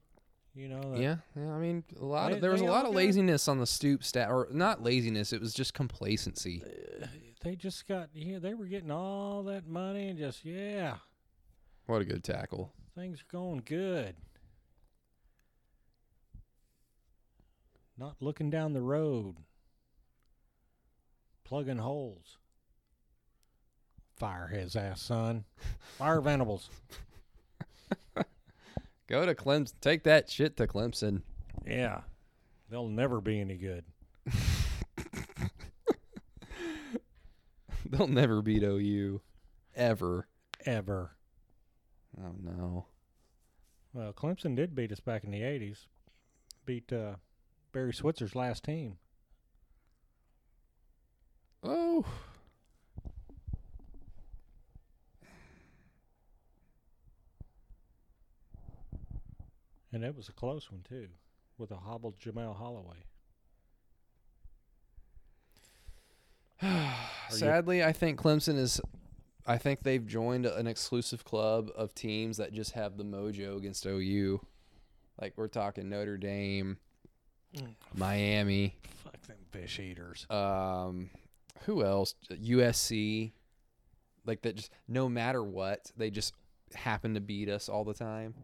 [0.54, 0.94] You know.
[0.96, 1.52] Yeah, yeah.
[1.52, 4.28] I mean, a lot of there was a lot of laziness on the stoop stat,
[4.30, 5.32] or not laziness.
[5.32, 6.62] It was just complacency.
[7.02, 7.06] Uh,
[7.42, 8.40] They just got yeah.
[8.40, 10.96] They were getting all that money and just yeah,
[11.86, 12.72] What a good tackle!
[12.96, 14.16] things are going good.
[17.96, 19.36] Not looking down the road.
[21.44, 22.38] Plugging holes.
[24.16, 25.44] Fire his ass, son.
[25.96, 26.70] Fire Venables.
[29.08, 29.74] Go to Clemson.
[29.80, 31.22] Take that shit to Clemson.
[31.66, 32.02] Yeah.
[32.70, 33.84] They'll never be any good.
[37.86, 39.22] They'll never beat OU,
[39.74, 40.28] ever.
[40.66, 41.12] Ever.
[42.18, 42.86] Oh no.
[43.94, 45.86] Well, Clemson did beat us back in the 80s.
[46.66, 47.14] Beat uh,
[47.72, 48.98] Barry Switzer's last team.
[51.62, 52.04] Oh.
[59.92, 61.08] And it was a close one, too,
[61.56, 63.04] with a hobbled Jamelle Holieway.
[67.30, 68.80] Sadly, I think Clemson is.
[69.46, 73.86] I think they've joined an exclusive club of teams that just have the mojo against
[73.86, 74.40] OU.
[75.20, 76.76] Like we're talking Notre Dame,
[77.94, 80.26] Miami, Fuck them fish eaters.
[80.30, 81.08] um,
[81.64, 82.14] who else?
[82.30, 83.32] USC.
[84.26, 86.34] Like that, just no matter what, they just
[86.74, 88.34] happen to beat us all the time.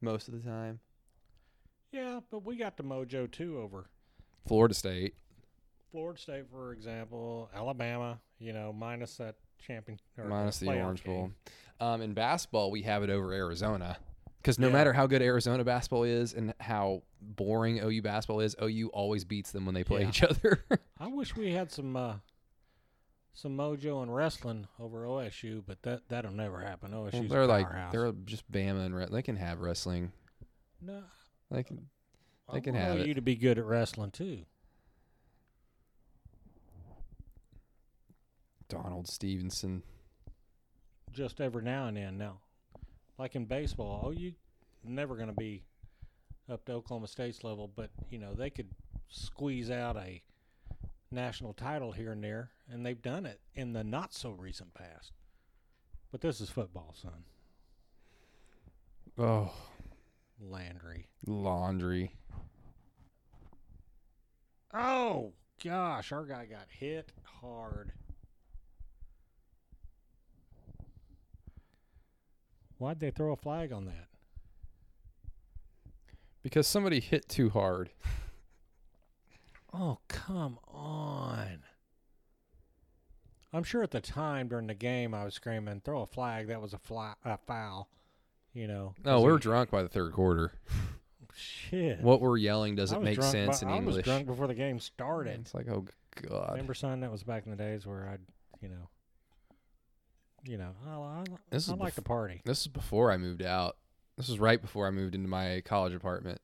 [0.00, 0.80] Most of the time,
[1.92, 3.86] Yeah, but we got the mojo, too, over
[4.46, 5.14] Florida State.
[5.90, 9.98] Florida State, for example, Alabama, you know, minus that champion.
[10.16, 11.32] Or minus the playoff Orange Bowl.
[11.80, 13.98] Um, in basketball, we have it over Arizona.
[14.40, 14.72] Because no Yeah.
[14.72, 19.50] matter how good Arizona basketball is and how boring OU basketball is, OU always beats
[19.52, 20.08] them when they play Yeah.
[20.08, 20.64] each other.
[20.98, 22.14] I wish we had some uh,
[23.32, 26.92] some mojo and wrestling over OSU, but that that'll never happen.
[26.92, 27.92] OSU's Well, they're like powerhouse.
[27.92, 30.12] they're just Bama and re- they can have wrestling.
[30.80, 31.02] no,
[31.50, 31.88] They can.
[32.48, 33.08] I They can want have it.
[33.08, 34.44] OU to be good at wrestling too.
[38.68, 39.82] Donald Stephenson.
[41.12, 42.18] Just every now and then.
[42.18, 42.38] Now,
[43.18, 44.32] like in baseball, OU
[44.84, 45.64] never going to be
[46.50, 48.68] up to Oklahoma State's level, but you know they could
[49.08, 50.22] squeeze out a
[51.14, 55.12] national title here and there, and they've done it in the not so recent past.
[56.12, 57.24] But this is football, son.
[59.18, 59.52] Oh,
[60.40, 61.08] Landry.
[61.26, 62.14] laundry.
[64.72, 65.32] Oh
[65.62, 67.92] gosh, our guy got hit hard.
[72.78, 74.06] Why'd they throw a flag on that?
[76.42, 77.90] Because somebody hit too hard.
[79.72, 80.79] Oh, come on.
[83.52, 86.60] I'm sure at the time during the game I was screaming, throw a flag, that
[86.60, 87.88] was a, fly, a foul.
[88.54, 88.94] You know.
[89.04, 90.52] No, we were he- drunk by the third quarter.
[91.34, 92.00] Shit.
[92.00, 93.96] What we're yelling doesn't make sense by- in I English.
[93.96, 95.40] was drunk before the game started.
[95.40, 95.84] It's like, oh
[96.28, 96.50] god.
[96.52, 98.20] Remember, son, that was back in the days where I'd,
[98.60, 98.88] you know,
[100.44, 100.90] you know, I,
[101.20, 102.40] I, This I is like to party.
[102.44, 103.76] This is before I moved out.
[104.16, 106.40] This was right before I moved into my college apartment.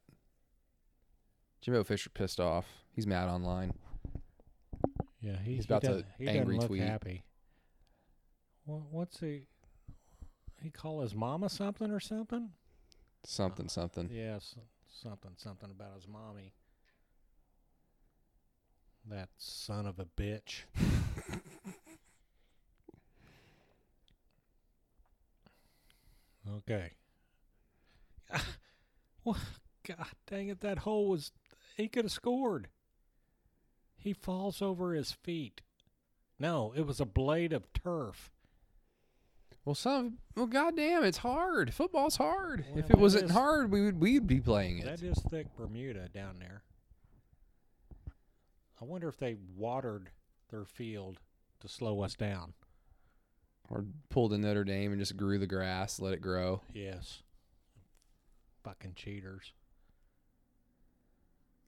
[1.61, 2.67] Jimbo Fisher pissed off.
[2.93, 3.75] He's mad online.
[5.27, 6.83] Yeah, he, He's he about to doesn't- he angry look tweet.
[6.83, 7.25] happy.
[8.65, 9.49] What, what's he?
[10.63, 12.51] He call his mama something or something?
[13.25, 14.09] Something, something.
[14.09, 14.55] Yes,
[14.89, 16.53] something, something about his mommy.
[19.09, 20.63] That son of a bitch.
[26.57, 26.93] okay.
[29.25, 29.37] well,
[29.87, 31.33] God dang it, that hole was.
[31.77, 32.69] He could have scored.
[34.07, 35.63] He falls over his feet.
[36.39, 38.31] No, it was a blade of turf.
[39.65, 40.19] Well, some.
[40.37, 41.75] Well, goddamn, it's hard.
[41.75, 42.67] Football's hard.
[42.71, 44.85] Well, if it wasn't is- hard, we would we'd be playing it.
[44.85, 46.63] That is thick Bermuda down there.
[48.81, 50.11] I wonder if they watered
[50.51, 51.19] their field
[51.59, 52.53] to slow us down.
[53.69, 56.61] Or pulled a Notre Dame and just grew the grass, let it grow.
[56.73, 57.25] Yes.
[58.63, 59.53] Fucking cheaters.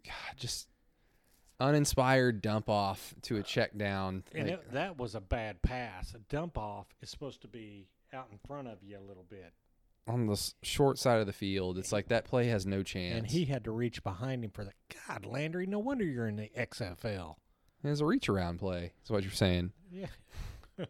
[0.06, 0.68] God, just
[1.60, 4.24] uninspired dump off to a check down.
[4.34, 6.14] And Like, it, that was a bad pass.
[6.14, 9.52] A dump off is supposed to be out in front of you a little bit.
[10.06, 13.18] on the s- short side of the field, it's like that play has no chance.
[13.18, 14.72] And he had to reach behind him for the
[15.06, 17.36] God, Landry, no wonder you're in the XFL.
[17.84, 18.92] It was a reach around play.
[19.04, 19.72] Is what you're saying.
[19.90, 20.06] Yeah.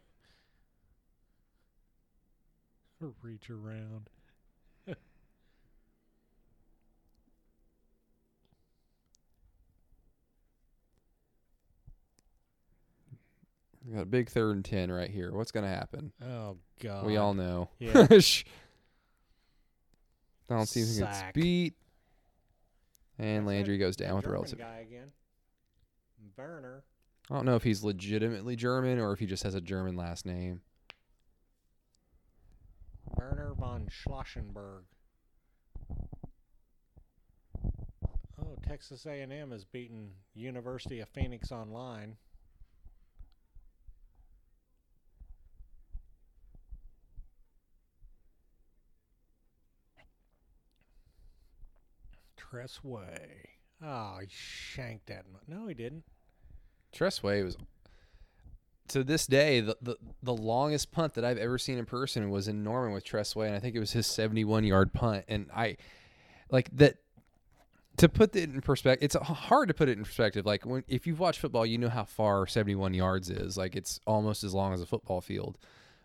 [3.23, 4.11] reach around.
[13.89, 15.33] We got a big third and ten right here.
[15.33, 16.13] What's gonna happen?
[16.23, 17.07] Oh God.
[17.07, 17.71] We all know.
[17.79, 17.93] Yeah.
[20.49, 21.33] Donald Stephenson gets Sack.
[21.35, 21.75] beat,
[23.19, 24.59] and That's Landry goes down with a German relative.
[24.59, 25.13] guy again.
[26.37, 26.85] Werner.
[27.31, 30.25] I don't know if he's legitimately German or if he just has a German last
[30.27, 30.61] name.
[33.17, 34.83] Werner von Schlossenberg.
[38.41, 42.17] Oh, Texas A&M has beaten University of Phoenix online.
[52.51, 53.51] Tress Way.
[53.85, 55.25] Oh, he shanked that.
[55.47, 56.05] No, he didn't.
[56.93, 57.57] Tress Way was
[58.89, 62.49] to this day the, the the longest punt that I've ever seen in person was
[62.49, 65.25] in Norman with Tress Way, and I think it was his 71 yard punt.
[65.29, 65.77] And I
[66.51, 66.97] like that
[67.99, 69.05] to put it in perspective.
[69.05, 70.47] It's hard to put it in perspective.
[70.47, 73.57] Like when if you've watched football, you know how far 71 yards is.
[73.59, 75.59] Like it's almost as long as a football field,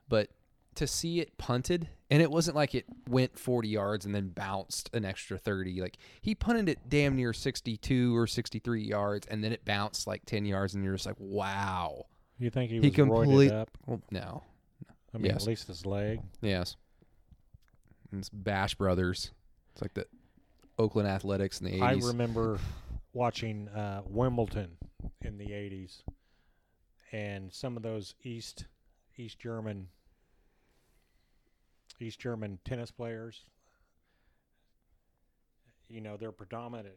[0.10, 0.30] but
[0.75, 4.89] to see it punted and it wasn't like it went 40 yards and then bounced
[4.93, 9.51] an extra 30 like he punted it damn near 62 or 63 yards and then
[9.51, 12.05] it bounced like 10 yards and you're just like wow
[12.39, 13.69] You think he He complete- roided up?
[13.85, 14.43] well no
[15.13, 15.43] I mean, yes.
[15.43, 16.21] at least his leg.
[16.41, 16.75] yes
[18.11, 19.31] And it's bash brothers
[19.73, 20.05] it's like the
[20.79, 22.59] oakland athletics in the 80s I remember
[23.13, 24.71] watching uh, Wimbledon
[25.21, 26.01] in the '80s,
[27.11, 28.65] and some of those East
[29.17, 29.87] East German
[32.03, 33.41] East German tennis players.
[35.89, 36.95] You know, their predominant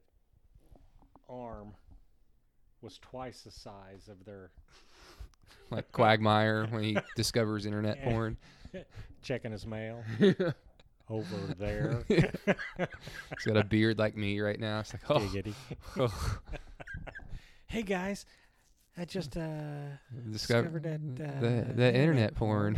[1.29, 1.75] arm
[2.83, 4.51] was twice the size of their
[5.71, 8.37] like quagmire when he discovers internet porn
[9.23, 10.03] checking his mail.
[11.09, 12.03] over there.
[12.09, 14.81] He's got a beard like me right now.
[14.81, 15.43] It's like, oh,
[16.01, 16.39] oh.
[17.69, 18.27] Hey guys,
[18.99, 19.43] I just uh
[20.31, 22.77] discovered discovered that uh, the, the internet porn.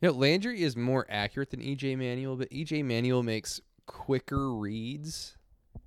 [0.00, 5.36] You know, Landry is more accurate than EJ Manuel, but EJ Manuel makes quicker reads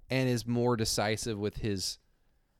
[0.10, 1.99] and is more decisive with his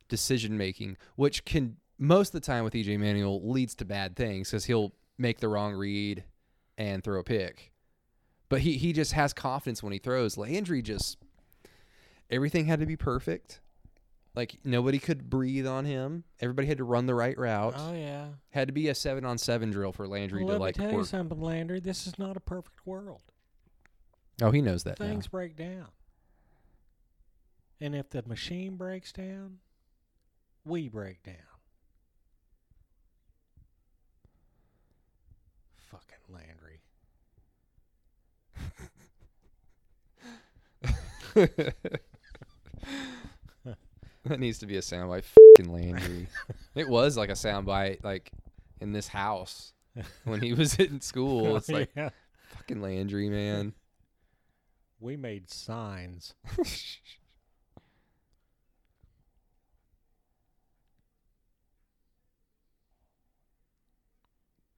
[0.08, 4.50] decision making, which can most of the time with EJ Manuel leads to bad things
[4.50, 6.24] because he'll make the wrong read
[6.78, 7.72] and throw a pick.
[8.48, 10.38] But he he just has confidence when he throws.
[10.38, 11.18] Landry just
[12.30, 13.60] everything had to be perfect.
[14.36, 16.24] Like nobody could breathe on him.
[16.40, 17.74] Everybody had to run the right route.
[17.78, 18.28] Oh yeah.
[18.52, 20.86] Had to be a seven on seven drill for Landry Well, to let like me
[20.86, 21.80] tell you something, Landry.
[21.80, 23.24] This is not a perfect world.
[24.42, 25.08] Oh, he knows that now.
[25.08, 25.88] Things break down.
[27.82, 29.60] And if the machine breaks down,
[30.66, 31.36] we break down.
[35.90, 36.82] Fucking Landry.
[44.26, 45.24] that needs to be a soundbite.
[45.24, 46.28] Fucking Landry.
[46.76, 48.32] it was like a soundbite, like
[48.82, 49.74] in this house
[50.26, 51.48] when he was in school.
[51.50, 52.10] Oh, it's like yeah.
[52.50, 53.74] fucking Landry, man.
[55.00, 56.34] we made signs.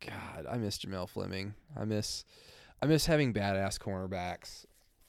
[0.06, 1.54] God, I miss Jamel Fleming.
[1.80, 2.26] I miss,
[2.82, 4.66] I miss having badass cornerbacks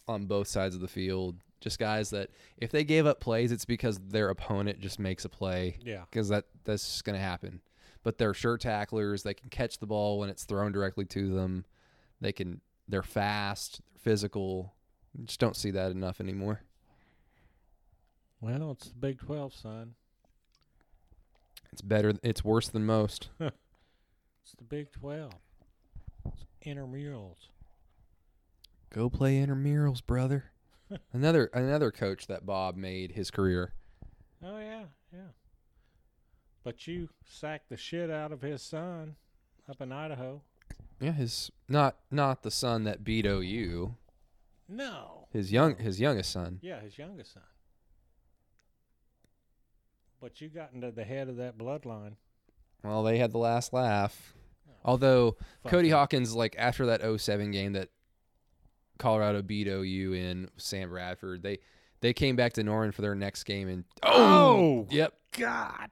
[0.06, 1.36] on both sides of the field.
[1.62, 2.28] Just guys that
[2.58, 6.04] if they gave up plays, it's because their opponent just makes a play Yeah.
[6.10, 7.62] because that that's just gonna happen.
[8.02, 9.22] But they're sure tacklers.
[9.22, 11.64] They can catch the ball when it's thrown directly to them.
[12.20, 12.60] They can.
[12.88, 13.80] They're fast.
[13.94, 14.74] They're physical.
[15.24, 16.62] Just don't see that enough anymore.
[18.40, 19.94] Well, it's the Big 12, son.
[21.72, 22.12] It's better.
[22.24, 23.28] It's worse than most.
[24.44, 25.32] It's the Big 12.
[26.26, 27.36] It's intramurals.
[28.90, 30.46] Go play intramurals, brother.
[31.12, 33.72] Another another coach that Bob made his career.
[34.44, 35.20] Oh, yeah, yeah.
[36.64, 39.16] But you sacked the shit out of his son
[39.68, 40.42] up in Idaho.
[41.00, 43.94] Yeah, his not not the son that beat OU.
[44.68, 45.26] No.
[45.32, 46.58] His young his youngest son.
[46.62, 47.42] Yeah, his youngest son.
[50.20, 52.14] But you got into the head of that bloodline.
[52.84, 54.34] Well, they had the last laugh.
[54.68, 55.36] Oh, Although
[55.66, 57.88] Cody Hawkins, like after that 07 game that
[58.98, 61.58] Colorado beat OU in Sam Bradford, they
[62.00, 64.12] they came back to Norman for their next game and Oh!
[64.12, 65.88] oh yep, God.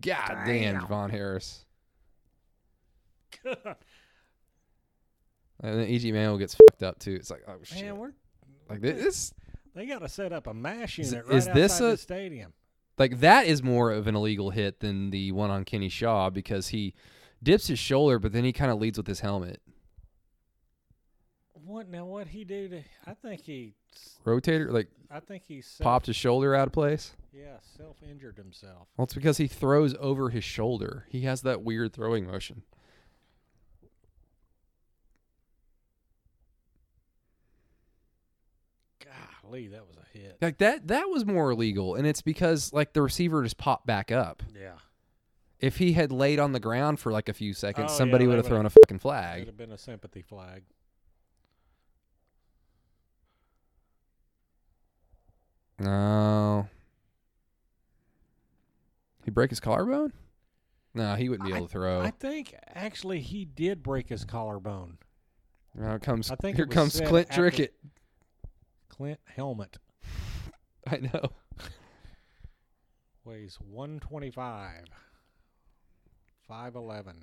[0.00, 0.82] god damn, Damn.
[0.82, 1.64] Javon Harris.
[5.64, 7.14] And then EJ Manuel gets fucked up too.
[7.14, 8.12] It's like oh shit, Man, we're
[8.68, 9.32] like this.
[9.74, 12.52] they got to set up a mash Is- unit right is this a- the stadium.
[12.98, 16.68] like that is more of an illegal hit than the one on Kenny Shaw because
[16.68, 16.94] he
[17.42, 19.60] dips his shoulder, but then he kind of leads with his helmet.
[21.64, 22.04] What now?
[22.04, 22.82] What he do to?
[23.06, 23.74] I think he.
[24.24, 27.12] Rotator, like I think he self, popped his shoulder out of place.
[27.32, 28.88] Yeah, self injured himself.
[28.96, 31.06] Well, it's because he throws over his shoulder.
[31.08, 32.62] He has that weird throwing motion.
[39.42, 40.38] Golly, that was a hit.
[40.40, 44.12] Like that that was more illegal and it's because like the receiver just popped back
[44.12, 44.42] up.
[44.54, 44.72] Yeah,
[45.60, 48.28] If he had laid on the ground for like a few seconds, Oh, somebody they
[48.28, 49.36] would have thrown a fucking flag.
[49.36, 50.62] It would have been a sympathy flag.
[55.82, 56.68] No.
[59.24, 60.12] He break his collarbone?
[60.94, 62.00] No, he wouldn't be able to throw.
[62.00, 64.98] I think actually he did break his collarbone.
[65.74, 67.70] Now comes I think here it was comes said Clint after- Trickett.
[68.88, 69.78] Clint Helmet
[70.86, 71.32] I know.
[73.24, 74.84] weighs 125,
[76.50, 77.14] 5'11.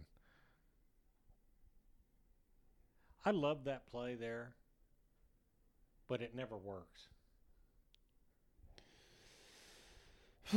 [3.26, 4.56] I love that play there,
[6.08, 7.02] but it never works.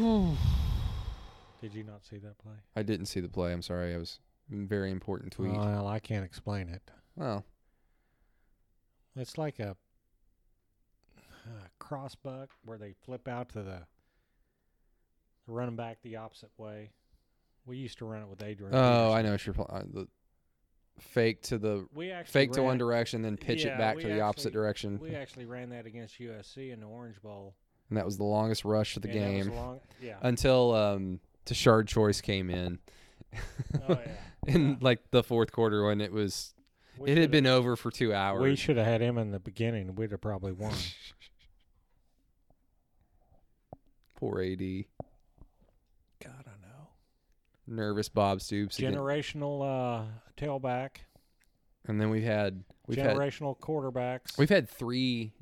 [1.61, 2.55] Did you not see that play?
[2.77, 3.53] I didn't see the play.
[3.53, 3.95] I'm sorry.
[3.95, 5.53] I was very important tweet.
[5.53, 6.83] Well, I can't explain it.
[7.17, 7.45] well,
[9.17, 9.77] It's like a,
[11.47, 13.81] uh cross buck where they flip out to the
[15.47, 16.91] running back the opposite way.
[17.67, 18.75] We used to run it with Adrian.
[18.75, 20.09] oh, I know what you're pl- uh, the
[20.99, 23.97] fake to the We actually fake to ran one direction, then pitch Yeah, it back
[23.97, 27.21] we to the opposite actually- direction, We actually ran that against USC in the Orange
[27.23, 27.55] Bowl.
[27.93, 30.17] And that was the longest rush of the and game long- yeah.
[30.23, 32.79] until um, Tashard Choice came in.
[33.87, 33.99] Oh, yeah.
[34.47, 34.75] in Yeah.
[34.81, 36.55] like the fourth quarter when it was
[36.97, 38.41] We it had been over for two hours.
[38.41, 39.95] We should have had him in the beginning.
[39.95, 40.73] We'd have probably won.
[44.17, 44.85] Poor AD, God,
[46.47, 46.89] I know.
[47.67, 48.79] nervous Bob Stoops.
[48.79, 48.95] again.
[48.95, 50.05] Generational uh,
[50.37, 50.99] tailback.
[51.87, 54.39] and then we've had we've had Generational quarterbacks.
[54.39, 55.33] We've had three,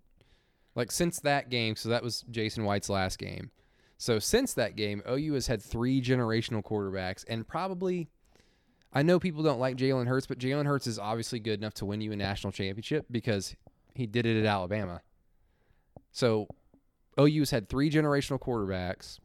[0.75, 1.77] like since that game.
[1.77, 3.51] So that was Jason White's last game.
[3.99, 8.09] So since that game, OU has had three generational quarterbacks, and probably,
[8.95, 11.85] I know people don't like Jalen Hurts, but Jalen Hurts is obviously good enough to
[11.85, 13.55] win you a national championship because
[13.95, 15.03] he did it at Alabama.
[16.13, 16.49] So
[17.21, 19.19] OU has had three generational quarterbacks,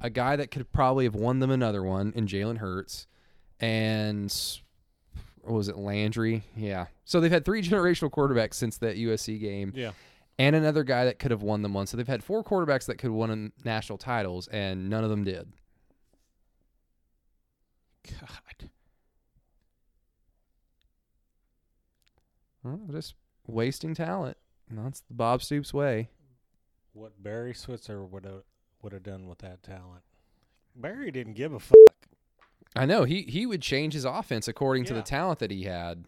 [0.00, 3.06] a guy that could probably have won them another one in Jalen Hurts,
[3.60, 4.34] and
[5.42, 6.42] what was it Landry?
[6.56, 6.86] Yeah.
[7.04, 9.92] So they've had three generational quarterbacks since that USC game, yeah.
[10.38, 11.86] And another guy that could have won them one.
[11.86, 15.24] So they've had four quarterbacks that could have won national titles, and none of them
[15.24, 15.52] did.
[18.08, 18.70] God.
[22.62, 23.14] Well, just
[23.46, 24.36] wasting talent.
[24.70, 26.08] That's the Bob Stoops way.
[26.92, 28.42] What Barry Switzer would have
[28.82, 30.02] would have done with that talent.
[30.74, 31.76] Barry didn't give a fuck.
[32.74, 36.04] I know he he would change his offense according to the talent that he had.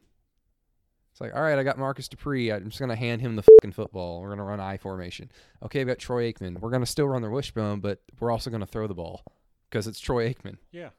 [1.18, 2.52] It's like, all right, I got Marcus Dupree.
[2.52, 4.20] I'm just gonna hand him the fucking football.
[4.20, 5.32] We're gonna run I formation.
[5.64, 6.60] Okay, I've got Troy Aikman.
[6.60, 9.24] We're gonna still run the wishbone, but we're also gonna throw the ball
[9.68, 10.58] because it's Troy Aikman.
[10.70, 10.90] Yeah.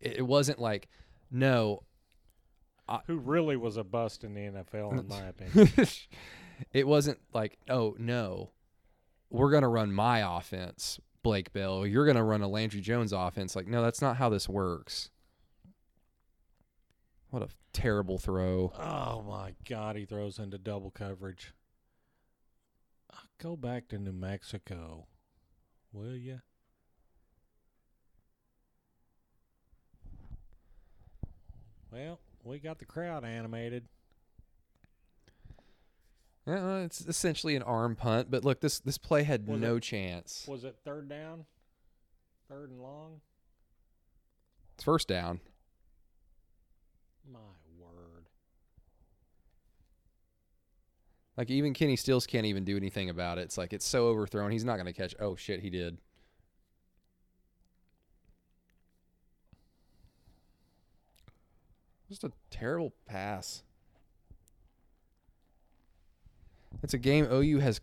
[0.00, 0.86] It, it wasn't like,
[1.32, 1.82] no,
[3.08, 5.88] Who really was a bust in the NFL, in my opinion.
[6.72, 8.52] it wasn't like, oh no,
[9.28, 11.84] we're gonna run my offense, Blake Bell.
[11.84, 13.56] You're gonna run a Landry Jones offense.
[13.56, 15.10] Like, no, that's not how this works.
[17.30, 18.72] What a terrible throw.
[18.78, 21.52] Oh my God, he throws into double coverage.
[23.12, 25.06] Uh, Go back to New Mexico,
[25.92, 26.40] will you?
[31.92, 33.84] Well, we got the crowd animated.
[36.46, 40.46] Uh, it's essentially an arm punt, but look, this this play had Was no chance.
[40.48, 41.44] Was it third down?
[42.48, 43.20] Third and long?
[44.74, 45.40] It's first down.
[47.30, 47.38] My
[47.78, 48.28] word.
[51.38, 53.42] Like even Kenny Stills can't even do anything about it.
[53.42, 54.50] It's like it's so overthrown.
[54.50, 55.14] He's not going to catch.
[55.20, 55.96] Oh shit, he did.
[62.08, 63.62] Just a terrible pass.
[66.82, 67.80] It's a game OU has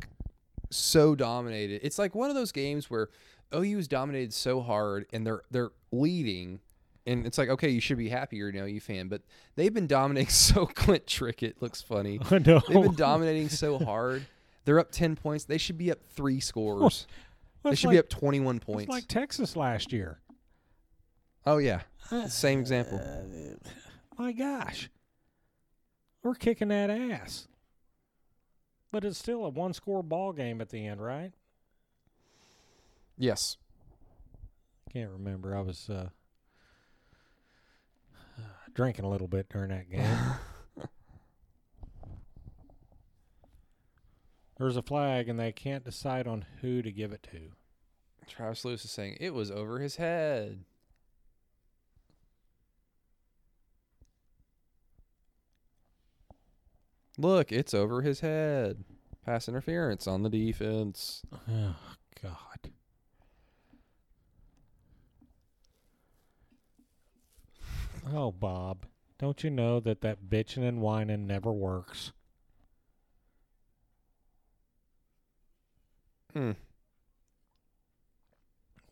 [0.70, 1.80] so dominated.
[1.82, 3.08] It's like one of those games where
[3.56, 6.60] OU has dominated so hard and they're they're leading
[7.06, 9.22] and it's like okay, you should be happier now, you're an OU fan, but
[9.56, 12.20] they've been dominating so Clint Trickett looks funny.
[12.32, 12.62] I know.
[12.68, 14.26] They've been dominating so hard.
[14.66, 15.46] They're up 10 points.
[15.46, 17.08] They should be up 3 scores.
[17.64, 18.90] They should like, be up 21 it's points.
[18.90, 20.20] like Texas last year.
[21.48, 21.82] oh yeah.
[22.28, 23.02] Same example.
[24.20, 24.92] My gosh.
[26.22, 27.48] We're kicking that ass.
[28.92, 31.32] But it's still a one score ball game at the end, right?
[33.18, 33.58] Yes.
[34.94, 35.56] Can't remember.
[35.56, 36.10] I was uh,
[38.76, 40.06] drinking a little bit during that game.
[44.58, 47.52] There's a flag, and they can't decide on who to give it to.
[48.28, 50.64] Travis Lewis is saying it was over his head.
[57.18, 58.84] Look, it's over his head.
[59.26, 61.22] Pass interference on the defense.
[61.50, 61.76] Oh,
[62.22, 62.72] God.
[68.14, 68.86] Oh, Bob.
[69.18, 72.12] Don't you know that that bitching and whining never works?
[76.34, 76.52] Hmm.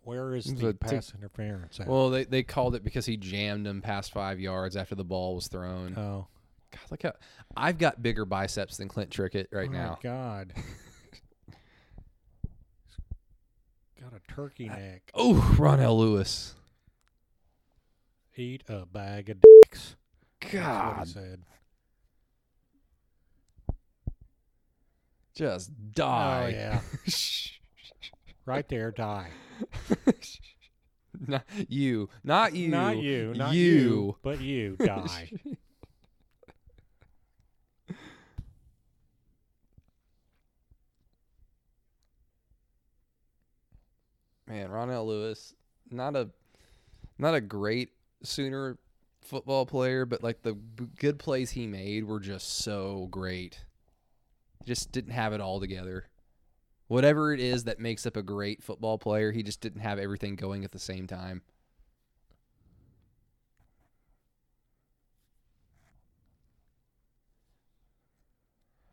[0.03, 1.88] Where is It was the a tick- pass interference at?
[1.88, 5.35] Well, they, they called it because he jammed him past five yards after the ball
[5.35, 5.98] was thrown.
[5.98, 6.27] oh,
[6.72, 7.14] God, look how
[7.56, 9.99] I've got bigger biceps than Clint Trickett right my now.
[10.02, 10.53] God.
[14.02, 15.03] Got a turkey neck.
[15.14, 16.56] Oh, Ronnell Lewis.
[18.35, 19.95] Eat a bag of dicks.
[20.51, 21.43] God, he said.
[25.35, 26.49] just Oh die.
[26.53, 26.81] yeah,
[28.45, 29.30] right there, die.
[31.27, 33.64] not you, not you, Not you, not you.
[33.72, 35.31] you, but you die.
[44.47, 45.53] Man, Ronnell Lewis,
[45.89, 46.30] not a,
[47.18, 47.89] not a great
[48.24, 48.78] Sooner
[49.22, 50.54] football player, but like the
[50.98, 53.66] good plays he made were just so great.
[54.66, 56.08] Just didn't have it all together.
[56.88, 60.36] Whatever it is that makes up a great football player, he just didn't have everything
[60.36, 61.41] going at the same time.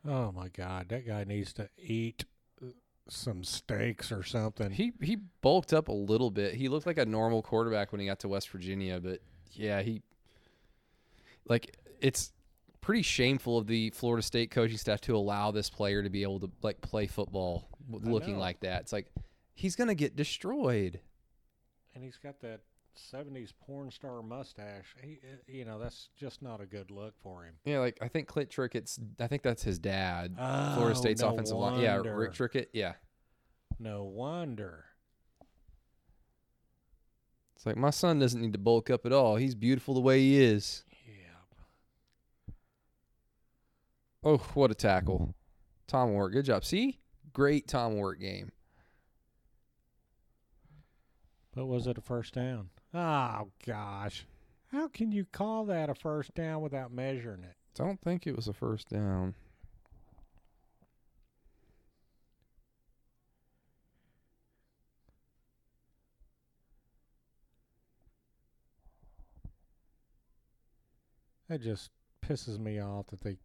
[0.06, 2.24] Oh my God, that guy needs to eat
[3.08, 4.70] some steaks or something.
[4.70, 6.54] He he bulked up a little bit.
[6.54, 9.20] He looked like a normal quarterback when he got to West Virginia, but
[9.52, 10.02] yeah, he
[11.48, 12.32] like it's
[12.80, 16.40] pretty shameful of the Florida State coaching staff to allow this player to be able
[16.40, 18.82] to like play football looking like that.
[18.82, 19.10] It's like
[19.54, 21.00] he's gonna get destroyed.
[21.94, 22.60] And he's got that
[22.96, 24.94] 70s porn star mustache.
[25.02, 27.54] He, uh, you know, that's just not a good look for him.
[27.64, 28.98] Yeah, like I think Clint Trickett's.
[29.18, 30.36] I think that's his dad.
[30.38, 31.80] Oh, Florida State's no offensive line.
[31.80, 31.96] Yeah.
[32.04, 32.66] Rick Trickett.
[32.72, 32.94] Yeah,
[33.78, 34.84] No wonder.
[37.56, 39.36] it's like my son doesn't need to bulk up at all.
[39.36, 40.84] He's beautiful the way he is.
[41.06, 42.52] Yeah.
[44.24, 45.34] Oh, what a tackle,
[45.86, 46.32] Tom Wort.
[46.32, 46.64] Good job.
[46.64, 46.98] See,
[47.32, 48.52] great Tom Wort game.
[51.54, 52.70] But was it a first down?
[52.92, 54.26] Oh, gosh.
[54.68, 57.56] How can you call that a first down without measuring it?
[57.74, 59.34] Don't think it was a first down.
[71.48, 71.90] That just
[72.24, 73.38] pisses me off that they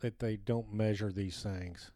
[0.00, 1.92] that they don't measure these things.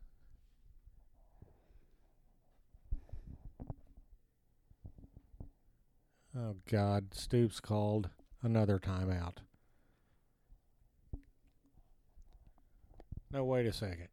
[6.36, 8.08] Oh God, Stoops called
[8.42, 9.36] another timeout.
[13.30, 14.08] No, wait a second.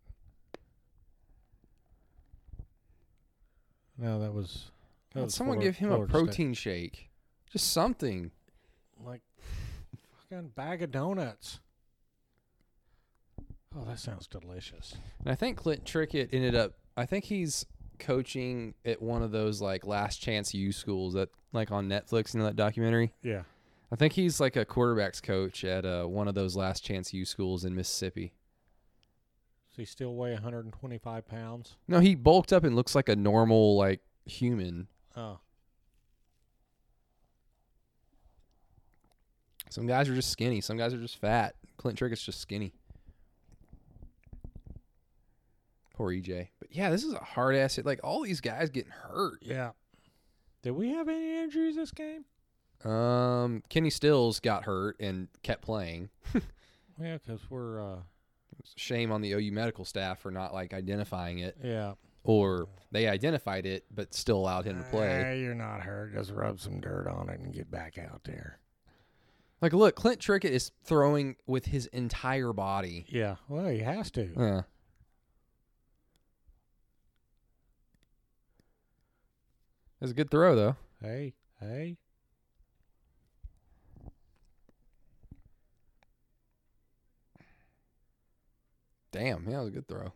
[3.97, 4.71] No, that was.
[5.13, 6.25] That was someone Florida- give him a Florida State.
[6.25, 7.09] protein shake,
[7.51, 8.31] just something.
[9.03, 9.21] like
[10.29, 11.59] fucking bag of donuts.
[13.75, 14.95] Oh, that sounds delicious.
[15.19, 16.73] And I think Clint Trickett ended up.
[16.97, 17.65] I think he's
[17.97, 22.33] coaching at one of those like last chance U schools that like on Netflix.
[22.33, 23.13] You know that documentary.
[23.23, 23.43] Yeah.
[23.91, 27.25] I think he's like a quarterbacks coach at uh, one of those last chance U
[27.25, 28.33] schools in Mississippi.
[29.69, 31.75] Does he still weigh 125 pounds?
[31.87, 34.87] No, he bulked up and looks like a normal like human.
[35.17, 35.39] Oh,
[39.69, 40.61] Some guys are just skinny.
[40.61, 41.55] Some guys are just fat.
[41.77, 42.73] Clint Trickett's just skinny.
[45.93, 46.47] Poor EJ.
[46.59, 47.85] But yeah, this is a hard ass hit.
[47.85, 49.39] Like all these guys getting hurt.
[49.41, 49.71] yeah.
[50.61, 52.25] Did we have any injuries this game?
[52.83, 56.09] Um, Kenny Stills got hurt and kept playing.
[57.01, 57.99] Yeah, because we're uh,
[58.75, 61.93] Shame on the OU medical staff for not like identifying it, yeah.
[62.23, 65.23] or they identified it but still allowed him to play.
[65.25, 66.13] Ah, you're not hurt.
[66.13, 68.59] Just rub some dirt on it and get back out there.
[69.61, 73.05] Like, look, Clint Trickett is throwing with his entire body.
[73.09, 73.35] Yeah.
[73.47, 74.29] Well, he has to.
[74.37, 74.61] Yeah.
[80.01, 80.75] Was a good throw though.
[81.01, 81.97] Hey, hey.
[89.11, 90.13] Damn, yeah, it was a good throw.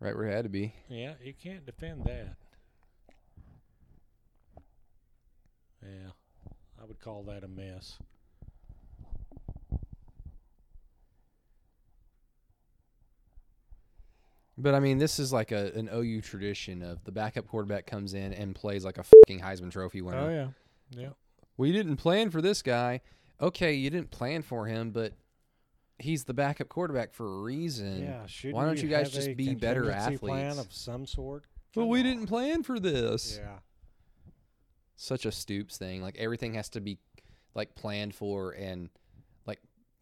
[0.00, 0.74] Right where it had to be.
[0.88, 2.36] Yeah, you can't defend that.
[5.82, 6.10] Yeah,
[6.80, 7.98] I would call that a mess.
[14.58, 18.14] But I mean, this is like a an OU tradition of the backup quarterback comes
[18.14, 20.18] in and plays like a fucking Heisman Trophy winner.
[20.18, 20.48] Oh yeah,
[21.02, 21.10] yeah.
[21.58, 23.00] We didn't plan for this guy.
[23.40, 25.12] Okay, you didn't plan for him, but
[25.98, 28.02] he's the backup quarterback for a reason.
[28.02, 30.66] Yeah, why don't you guys just be better contingency Plan athletes?
[30.66, 31.44] of some sort.
[31.74, 32.04] But we on.
[32.06, 33.38] didn't plan for this.
[33.42, 33.58] Yeah,
[34.96, 36.00] Such a Stoops thing.
[36.00, 36.98] Like everything has to be
[37.54, 38.88] like planned for and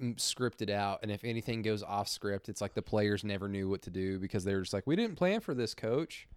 [0.00, 1.00] scripted out.
[1.02, 4.18] And if anything goes off script, it's like the players never knew what to do
[4.18, 6.28] because they were just like, "We didn't plan for this, coach."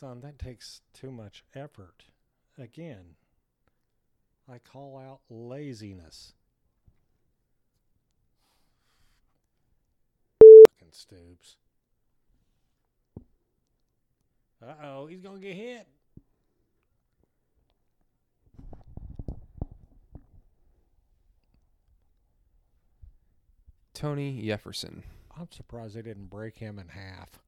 [0.00, 2.04] son, that takes too much effort.
[2.58, 3.16] Again,
[4.50, 6.32] I call out laziness.
[10.40, 11.56] Fucking Stoops.
[14.62, 15.86] Uh oh, he's gonna get hit.
[24.00, 25.02] Tony Jefferson.
[25.38, 27.38] I'm surprised they didn't break him in half.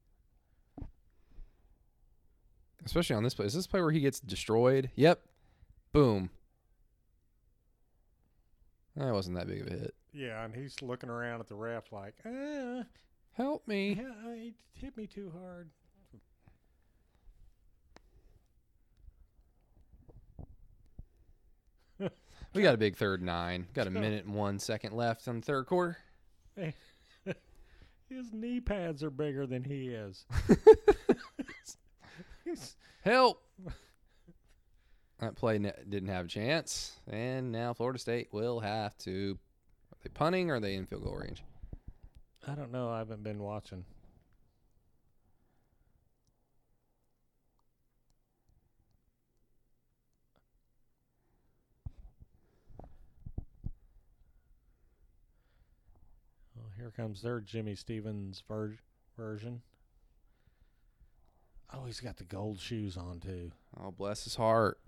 [2.85, 3.47] Especially on this play.
[3.47, 4.91] Is this play where he gets destroyed?
[4.93, 5.19] Yep.
[5.93, 6.29] Boom.
[8.95, 9.95] That wasn't that big of a hit.
[10.13, 12.83] Yeah, and he's looking around at the ref like, ah,
[13.31, 13.93] Help me.
[13.99, 15.71] yeah, he hit me too hard.
[22.53, 23.65] We got a big third nine.
[23.73, 25.97] Got a minute and one second left on the third quarter.
[28.09, 30.25] His knee pads are bigger than he is.
[33.03, 33.43] Help.
[35.19, 36.99] That play didn't have a chance.
[37.09, 39.37] And now Florida State will have to.
[39.91, 41.43] Are they punting or are they in field goal range?
[42.47, 42.89] I don't know.
[42.89, 43.85] I haven't been watching.
[56.83, 58.75] Here comes their Jimmy Stevens ver-
[59.15, 59.61] version.
[61.73, 63.53] Oh, he's got the gold shoes on too.
[63.79, 64.79] Oh, bless his heart.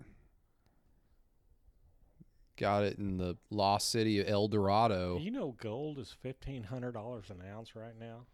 [2.58, 5.16] Got it in the lost city of El Dorado.
[5.16, 8.26] You know, gold is fifteen hundred dollars an ounce right now.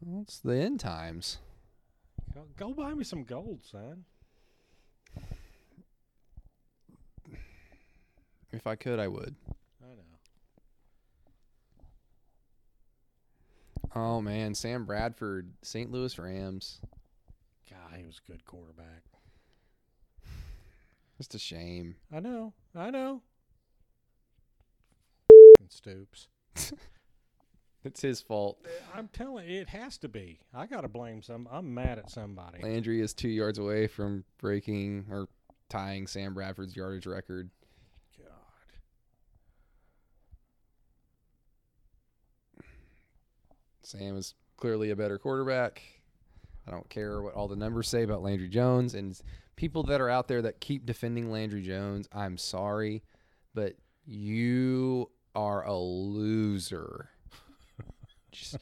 [0.00, 1.38] Well, it's the end times.
[2.32, 4.04] Go, go buy me some gold, son.
[8.52, 9.34] If I could, I would.
[9.82, 10.02] I know.
[13.94, 15.90] Oh man, Sam Bradford, St.
[15.90, 16.80] Louis Rams.
[17.68, 19.02] God, he was a good quarterback.
[21.18, 21.96] Just a shame.
[22.12, 22.54] I know.
[22.74, 23.22] I know.
[25.68, 26.28] Stoops.
[27.84, 28.58] It's his fault.
[28.64, 30.38] Eh, I'm telling you, it has to be.
[30.54, 31.48] I got to blame some.
[31.50, 32.62] I'm mad at somebody.
[32.62, 35.26] Landry is two yards away from breaking or
[35.68, 37.50] tying Sam Bradford's yardage record.
[38.16, 38.26] God.
[43.82, 45.82] Sam is clearly a better quarterback.
[46.66, 49.20] I don't care what all the numbers say about Landry Jones and
[49.56, 52.08] people that are out there that keep defending Landry Jones.
[52.12, 53.02] I'm sorry,
[53.54, 53.74] but
[54.06, 57.10] you are a loser.
[58.32, 58.58] Just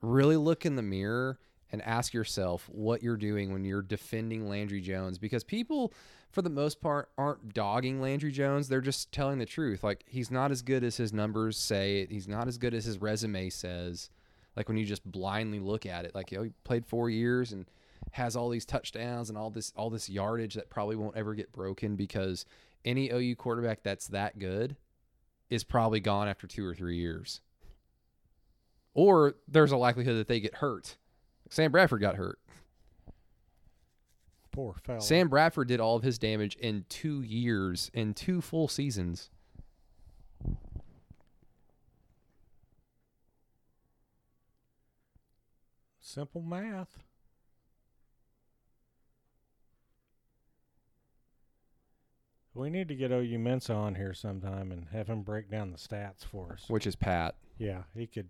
[0.00, 1.38] really look in the mirror
[1.70, 5.92] and ask yourself what you're doing when you're defending Landry Jones because people
[6.30, 10.30] for the most part aren't dogging Landry Jones they're just telling the truth like he's
[10.30, 14.10] not as good as his numbers say he's not as good as his resume says
[14.56, 17.52] like when you just blindly look at it like you know, he played 4 years
[17.52, 17.66] and
[18.12, 21.52] has all these touchdowns and all this all this yardage that probably won't ever get
[21.52, 22.44] broken because
[22.84, 24.76] any OU quarterback that's that good
[25.50, 27.40] is probably gone after 2 or 3 years
[28.92, 30.96] or there's a likelihood that they get hurt
[31.50, 32.38] Sam Bradford got hurt.
[34.50, 35.00] Poor fella.
[35.00, 39.30] Sam Bradford did all of his damage in two years, in two full seasons.
[46.14, 47.02] Simple math.
[52.54, 55.76] We need to get OU Mensa on here sometime and have him break down the
[55.76, 56.66] stats for us.
[56.68, 57.34] which is Pat.
[57.58, 58.28] Yeah, he could.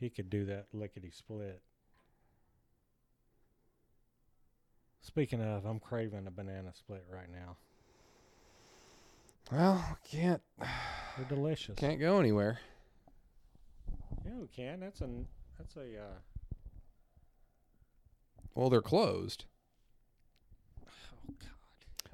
[0.00, 1.60] He could do that lickety split.
[5.02, 7.58] Speaking of, I'm craving a banana split right now.
[9.52, 11.74] Well, can't They're delicious.
[11.76, 12.60] can't go anywhere.
[14.24, 14.80] Yeah, we can.
[14.80, 15.08] That's a
[15.58, 16.35] that's a uh,
[18.56, 19.44] Well, they're closed.
[20.82, 21.50] oh god.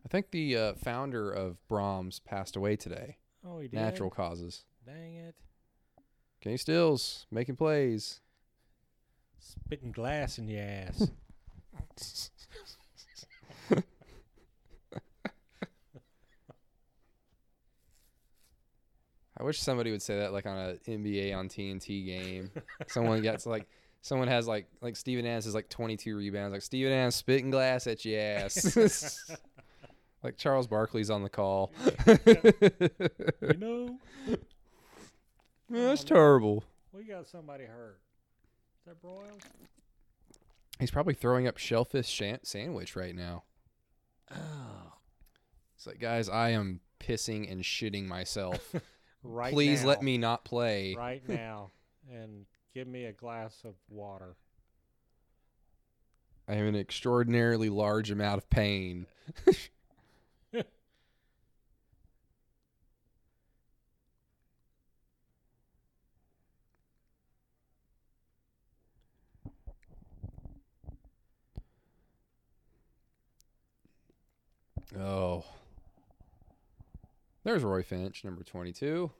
[0.05, 3.19] I think the uh, founder of Braum's passed away today.
[3.47, 3.77] Oh, he did.
[3.79, 4.65] Natural causes.
[4.85, 5.37] Dang it.
[6.41, 8.21] Kenny Stills making plays.
[9.39, 11.11] Spitting glass in your ass.
[19.39, 22.51] I wish somebody would say that like on a NBA on TNT game.
[22.89, 23.69] someone gets like
[24.03, 26.53] someone has like like Steven Adams is like 22 rebounds.
[26.53, 29.31] Like Steven Adams spitting glass at your ass.
[30.23, 31.73] like Charles Barkley's on the call.
[32.07, 33.99] you know,
[34.29, 34.43] That's
[35.71, 35.97] Oh, no.
[35.97, 36.65] terrible.
[36.93, 37.99] we got somebody hurt.
[38.81, 39.41] Is that Broyles?
[40.79, 43.45] He's probably throwing up shellfish shan- sandwich right now.
[44.35, 44.93] Oh,
[45.77, 48.75] It's like, guys, I am pissing and shitting myself.
[49.23, 49.53] right.
[49.53, 50.95] Please let me not play.
[50.99, 51.71] right now,
[52.11, 54.37] and give me a glass of water.
[56.49, 59.07] I in an extraordinarily large amount of pain.
[74.99, 75.45] Oh.
[77.45, 79.11] There's Roy Finch, number 22.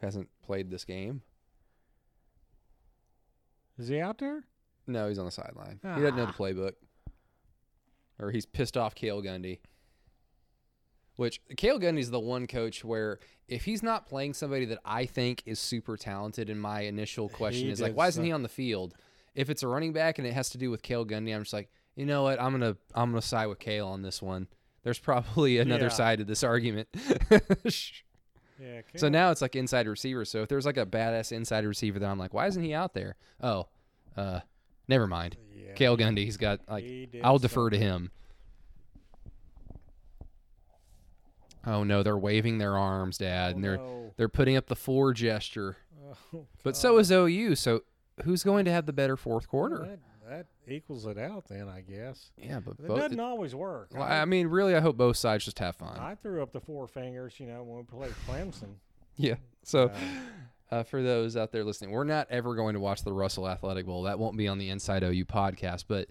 [0.00, 1.22] Hasn't played this game.
[3.78, 4.44] Is he out there?
[4.86, 5.78] No, he's on the sideline.
[5.82, 6.36] He doesn't know the Ah.
[6.36, 6.72] playbook.
[8.18, 9.60] Or he's pissed off Cale Gundy.
[11.16, 13.18] Which Cale Gundy's the one coach where
[13.48, 17.66] if he's not playing somebody that I think is super talented, and my initial question
[17.66, 18.94] He is like, why isn't he on the field?
[19.34, 21.52] If it's a running back and it has to do with Cale Gundy, I'm just
[21.52, 22.40] like, you know what?
[22.40, 24.46] I'm gonna I'm gonna side with Cale on this one.
[24.84, 25.88] There's probably another Yeah.
[25.90, 26.88] side to this argument.
[28.60, 28.80] Yeah.
[28.96, 30.24] so now it's like inside receiver.
[30.24, 32.94] So if there's like a badass inside receiver, then I'm like, why isn't he out
[32.94, 33.16] there?
[33.42, 33.68] Oh,
[34.16, 34.40] uh,
[34.88, 35.36] never mind.
[35.54, 38.10] yeah, Cale Gundy, he's got like he I'll defer to him.
[41.66, 44.12] Oh no, they're waving their arms, Dad, Oh, and they're no.
[44.16, 45.76] they're putting up the four gesture.
[46.34, 47.54] Oh, But so is OU.
[47.56, 47.82] So
[48.24, 49.98] who's going to have the better fourth quarter?
[50.28, 52.30] That, that equals it out then, I guess.
[52.36, 53.88] Yeah, but It both, doesn't always work.
[53.94, 55.98] well, I mean, really, I hope both sides just have fun.
[55.98, 58.74] I threw up the four fingers, you know, when we played Clemson.
[59.16, 59.36] yeah.
[59.62, 59.94] So, Uh,
[60.70, 63.86] uh, for those out there listening, we're not ever going to watch the Russell Athletic
[63.86, 64.02] Bowl.
[64.02, 65.84] That won't be on the Inside OU podcast.
[65.88, 66.08] But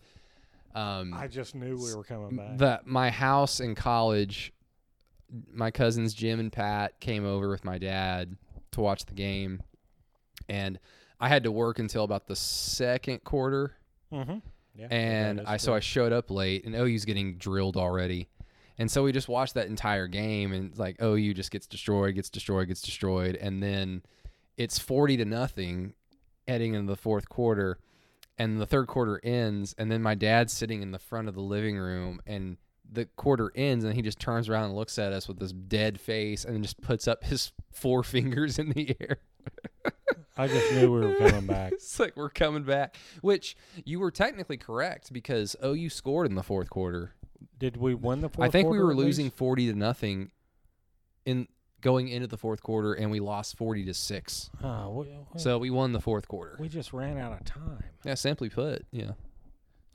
[0.73, 2.57] um, I just knew we were coming back.
[2.57, 4.51] the my house in college,
[5.53, 8.35] my cousins Jim and Pat came over with my dad
[8.71, 9.61] to watch the game,
[10.49, 10.79] and
[11.19, 13.76] I had to work until about the second quarter,
[14.11, 14.37] mm-hmm.
[14.75, 18.29] Yeah, and I so I showed up late, and OU's getting drilled already.
[18.77, 22.29] And so we just watched that entire game, and like OU just gets destroyed, gets
[22.29, 24.03] destroyed, gets destroyed, and then
[24.55, 25.93] it's forty to nothing,
[26.47, 27.79] heading into the fourth quarter,
[28.37, 31.41] and the third quarter ends, and then my dad's sitting in the front of the
[31.41, 32.57] living room, and
[32.89, 35.99] the quarter ends, and he just turns around and looks at us with this dead
[35.99, 39.17] face, and just puts up his four fingers in the air.
[40.37, 41.71] I just knew we were coming back.
[41.73, 43.55] it's like we're coming back, which
[43.85, 47.13] you were technically correct because OU scored in the fourth quarter.
[47.59, 49.37] Did we win the fourth I think we were losing least?
[49.37, 50.31] 40 to nothing
[51.25, 51.47] in
[51.81, 54.49] going into the fourth quarter and we lost 40 to 6.
[54.63, 56.57] Oh, we, we- So we won the fourth quarter.
[56.59, 57.83] we just ran out of time.
[58.03, 59.11] Yeah, simply put, yeah.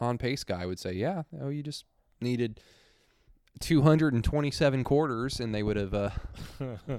[0.00, 1.84] On pace guy would say, yeah, oh, you just
[2.20, 2.60] needed
[3.60, 6.10] 227 quarters and they would have uh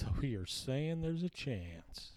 [0.00, 2.12] so you're saying there's a chance?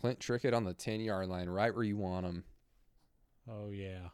[0.00, 2.42] Clint Trickett on the 10-yard line right where you want him.
[3.48, 4.08] Oh yeah.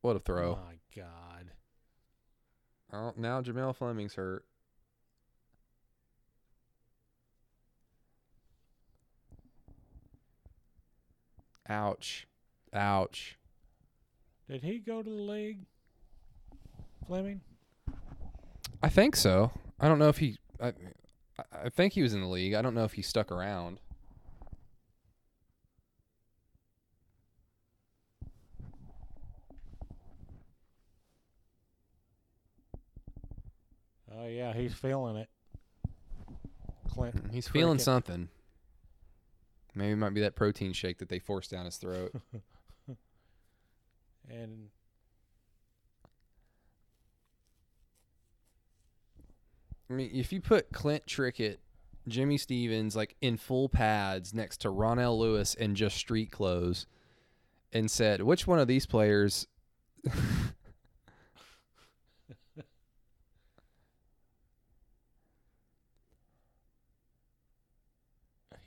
[0.00, 0.52] What a throw.
[0.52, 1.50] Oh, My God.
[2.92, 4.44] Oh, now Jamell Fleming's hurt.
[11.70, 12.26] Ouch.
[12.74, 13.38] Ouch.
[14.48, 15.60] Did he go to the league?
[17.06, 17.40] Fleming?
[18.82, 19.52] I think so.
[19.78, 20.36] I don't know if he.
[20.60, 20.72] I,
[21.64, 22.54] I- think he was in the league.
[22.54, 23.78] I don't know if he stuck around.
[34.12, 35.28] Oh yeah, he's feeling it.
[36.92, 37.28] Clint.
[37.28, 37.84] Mm, he's feeling Cricket.
[37.84, 38.28] something.
[39.74, 42.12] Maybe it might be that protein shake that they forced down his throat.
[44.30, 44.68] And
[49.88, 51.58] I mean, if you put Clint Trickett,
[52.06, 56.86] Jimmy Stevens, like in full pads next to Ronnell Lewis in just street clothes,
[57.72, 59.46] and said, which one of these players?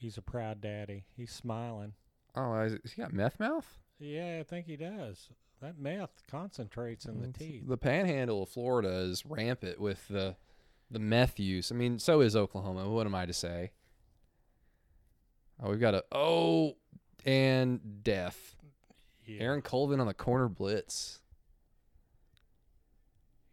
[0.04, 1.06] He's a proud daddy.
[1.18, 1.94] He's smiling.
[2.36, 3.80] Oh, is he got meth mouth?
[4.00, 5.30] Yeah, I think he does.
[5.62, 7.64] That meth concentrates in the It's- teeth.
[7.68, 10.36] The panhandle of Florida is rampant with the
[10.92, 11.72] the meth use.
[11.72, 12.88] I mean, so is Oklahoma.
[12.90, 13.72] What am I to say?
[15.60, 16.76] Oh, we've got a oh
[17.26, 18.56] and death.
[19.26, 19.42] Yeah.
[19.44, 21.22] Aaron Colvin on the corner blitz.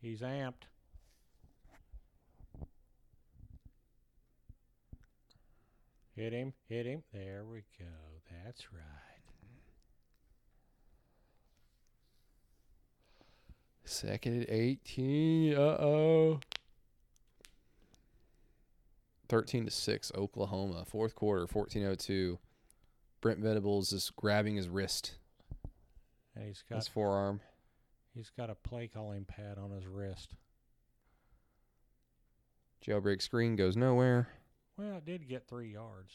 [0.03, 0.65] He's amped.
[6.21, 7.03] Hit him, hit him.
[7.15, 7.87] There we go.
[8.45, 8.83] That's right.
[13.87, 15.55] Second at 18.
[15.55, 16.41] Uh oh.
[19.31, 20.85] 13 to 6, Oklahoma.
[20.85, 22.39] Fourth quarter, 1402.
[23.23, 25.15] Brent Venables is grabbing his wrist,
[26.37, 27.41] And he's his got forearm.
[28.15, 30.35] he's got a play calling pad on his wrist.
[32.87, 34.29] Jailbreak screen goes nowhere.
[34.81, 36.15] Well, it did get three yards.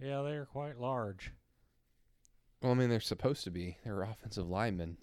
[0.00, 1.32] Yeah, they're quite large.
[2.60, 3.76] Well, I mean, they're supposed to be.
[3.84, 4.96] They're offensive linemen.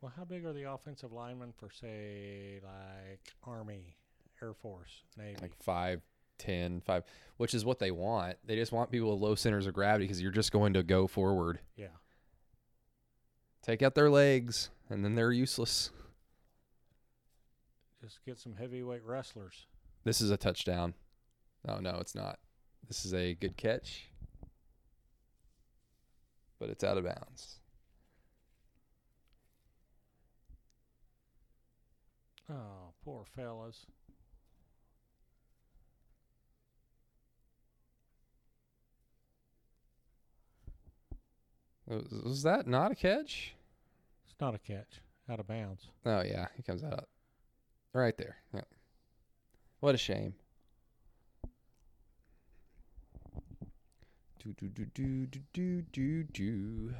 [0.00, 3.96] Well, how big are the offensive linemen for, say, like Army,
[4.40, 5.38] Air Force, Navy?
[5.42, 6.02] Like five,
[6.38, 7.02] ten, five,
[7.36, 8.36] which is what they want.
[8.44, 11.08] They just want people with low centers of gravity because you're just going to go
[11.08, 11.58] forward.
[11.76, 11.88] yeah.
[13.62, 15.90] Take out their legs, and then they're useless.
[18.02, 19.66] Just get some heavyweight wrestlers.
[20.02, 20.94] This is a touchdown.
[21.68, 22.40] Oh, no, it's not.
[22.88, 24.10] This is a good catch,
[26.58, 27.60] but it's out of bounds.
[32.50, 33.86] Oh, poor fellas.
[42.24, 43.54] Was that not a catch?
[44.26, 45.00] It's not a catch.
[45.30, 45.86] Out of bounds.
[46.04, 47.08] Oh yeah, he comes out
[47.92, 48.36] right there.
[48.52, 48.62] Yeah.
[49.80, 50.34] What a shame.
[54.42, 56.94] Do do do do do do do do.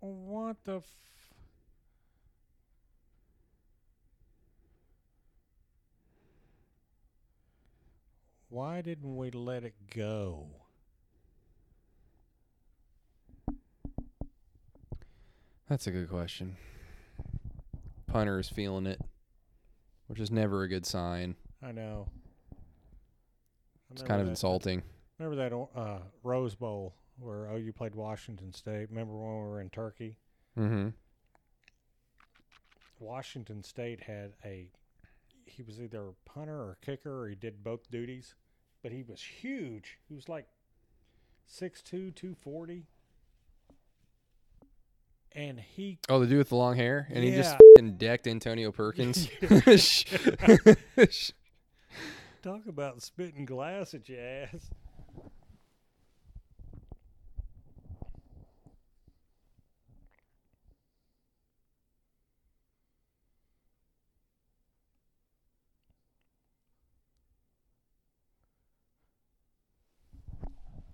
[0.00, 0.76] What the.
[0.78, 0.84] F-
[8.56, 10.46] Why didn't we let it go?
[15.68, 16.56] That's a good question.
[18.06, 18.98] Punter is feeling it,
[20.06, 21.36] which is never a good sign.
[21.62, 22.08] I know.
[22.50, 22.56] I
[23.90, 24.82] It's kind of that- insulting.
[25.18, 28.88] Remember that uh, Rose Bowl where OU played Washington State?
[28.88, 30.16] Remember when we were in Turkey?
[30.58, 30.88] Mm-hmm.
[33.00, 34.70] Washington State had a
[35.44, 38.34] he was either a punter or a kicker or he did both duties,
[38.86, 39.98] but he was huge.
[40.08, 40.46] He was like
[41.52, 42.86] 6'2", 240.
[45.32, 47.58] And he Oh, the dude with the long hair, and he just Yeah.
[47.76, 49.28] fing decked Antonio Perkins.
[52.42, 54.70] talk about spitting glass at your ass.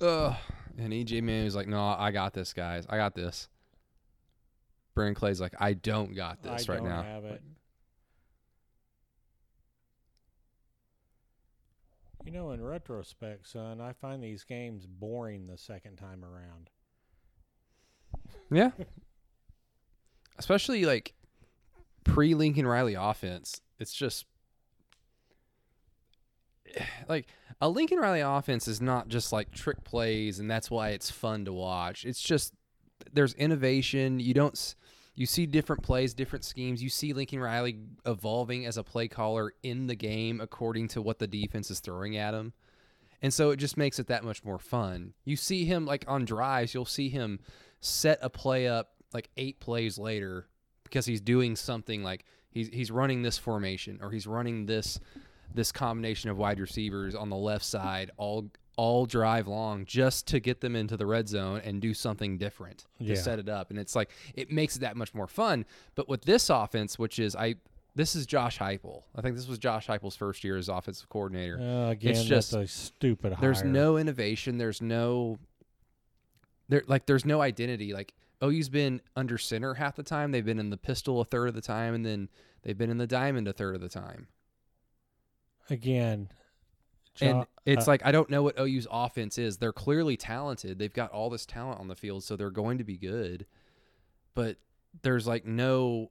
[0.03, 0.35] Ugh.
[0.79, 2.87] And EJ Man was like, "No, I got this, guys.
[2.89, 3.49] I got this."
[4.95, 7.43] Brennan Clay's like, "I don't got this I right don't now." have it.
[12.25, 16.71] You know, in retrospect, son, I find these games boring the second time around.
[18.51, 18.71] Yeah.
[20.39, 21.15] Especially like
[22.05, 23.61] pre Lincoln Riley offense.
[23.79, 24.27] It's just
[27.09, 27.27] like
[27.61, 31.45] a Lincoln Riley offense is not just like trick plays and that's why it's fun
[31.45, 32.05] to watch.
[32.05, 32.55] It's just
[33.13, 34.21] there's innovation.
[34.21, 34.75] You don't
[35.15, 36.83] you see different plays, different schemes.
[36.83, 41.19] You see Lincoln Riley evolving as a play caller in the game according to what
[41.19, 42.53] the defense is throwing at him.
[43.21, 45.15] And so it just makes it that much more fun.
[45.25, 47.41] You see him like on drives, you'll see him
[47.81, 50.49] set a play up like eight plays later
[50.85, 54.99] because he's doing something like he's he's running this formation or he's running this
[55.55, 60.41] this combination of wide receivers on the left side all all drive long just to
[60.41, 63.15] get them into the red zone and do something different to Yeah.
[63.17, 66.23] set it up and it's like it makes it that much more fun but with
[66.23, 67.57] this offense which is I
[67.95, 71.59] this is Josh Heupel I think this was Josh Heupel's first year as offensive coordinator
[71.61, 73.69] Uh, again, just- that's a stupid there's hire.
[73.71, 74.57] no innovation.
[74.57, 75.39] There's no
[76.69, 77.93] there like there's no identity.
[77.93, 80.33] Like OU's been under center half the time.
[80.33, 82.29] They've been in the pistol a third of the time, and then
[82.63, 84.29] they've been in the diamond a third of the time.
[85.73, 86.29] Again.
[87.21, 89.59] and it's uh, like I don't know what OU's offense is.
[89.59, 90.79] They're clearly talented.
[90.79, 93.47] They've got all this talent on the field, so they're going to be good.
[94.35, 94.57] But
[95.03, 96.11] there's like no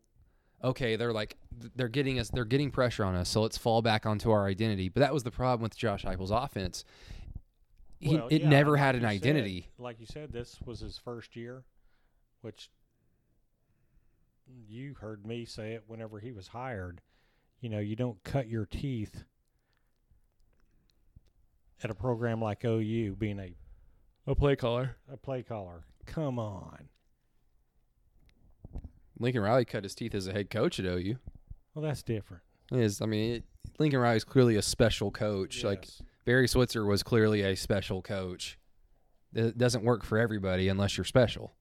[0.63, 1.37] okay, they're like
[1.75, 4.89] they're getting us they're getting pressure on us, so let's fall back onto our identity.
[4.89, 6.85] But that was the problem with Josh Heupel's offense.
[7.99, 9.69] He, well, it yeah, never like had an you said- identity.
[9.77, 11.63] like you said, this was his first year,
[12.41, 12.69] which
[14.67, 17.01] you heard me say it whenever he was hired.
[17.59, 19.23] You know, you don't cut your teeth
[21.83, 23.53] at a program like OU being a,
[24.27, 24.97] A play caller.
[25.11, 25.83] a play caller.
[26.05, 26.89] Come on.
[29.19, 31.17] Lincoln Riley cut his teeth as a head coach at OU.
[31.75, 32.43] Well, that's different.
[32.71, 33.43] Is I mean, it,
[33.79, 35.63] Lincoln Riley's clearly a special coach.
[35.63, 36.01] Like Yes.
[36.25, 38.57] Barry Switzer was clearly a special coach.
[39.33, 41.53] It doesn't work for everybody unless you're special.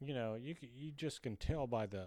[0.00, 2.06] you know, you c- you just can tell by the,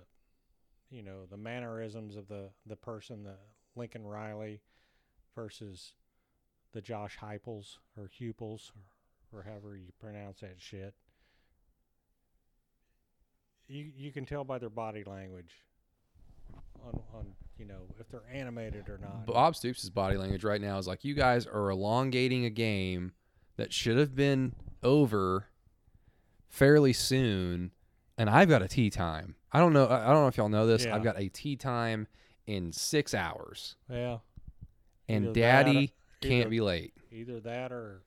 [0.90, 3.36] you know, the mannerisms of the the person, the
[3.76, 4.62] Lincoln Riley,
[5.36, 5.94] versus
[6.74, 8.72] the Josh Heupels or Hupels
[9.32, 10.94] or, or however you pronounce that shit.
[13.68, 15.52] You you can tell by their body language.
[16.86, 17.26] On on
[17.58, 19.26] you know if they're animated or not.
[19.26, 23.12] Bob Stoops' body language right now is like, you guys are elongating a game
[23.58, 24.54] that should have been
[24.84, 25.48] over
[26.48, 27.72] fairly soon,
[28.18, 29.36] and I've got a tea time.
[29.52, 29.88] I don't know.
[29.88, 30.86] I don't know if y'all know this.
[30.86, 30.96] Yeah.
[30.96, 32.08] I've got a tea time
[32.46, 34.18] in six hours, yeah,
[35.08, 36.94] and Either or- Daddy can't either- be late.
[37.12, 38.04] either that or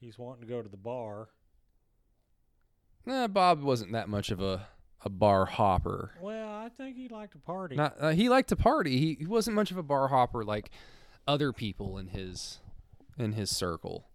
[0.00, 1.28] he's wanting to go to the bar.
[3.06, 4.66] Nah, Bob wasn't that much of a,
[5.04, 6.12] a bar hopper.
[6.20, 7.76] Well, I think he liked to party.
[7.76, 8.98] Not uh, he liked to party.
[8.98, 10.70] He, he wasn't much of a bar hopper like
[11.26, 12.58] other people in his
[13.18, 14.07] in his circle.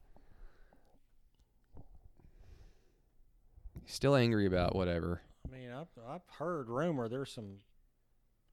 [3.85, 5.21] Still angry about whatever.
[5.47, 7.57] I mean, I've I've heard rumor there's some,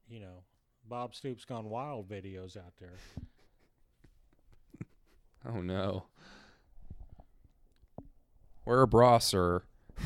[0.09, 0.43] you know,
[0.87, 2.93] Bob Stoops gone wild videos out there.
[5.43, 6.03] Oh no.
[8.63, 9.63] Wear a bra, sir.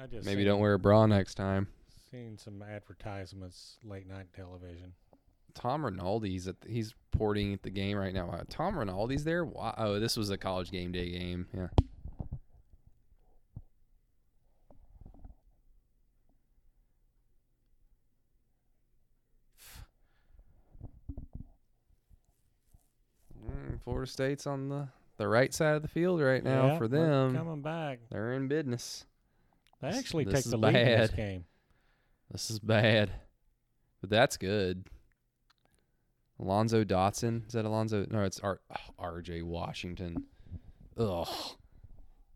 [0.00, 1.68] I just Maybe seen, don't wear a bra next time.
[2.10, 4.94] Seen some advertisements late night television.
[5.54, 8.26] Tom Rinaldi's at he's porting at the game right now.
[8.26, 9.44] Wow, Tom Rinaldi's there.
[9.44, 9.74] Wow.
[9.76, 11.46] Oh, this was a college game day game.
[11.54, 11.68] Yeah.
[23.46, 26.88] Mm, Florida State's on the the right side of the field right now Yeah, for
[26.88, 27.34] them.
[27.36, 28.00] coming back.
[28.10, 29.04] They're in business.
[29.82, 31.44] They actually this take the lead in this game.
[32.30, 33.10] This is bad.
[34.00, 34.86] But that's good.
[36.40, 37.46] Alonzo Dotson.
[37.46, 38.06] Is that Alonzo?
[38.10, 40.24] No, it's R- oh, RJ Washington.
[40.96, 41.28] Ugh.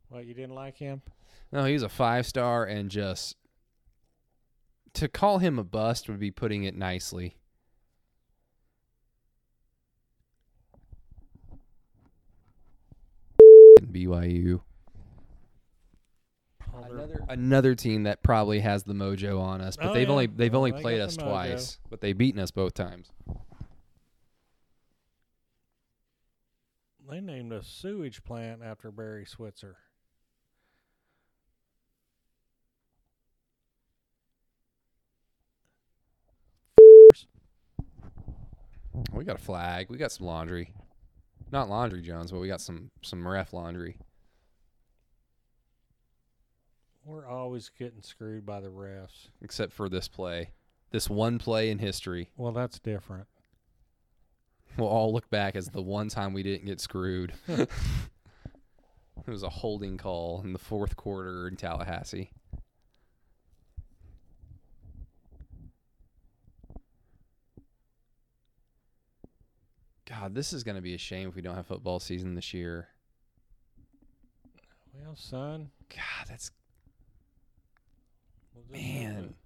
[0.08, 1.02] What you didn't like him?
[1.50, 3.36] No, he's a five star and just
[4.94, 7.36] to call him a bust would be putting it nicely.
[13.82, 14.60] BYU.
[16.90, 20.12] Another another team that probably has the mojo on us, but Oh, they've yeah.
[20.12, 21.28] only they've Oh, only played us the mojo.
[21.28, 23.10] twice, but they've beaten us both times.
[27.08, 29.76] They named a sewage plant after Barry Switzer.
[39.12, 39.90] We got a flag.
[39.90, 40.72] We got some laundry.
[41.52, 43.98] Not laundry, Jones, but we got some some ref laundry.
[47.04, 49.28] We're always getting screwed by the refs.
[49.42, 50.50] Except for this play,
[50.90, 52.30] this one play in history.
[52.36, 53.26] Well, that's different.
[54.76, 57.32] We'll all look back as the one time we didn't get screwed.
[57.48, 57.68] it
[59.26, 62.30] was a holding call in the fourth quarter in Tallahassee.
[70.06, 72.52] God, this is going to be a shame if we don't have football season this
[72.52, 72.88] year.
[74.92, 76.50] Well, son, God, that's
[78.54, 79.24] we'll just have man.
[79.24, 79.43] Uh,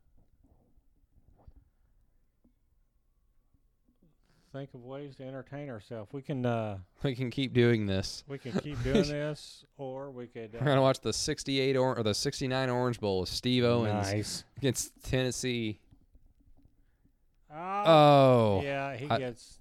[4.53, 6.12] think of ways to entertain ourselves.
[6.12, 8.25] We can uh, We can keep doing this.
[8.29, 10.55] we can keep doing this, or we could.
[10.55, 14.12] Uh, We're gonna watch the '68 or, or the '69 Orange Bowl with Steve Owens
[14.12, 14.45] nice.
[14.57, 15.81] against Tennessee.
[17.53, 17.57] Oh,
[17.87, 19.59] Oh, yeah, he I- gets.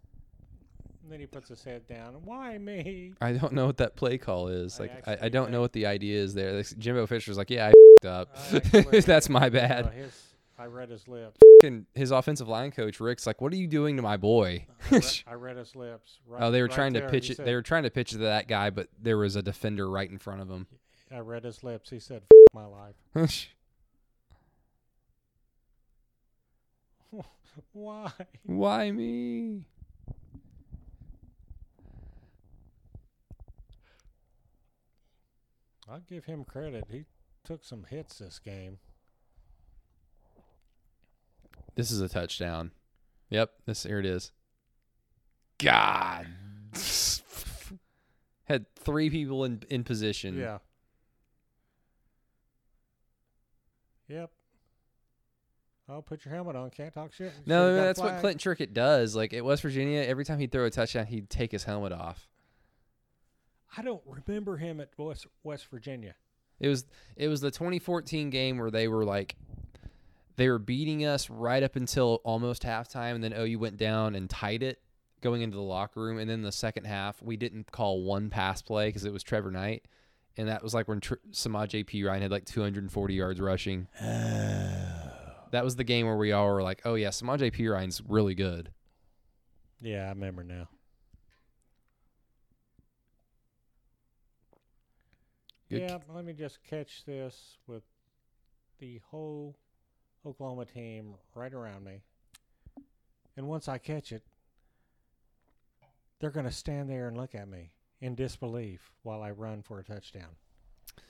[1.09, 2.15] Then he puts his head down.
[2.25, 3.13] Why me?
[3.21, 4.77] I don't know what that play call is.
[4.77, 6.51] I Like, I, I don't know what the idea is there.
[6.51, 7.71] Like, Jimbo Fisher's like, yeah,
[8.03, 8.35] I up.
[8.51, 9.93] That's my uh, bad.
[9.93, 10.21] his,
[10.59, 11.37] I read his lips.
[11.63, 14.65] And his offensive line coach Rick's like, what are you doing to my boy?
[14.91, 16.19] I, re- I read his lips.
[16.25, 17.37] Right, oh, they were right trying to pitch He it.
[17.37, 19.89] said- They were trying to pitch it to that guy, but there was a defender
[19.89, 20.67] right in front of him.
[21.11, 21.89] I read his lips.
[21.89, 22.95] He said, F- "My life."
[27.71, 28.11] Why?
[28.43, 29.65] Why me?
[35.89, 36.85] I'll give him credit.
[36.91, 37.05] He
[37.43, 38.79] took some hits this game.
[41.77, 42.71] This is a touchdown.
[43.29, 44.31] Yep, this here it is.
[45.59, 46.25] God.
[48.45, 50.37] Had three people in in position.
[50.39, 50.57] Yeah.
[54.07, 54.31] Yep.
[55.89, 56.71] Oh, put your helmet on.
[56.71, 57.31] Can't talk shit.
[57.45, 58.19] No, Should've got that's what.
[58.21, 59.15] Clinton Trickett does.
[59.15, 62.27] Like at West Virginia, every time he'd throw a touchdown, he'd take his helmet off.
[63.77, 66.15] I don't remember him at West West Virginia.
[66.59, 66.85] It was
[67.15, 69.35] it was the 2014 game where they were like
[70.37, 74.29] they were beating us right up until almost halftime, and then OU went down and
[74.29, 74.79] tied it
[75.21, 76.19] going into the locker room.
[76.19, 79.51] And then the second half, we didn't call one pass play because it was Trevor
[79.51, 79.85] Knight,
[80.37, 83.87] and that was like when Tr- Samaj P Ryan had like 240 yards rushing.
[84.01, 85.11] Oh.
[85.51, 88.35] That was the game where we all were like, "Oh yeah, Samaj P Ryan's really
[88.35, 88.71] good."
[89.81, 90.69] Yeah, I remember now.
[95.69, 97.83] Good Yeah, let me just catch this with
[98.79, 99.57] the whole
[100.27, 102.01] Oklahoma team right around me.
[103.37, 104.23] And once I catch it,
[106.19, 107.71] they're going to stand there and look at me
[108.01, 110.29] in disbelief while I run for a touchdown.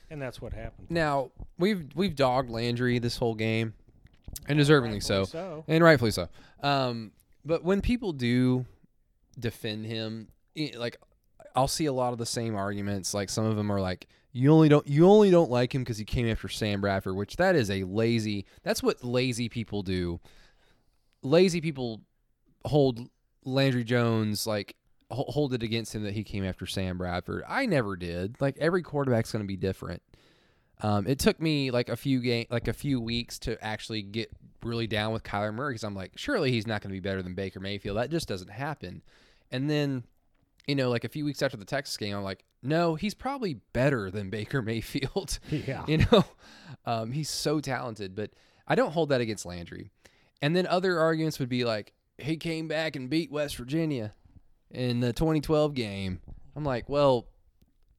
[0.10, 0.90] And that's what happened.
[0.90, 3.74] Now we've we've dogged Landry this whole game,
[4.48, 5.26] and deservingly so.
[5.26, 5.66] So.
[5.68, 6.30] and rightfully so.
[6.64, 7.12] Um,
[7.44, 8.66] but when people do
[9.38, 10.30] defend him,
[10.76, 10.98] like
[11.58, 13.14] I'll see a lot of the same arguments.
[13.14, 15.98] Like some of them are like, "You only don't you only don't like him because
[15.98, 18.46] he came after Sam Bradford," which that is a lazy.
[18.64, 20.20] That's what lazy people do.
[21.24, 22.02] Lazy people
[22.64, 23.10] hold
[23.44, 24.76] Landry Jones like
[25.10, 27.44] hold it against him that he came after Sam Bradford.
[27.48, 28.40] I never did.
[28.40, 30.04] Like every quarterback's going to be different.
[30.82, 34.30] Um, it took me like a few game, like a few weeks to actually get
[34.64, 37.24] really down with Kyler Murray because I'm like, surely he's not going to be better
[37.24, 37.98] than Baker Mayfield.
[37.98, 39.02] That just doesn't happen.
[39.50, 40.04] And then,
[40.68, 43.56] you know, like a few weeks after the Texas game, I'm like, no, he's probably
[43.74, 45.40] better than Baker Mayfield.
[45.50, 45.86] Yeah.
[45.88, 46.26] you know,
[46.86, 48.16] um, he's so talented.
[48.16, 48.32] But
[48.68, 49.92] I don't hold that against Landry.
[50.42, 54.14] And then other arguments would be like, he came back and beat West Virginia
[54.72, 56.20] in the 2012 game.
[56.56, 57.28] I'm like, well,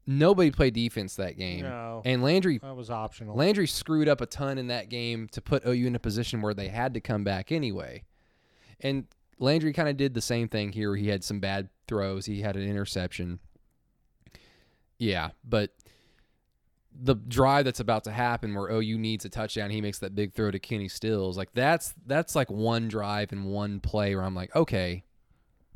[0.07, 1.62] nobody played defense that game.
[1.62, 3.36] No, And Landry that was optional.
[3.36, 6.55] Landry screwed up a ton in that game to put OU in a position where
[6.55, 8.03] they had to come back anyway.
[8.81, 9.07] And
[9.39, 10.95] Landry kind of did the same thing here.
[10.97, 12.27] He had some bad throws.
[12.27, 13.40] He had an interception.
[14.98, 15.70] Yeah, but
[17.01, 20.32] the drive that's about to happen where OU needs a touchdown, he makes that big
[20.32, 21.36] throw to Kenny Stills.
[21.36, 25.05] Like that's that's like one drive and one play where I'm like, okay,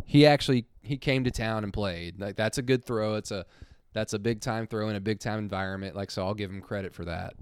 [0.05, 2.21] he actually he came to town and played.
[2.21, 3.15] Like that's a good throw.
[3.15, 3.47] It's a
[3.93, 5.95] that's a big time throw in a big time environment.
[5.95, 7.35] Like so, I'll give him credit for that.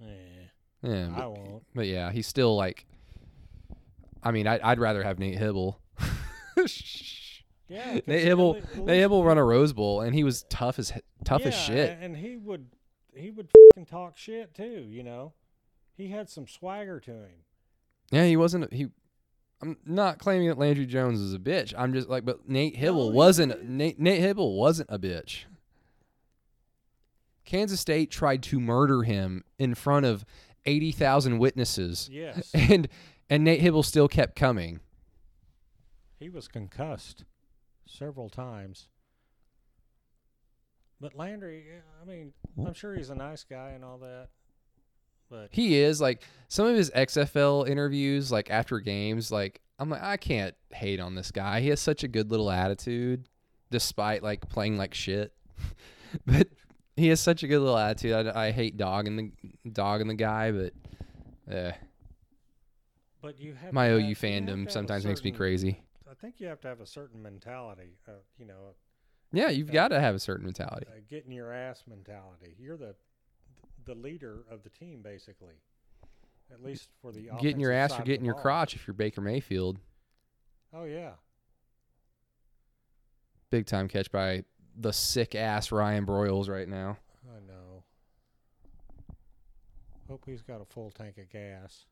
[0.00, 0.06] yeah,
[0.82, 1.62] Yeah, I but, won't.
[1.74, 2.86] but yeah, he's still like.
[4.22, 5.76] I mean, I, I'd rather have Nate Hybl.
[7.68, 10.90] Yeah, Nate Hybl, le- Nate Hybl run a Rose Bowl, and he was tough as
[11.24, 11.98] tough as shit.
[12.00, 12.68] And he would
[13.14, 14.86] he would fucking talk shit too.
[14.88, 15.34] You know,
[15.94, 17.44] he had some swagger to him.
[18.10, 18.72] Yeah, he wasn't.
[18.72, 18.88] He.
[19.60, 21.74] I'm not claiming that Landry Jones is a bitch.
[21.76, 23.68] I'm just like, but Nate Hybl he wasn't.
[23.68, 25.44] Nate Nate Hybl wasn't a bitch.
[27.44, 30.24] Kansas State tried to murder him in front of
[30.64, 32.88] eighty thousand witnesses, Yes, and
[33.28, 34.80] and Nate Hybl still kept coming.
[36.18, 37.24] He was concussed
[37.86, 38.88] several times.
[41.00, 41.64] But Landry,
[42.02, 42.32] I mean,
[42.64, 44.28] I'm sure he's a nice guy and all that.
[45.30, 49.30] But He is like some of his XFL interviews, like after games.
[49.30, 51.60] Like I'm like, I can't hate on this guy.
[51.60, 53.28] He has such a good little attitude,
[53.70, 55.32] despite like playing like shit.
[56.26, 56.48] but
[56.96, 58.26] he has such a good little attitude.
[58.26, 60.72] I, I hate dogging the dogging the guy, but
[61.54, 61.72] uh,
[63.22, 65.82] but you have my OU have- you have to fandom sometimes makes me crazy.
[66.10, 67.98] I think you have to have a certain mentality.
[68.08, 68.74] Uh, you know,
[69.32, 70.86] Yeah, you've got to have a certain mentality.
[70.88, 72.54] uh, getting your ass mentality.
[72.58, 72.94] You're the
[73.84, 75.54] the leader of the team, basically.
[76.52, 78.42] At least for the Getting your ass or getting your ball.
[78.42, 79.78] crotch if you're Baker Mayfield.
[80.74, 81.12] Oh yeah,
[83.50, 84.44] Big time catch by
[84.76, 86.98] the sick ass Ryan Broyles right now.
[87.26, 87.82] I know.
[90.08, 91.86] Hope he's got a full tank of gas.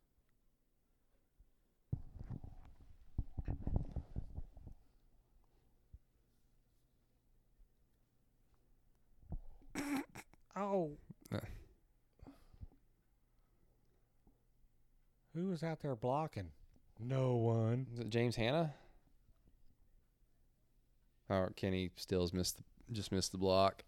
[10.56, 10.90] Oh.
[15.34, 16.48] Who was out there blocking?
[16.98, 17.86] No one.
[17.92, 18.72] Is it James Hanna?
[21.28, 22.62] Oh, Kenny Stills missed the,
[22.92, 23.84] just missed the block.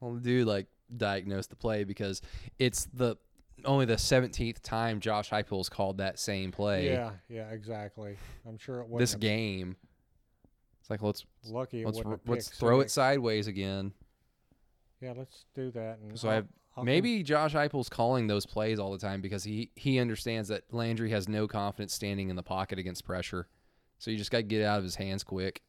[0.00, 2.20] Well, the dude like diagnosed the play because
[2.58, 3.16] it's the
[3.64, 8.18] only the seventeenth time Josh Heupel's called that same play Yeah, yeah, exactly.
[8.46, 9.76] I'm sure it wasn't this game.
[10.80, 13.92] It's like let's Lucky let's let's throw it sideways again.
[15.02, 15.98] Yeah, let's do that.
[15.98, 19.20] And So I I'll- have- I'll Maybe Josh Heupel's calling those plays all the time
[19.20, 23.46] because he he understands that Landry has no confidence standing in the pocket against pressure.
[23.98, 25.62] So you just got to get out of his hands quick.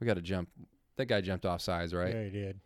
[0.00, 0.48] We got to jump.
[0.96, 2.14] That guy jumped off sides, right?
[2.14, 2.60] Yeah, he did.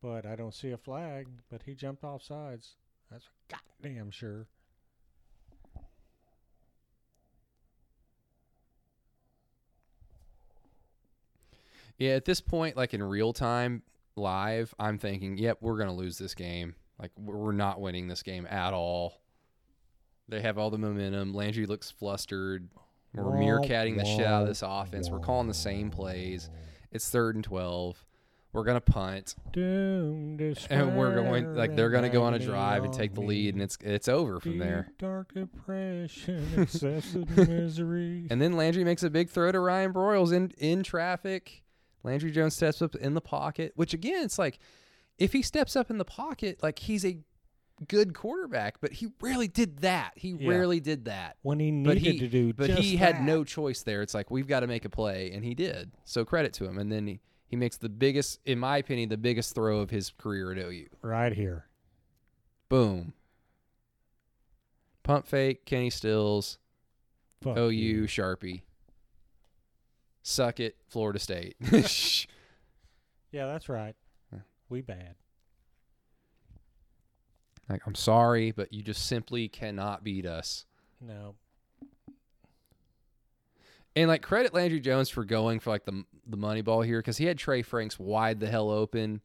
[0.00, 1.26] But I don't see a flag.
[1.50, 2.76] But he jumped off sides.
[3.10, 4.46] That's goddamn sure.
[11.98, 13.82] Yeah, at this point, like in real time,
[14.16, 16.74] live, I'm thinking, yep, we're gonna lose this game.
[16.98, 19.20] Like we're not winning this game at all.
[20.28, 21.32] They have all the momentum.
[21.32, 22.68] Landry looks flustered.
[23.14, 25.08] We're meerkatting the shit out of this offense.
[25.10, 26.50] We're calling the same plays.
[26.92, 28.04] It's third and twelve.
[28.52, 29.34] We're gonna punt,
[30.70, 33.62] and we're going like they're gonna go on a drive and take the lead, and
[33.62, 34.88] it's it's over from there.
[34.98, 38.26] Dark depression, excessive misery.
[38.30, 41.62] And then Landry makes a big throw to Ryan Broyles in in traffic.
[42.08, 44.58] Landry Jones steps up in the pocket, which again, it's like
[45.18, 47.18] if he steps up in the pocket, like he's a
[47.86, 50.12] good quarterback, but he rarely did that.
[50.16, 50.48] He Yeah.
[50.50, 51.36] rarely did that.
[51.42, 53.22] when he needed he to do, but he had that.
[53.22, 54.02] no choice there.
[54.02, 55.92] It's like we've got to make a play, and he did.
[56.04, 56.78] So credit to him.
[56.78, 60.10] And then he, he makes the biggest, in my opinion, the biggest throw of his
[60.18, 60.86] career at OU.
[61.02, 61.66] right here.
[62.68, 63.12] Boom.
[65.02, 66.58] Pump fake, Kenny Stills,
[67.42, 68.02] Fuck OU, you.
[68.04, 68.62] Sharpie.
[70.22, 71.56] Suck it, Florida State.
[73.30, 73.94] Yeah, that's right.
[74.70, 75.14] We bad.
[77.68, 80.64] like, I'm sorry, but you just simply cannot beat us.
[81.00, 81.34] No.
[83.94, 87.16] And like credit Landry Jones for going for like the the money ball here because
[87.16, 89.20] he had Trey Franks wide the hell open,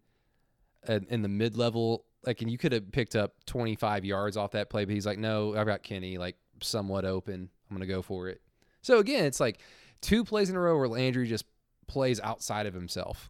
[0.87, 2.05] in, in the mid level.
[2.25, 5.19] Like, and you could have picked up 25 yards off that play, but he's like,
[5.19, 7.49] no, I've got Kenny like somewhat open.
[7.69, 8.41] I'm gonna go for it.
[8.81, 9.59] So again, it's like
[10.03, 11.45] two plays in a row where Landry just
[11.87, 13.29] plays outside of himself.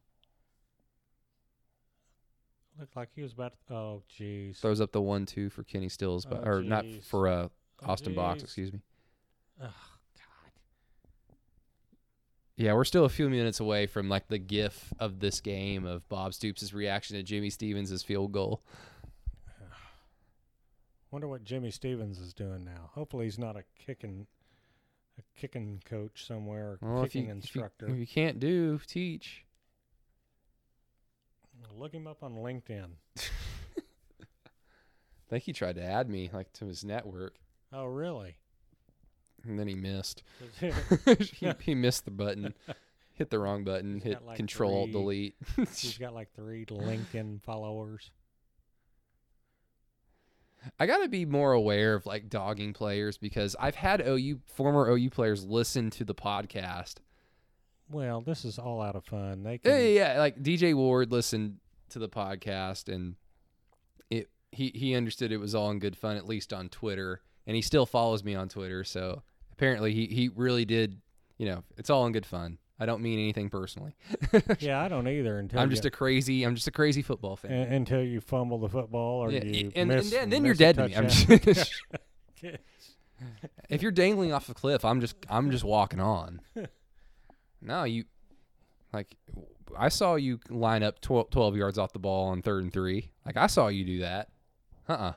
[2.80, 3.54] Looked like he was about.
[3.70, 4.58] oh, jeez.
[4.58, 7.48] Throws up the one two for Kenny Stills, but Oh, or not for uh,
[7.82, 8.82] Oh, Austin Box, excuse me.
[9.62, 10.52] Oh, God.
[12.56, 16.08] Yeah, we're still a few minutes away from like the gif of this game of
[16.10, 18.64] Bob Stoops' reaction to Jimmy Stevens' field goal.
[21.12, 22.90] Wonder what Jimmy Stevens is doing now.
[22.94, 24.26] Hopefully, he's not a kicking,
[25.18, 27.88] a kicking coach somewhere, Well, kicking if you instructor.
[27.88, 29.46] if you can't do, teach.
[31.76, 32.88] Look him up on LinkedIn.
[33.18, 33.22] I
[35.30, 37.36] think he tried to add me like to his network,
[37.72, 38.38] Oh, really?
[39.44, 40.24] and then he missed.
[40.60, 42.54] he, he missed the button,
[43.14, 45.36] hit the wrong button, He's hit like, Control three- Delete.
[45.58, 48.12] he's got like three LinkedIn followers.
[50.80, 54.90] I got to be more aware of like dogging players because I've had OU former
[54.90, 56.96] OU players listen to the podcast.
[57.90, 59.44] Well, this is all out of fun.
[59.44, 59.72] They can.
[59.72, 61.58] Yeah, yeah, yeah, like DJ Ward listened
[61.90, 63.16] to the podcast and
[64.10, 67.56] it he he understood it was all in good fun at least on Twitter and
[67.56, 69.22] he still follows me on Twitter so
[69.52, 71.00] apparently he he really did,
[71.38, 72.58] you know, it's all in good fun.
[72.80, 73.96] I don't mean anything personally.
[74.60, 75.38] Yeah, I don't either.
[75.40, 77.52] Until I'm you, just a crazy I'm just a crazy football fan.
[77.52, 80.56] un- until you fumble the football or Yeah, you and, miss, and then, then you're
[80.56, 80.96] dead to me.
[80.96, 81.30] I'm just,
[83.70, 86.42] if you're dangling off a cliff, I'm just I'm just walking on.
[87.62, 88.06] No, you
[88.92, 89.16] like
[89.78, 93.12] I saw you line up 12, 12 yards off the ball on third and three.
[93.26, 94.30] Like I saw you do that.
[94.90, 95.06] Uh-uh.
[95.06, 95.16] and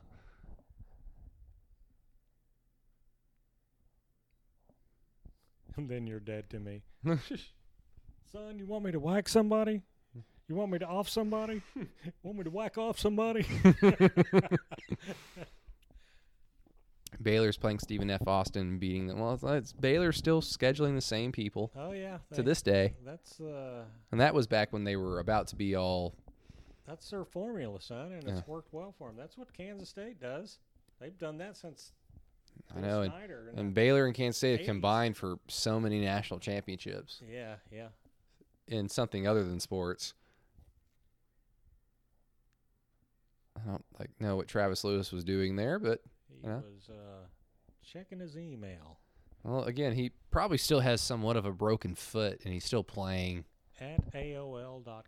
[5.76, 6.82] then you're dead to me.
[8.32, 9.82] Son, you want me to whack somebody?
[10.48, 11.62] You want me to off somebody?
[12.22, 13.44] want me to whack off somebody?
[17.22, 18.26] Baylor's playing Stephen F.
[18.26, 19.18] Austin beating them.
[19.18, 22.18] Well, it's, it's Baylor's still scheduling the same people oh yeah.
[22.34, 25.74] to this day, That's uh and that was back when they were about to be
[25.76, 26.14] all.
[26.86, 28.36] that's their formula, son, and Yeah.
[28.36, 29.16] it's worked well for them.
[29.16, 30.58] That's what Kansas State does.
[31.00, 31.92] They've done that since
[32.76, 33.12] I know, and,
[33.50, 37.88] and and Baylor and Kansas State have combined for so many national championships yeah, yeah.
[38.68, 40.14] in something other than sports.
[43.56, 46.56] I don't like know what Travis Lewis was doing there, but He Yeah.
[46.56, 47.26] was uh,
[47.82, 48.98] checking his email
[49.46, 53.44] well, again, he probably still has somewhat of a broken foot, and he's still playing.
[53.78, 55.04] at AOL.com.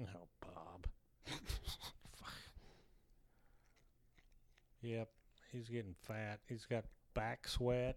[0.00, 0.86] Oh, Bob.
[4.82, 5.08] yep,
[5.52, 6.40] he's getting fat.
[6.48, 6.84] He's got
[7.14, 7.96] back sweat.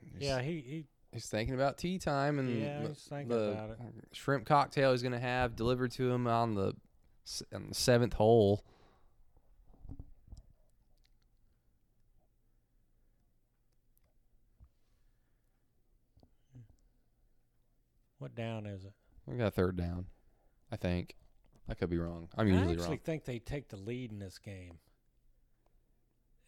[0.00, 3.50] He's, Yeah, he, he he's thinking about tea time and Yeah, the, he's thinking the
[3.52, 3.78] about it.
[4.12, 6.74] shrimp cocktail he's going to have delivered to him on the
[7.54, 8.64] on the seventh hole.
[18.18, 18.92] what down is it?
[19.26, 20.06] We got a third down,
[20.72, 21.16] I think.
[21.68, 22.28] I could be wrong.
[22.36, 22.70] I'm usually wrong.
[22.70, 22.98] I actually wrong.
[23.04, 24.78] think they take the lead in this game.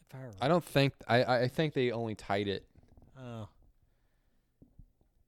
[0.08, 2.64] If I, I don't think I I think they only tied it
[3.18, 3.48] Oh,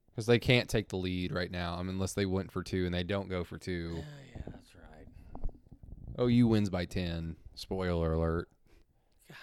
[0.09, 1.75] because they can't take the lead right now.
[1.75, 3.97] I mean, unless they went for two and they don't go for two.
[4.35, 6.21] yeah, that's right.
[6.21, 7.35] OU wins by ten.
[7.55, 8.49] Spoiler alert.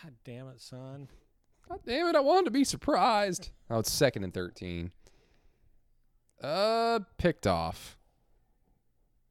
[0.03, 1.09] God damn it, son.
[1.69, 2.17] God damn it!
[2.17, 3.51] I wanted to be surprised.
[3.71, 4.91] Oh, it's second and thirteen.
[6.43, 7.97] Uh, picked off.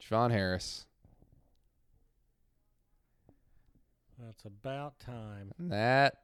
[0.02, 0.86] Javon Harris.
[4.20, 5.52] That's about time.
[5.58, 6.16] And that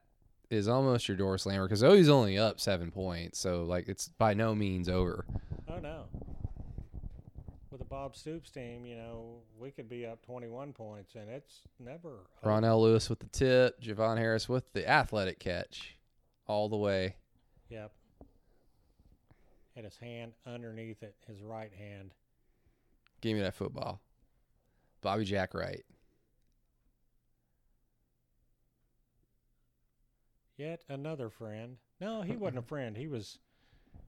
[0.50, 4.34] is almost your door slammer because OU's only up seven points, so like it's by
[4.34, 5.26] no means over.
[5.68, 6.06] Oh no.
[7.72, 11.62] With the Bob Stoops team, you know, we could be up 21 points, and it's
[11.80, 12.20] never.
[12.44, 12.62] over.
[12.62, 15.98] Ronnell Lewis with the tip, Javon Harris with the athletic catch,
[16.48, 17.16] all the way.
[17.70, 17.92] Yep.
[19.76, 22.12] Had his hand underneath it, his right hand.
[23.20, 24.00] Give me that football.
[25.02, 25.84] Bobby Jack Wright.
[30.58, 31.78] Yet another friend.
[32.00, 32.96] No, he wasn't a friend.
[32.96, 33.40] He was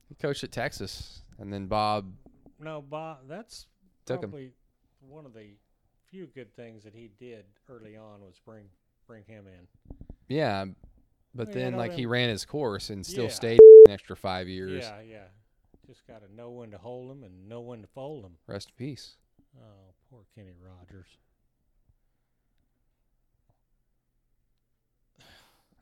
[0.08, 2.12] He coached at Texas, and then Bob
[2.60, 3.18] no Bob.
[3.28, 3.66] That's
[4.06, 4.30] Took him.
[4.30, 4.52] probably
[5.00, 5.50] one of the
[6.10, 8.64] few good things that he did early on was bring
[9.06, 9.66] bring him in.
[10.28, 10.64] Yeah,
[11.34, 13.30] but Well, then like he them- ran his course and still Yeah.
[13.30, 14.84] stayed an extra five years.
[14.84, 15.24] Yeah, yeah.
[15.86, 18.36] Just got to know when to hold him and know when to fold him.
[18.46, 19.16] Rest in peace.
[19.58, 21.06] Oh, poor Kenny Rogers.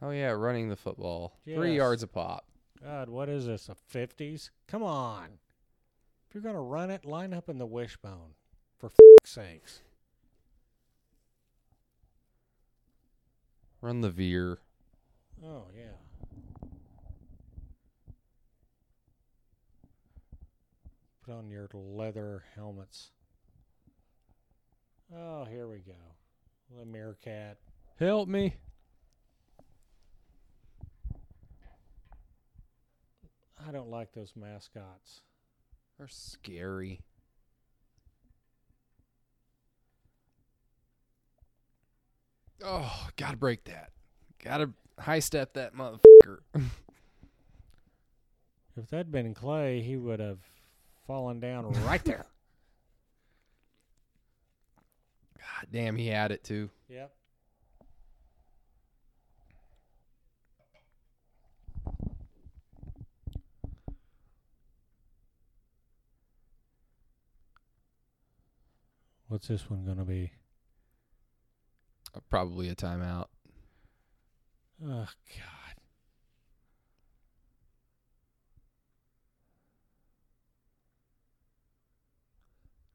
[0.03, 1.77] Oh yeah, running the football, three Yes.
[1.77, 2.47] yards a pop.
[2.83, 3.69] God, what is this?
[3.69, 4.51] A fifties?
[4.67, 5.39] Come on!
[6.29, 8.35] If you're gonna run it, line up in the wishbone,
[8.79, 9.83] for f- sakes.
[13.81, 14.59] Run the veer.
[15.45, 16.69] Oh yeah.
[21.25, 23.11] Put on your leather helmets.
[25.15, 25.93] Oh, here we go.
[26.79, 27.59] The meerkat.
[27.99, 28.57] Help me.
[33.67, 35.23] I don't like those mascots.
[35.99, 37.01] They're scary.
[42.65, 43.91] Oh, gotta break that.
[44.43, 46.39] Gotta high step that motherfucker.
[48.79, 50.37] If that'd been Clay, he would have
[51.07, 52.27] fallen down right there.
[55.39, 56.69] God damn, he had it too.
[56.91, 57.11] Yep.
[69.29, 70.33] What's this one going to be?
[72.15, 73.27] Uh, Probably a timeout.
[74.85, 75.75] Oh, God.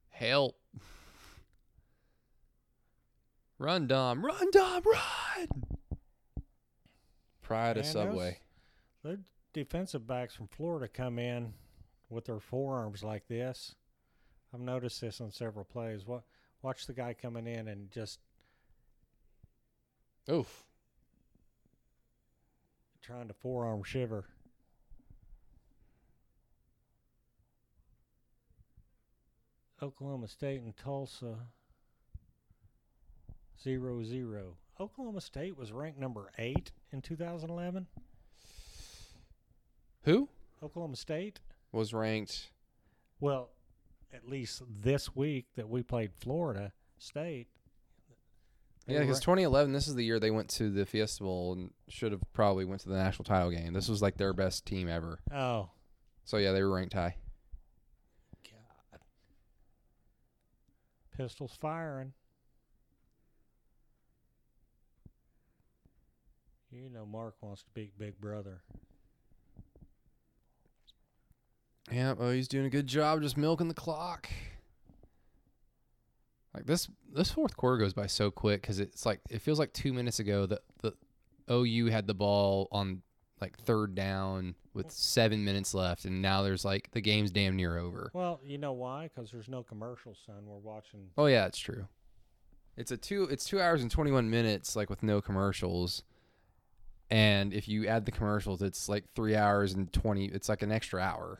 [0.09, 0.57] Help.
[3.57, 4.23] Run, Dom.
[4.25, 4.83] Run, Dom.
[4.85, 5.47] Run.
[7.41, 8.39] Pride of Man, Subway.
[9.03, 9.21] those- The
[9.53, 11.53] defensive backs from Florida come in
[12.09, 13.75] with their forearms like this.
[14.53, 16.05] I've noticed this on several plays.
[16.05, 16.23] What?
[16.61, 18.19] Watch the guy coming in and just
[20.29, 20.63] Oof.
[23.01, 24.25] trying to forearm shiver.
[29.81, 31.35] Oklahoma State and Tulsa.
[33.61, 34.55] Zero zero.
[34.79, 37.87] Oklahoma State was ranked number eight in 2011.
[40.03, 40.29] Who
[40.63, 41.39] Oklahoma State.
[41.71, 42.49] was ranked?
[43.19, 43.49] Well,
[44.13, 47.47] at least this week that we played Florida State.
[48.87, 52.11] Yeah, because 2011, this is the year they went to the Fiesta Bowl and should
[52.11, 53.73] have probably went to the national title game.
[53.73, 55.19] This was like their best team ever.
[55.31, 55.69] oh
[56.25, 57.15] So yeah, they were ranked high.
[58.43, 58.99] God,
[61.15, 62.13] pistols firing.
[66.71, 68.61] You know, Mark wants to beat Big Brother.
[71.91, 74.29] Yeah, oh, well, he's doing a good job just milking the clock.
[76.53, 79.73] Like this, this fourth quarter goes by so quick because it's like it feels like
[79.73, 80.93] two minutes ago that the
[81.49, 83.01] OU had the ball on
[83.39, 87.77] like third down with seven minutes left, and now there's like the game's damn near
[87.77, 88.11] over.
[88.13, 89.09] Well, you know why?
[89.13, 90.45] Because there's no commercials, son.
[90.45, 91.07] We're watching.
[91.17, 91.87] Oh yeah, it's true.
[92.77, 93.23] It's a two.
[93.23, 96.03] It's two hours and twenty one minutes, like with no commercials.
[97.09, 100.25] And if you add the commercials, it's like three hours and twenty.
[100.25, 101.39] It's like an extra hour.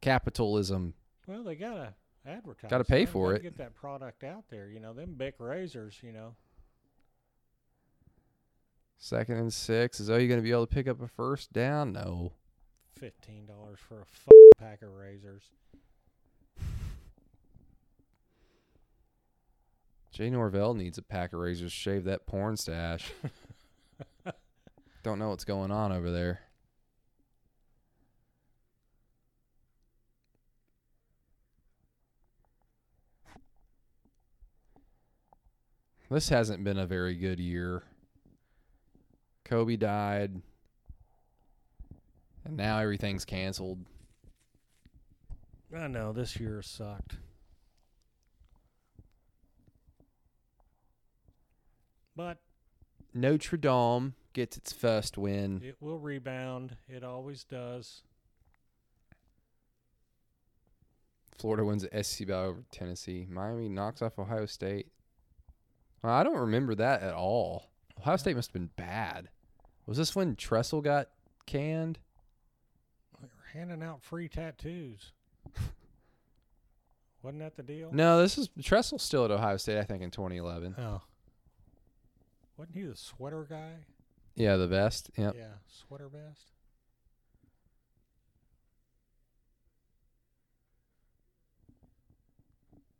[0.00, 0.94] Capitalism.
[1.26, 1.94] Well, they gotta
[2.26, 2.70] advertise.
[2.70, 3.42] Gotta pay for it.
[3.42, 4.68] Get that product out there.
[4.68, 5.98] You know, them Bic razors.
[6.02, 6.34] You know,
[8.98, 10.00] Second and six.
[10.00, 11.92] Is oh, you to be able to pick up a first down?
[11.92, 12.32] No.
[12.98, 15.44] fifteen dollars for a f- pack of razors.
[20.10, 23.12] Jay Norvell needs a pack of razors to shave that porn stash.
[25.04, 26.40] Don't know what's going on over there.
[36.10, 37.82] This hasn't been a very good year.
[39.44, 40.40] Kobe died.
[42.44, 43.84] And now everything's canceled.
[45.76, 47.16] I know this year sucked.
[52.16, 52.38] But
[53.12, 55.60] Notre Dame gets its first win.
[55.62, 56.76] it will rebound.
[56.88, 58.02] It always does.
[61.38, 63.26] Florida wins the SEC battle over Tennessee.
[63.30, 64.88] Miami knocks off Ohio State.
[66.04, 67.70] I don't remember that at all.
[67.98, 69.28] Ohio State must have been bad.
[69.86, 71.08] Was this when Tressel got
[71.46, 71.98] canned?
[73.20, 75.12] We're handing out free tattoos.
[77.22, 77.90] Wasn't that the deal?
[77.92, 80.76] No, this is Tressel's still at Ohio State, I think, in 2011.
[80.78, 81.00] Oh.
[82.56, 83.72] Wasn't he the sweater guy?
[84.36, 85.10] Yeah, the vest.
[85.16, 85.34] Yep.
[85.36, 86.52] Yeah, sweater vest.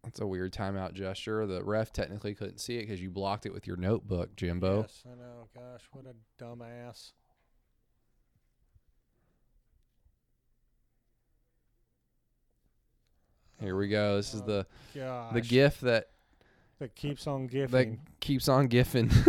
[0.09, 1.47] That's a weird timeout gesture.
[1.47, 4.81] The ref technically couldn't see it because you blocked it with your notebook, Jimbo.
[4.81, 5.49] Yes, I know.
[5.55, 7.13] Gosh, what a dumbass.
[13.61, 14.17] Here we go.
[14.17, 15.35] This is Oh, the Gosh.
[15.35, 16.11] the gif that
[16.79, 17.71] that keeps on gifting.
[17.97, 19.11] that keeps on gifting.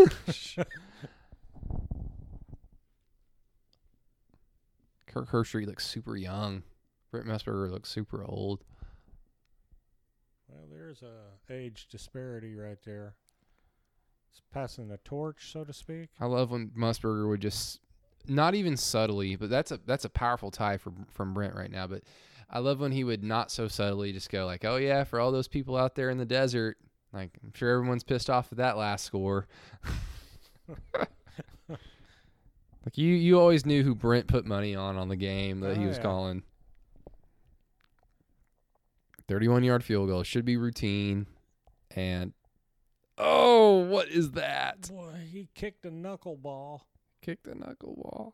[5.07, 6.63] Kirk Herbstreit looks super young.
[7.11, 8.63] Brent Musburger looks super old.
[10.99, 13.15] There's a age disparity right there.
[14.31, 16.09] It's passing the torch, so to speak.
[16.19, 17.79] I love when Musburger would just
[18.27, 21.87] not even subtly, but that's a that's a powerful tie from from Brent right now.
[21.87, 22.03] But
[22.49, 25.31] I love when he would not so subtly just go like, "Oh yeah, for all
[25.31, 26.77] those people out there in the desert."
[27.11, 29.47] Like I'm sure everyone's pissed off at that last score.
[31.69, 31.79] like
[32.95, 35.87] you you always knew who Brent put money on on the game that he Oh,
[35.87, 36.03] was yeah.
[36.03, 36.43] calling.
[39.29, 41.27] 31 yard field goal should be routine
[41.95, 42.33] and
[43.19, 44.89] oh, what is that?
[44.91, 46.81] Boy, he kicked a knuckleball.
[47.21, 48.33] Kick the knuckleball.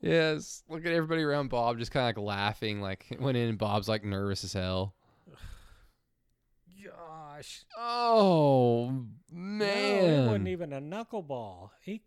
[0.00, 0.62] Yes.
[0.68, 2.80] Look at everybody around Bob just kind of like laughing.
[2.80, 4.94] Like went in and Bob's like nervous as hell.
[6.84, 7.64] Gosh.
[7.76, 9.58] Oh man.
[9.58, 11.70] No, it wasn't even a knuckleball.
[11.80, 12.02] He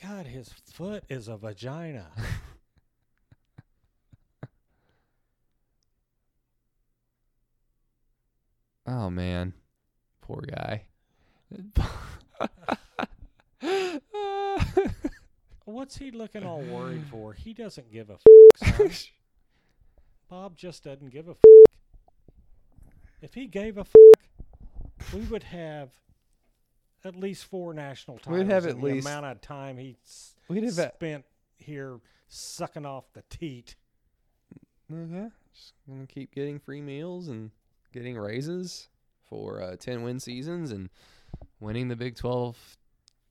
[0.00, 2.12] God, his foot is a vagina.
[8.86, 9.52] Oh man.
[10.22, 10.86] Poor guy.
[15.64, 17.32] What's he looking all worried for?
[17.32, 18.90] He doesn't give a f- son.
[20.30, 22.10] Bob just doesn't give a f-
[23.22, 23.94] If he gave a f-
[25.12, 25.90] we would have
[27.04, 28.38] at least four national titles.
[28.38, 29.96] We'd have at the least- amount of time he
[30.48, 31.24] We'd have a- spent
[31.56, 31.98] here
[32.28, 33.76] sucking off the teat.
[34.92, 35.28] Okay.
[35.54, 37.50] Just gonna keep getting free meals and
[37.92, 38.88] getting raises
[39.28, 40.88] for uh, ten win seasons and
[41.60, 42.76] winning the Big Twelve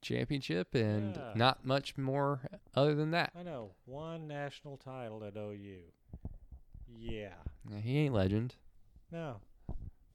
[0.01, 1.31] championship and Yeah.
[1.35, 2.41] not much more
[2.75, 3.31] other than that.
[3.37, 5.79] I know one national title at OU.
[6.87, 7.33] Yeah,
[7.69, 8.55] Yeah, He ain't legend.
[9.11, 9.41] no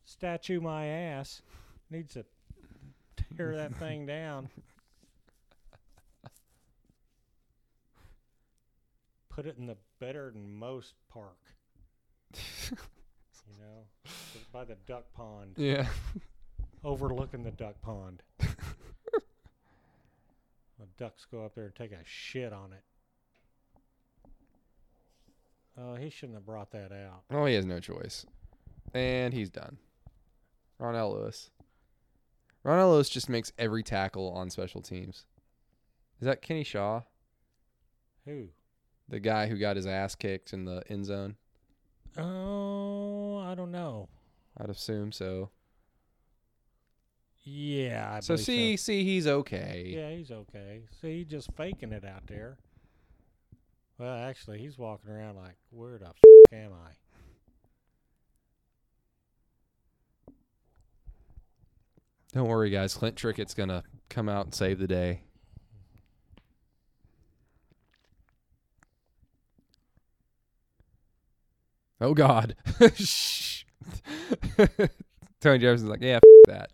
[0.05, 1.43] statue my ass
[1.91, 2.25] needs to
[3.37, 4.49] tear that thing down.
[9.29, 11.39] Put it in the better than most park.
[13.51, 14.13] You know,
[14.53, 15.87] by the duck pond, Yeah.
[16.85, 18.23] overlooking the duck pond.
[18.39, 18.47] the
[20.99, 22.85] ducks go up there and take a shit on it.
[25.79, 27.23] Oh, he shouldn't have brought that out.
[27.31, 28.27] Oh, he has no choice.
[28.93, 29.79] And he's done.
[30.81, 31.51] Ronnell Lewis.
[32.65, 35.25] Ronnell Lewis just makes every tackle on special teams.
[36.21, 37.03] Is that Kenny Shaw?
[38.27, 38.49] Who?
[39.09, 41.37] The guy who got his ass kicked in the end zone?
[42.19, 44.09] Oh, I don't know.
[44.59, 45.51] I'd assume so.
[47.43, 49.93] Yeah, I so see, see, he's okay.
[49.97, 50.83] Yeah, he's okay.
[51.01, 52.59] See, he's just faking it out there.
[53.99, 56.91] Well, actually, he's walking around like, where the f- am I?
[62.35, 62.95] Don't worry, guys.
[62.95, 65.23] Clint Trickett's gonna come out and save the day.
[72.01, 72.57] Oh God!
[72.95, 73.65] Shh.
[75.41, 76.71] Tony Jefferson's like, yeah, f- that.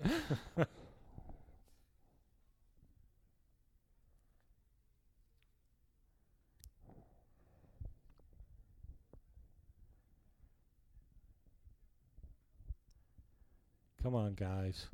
[14.02, 14.86] Come on, guys.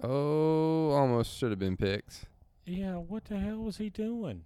[0.00, 2.26] Oh, almost should have been picked.
[2.64, 4.44] Yeah, what the hell was he doing?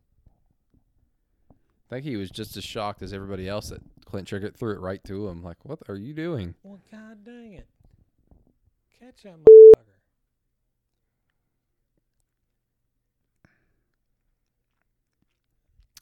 [1.93, 4.81] I think he was just as shocked as everybody else that Clint Trickett threw it
[4.81, 5.43] right to him.
[5.43, 6.55] Like, what are you doing?
[6.63, 7.67] Well, god dang it.
[8.99, 9.99] Catch that motherfucker.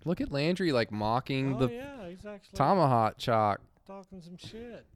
[0.05, 3.61] Look at Landry like mocking Oh, the yeah, he's actually tomahawk chop.
[3.85, 4.87] talking some shit.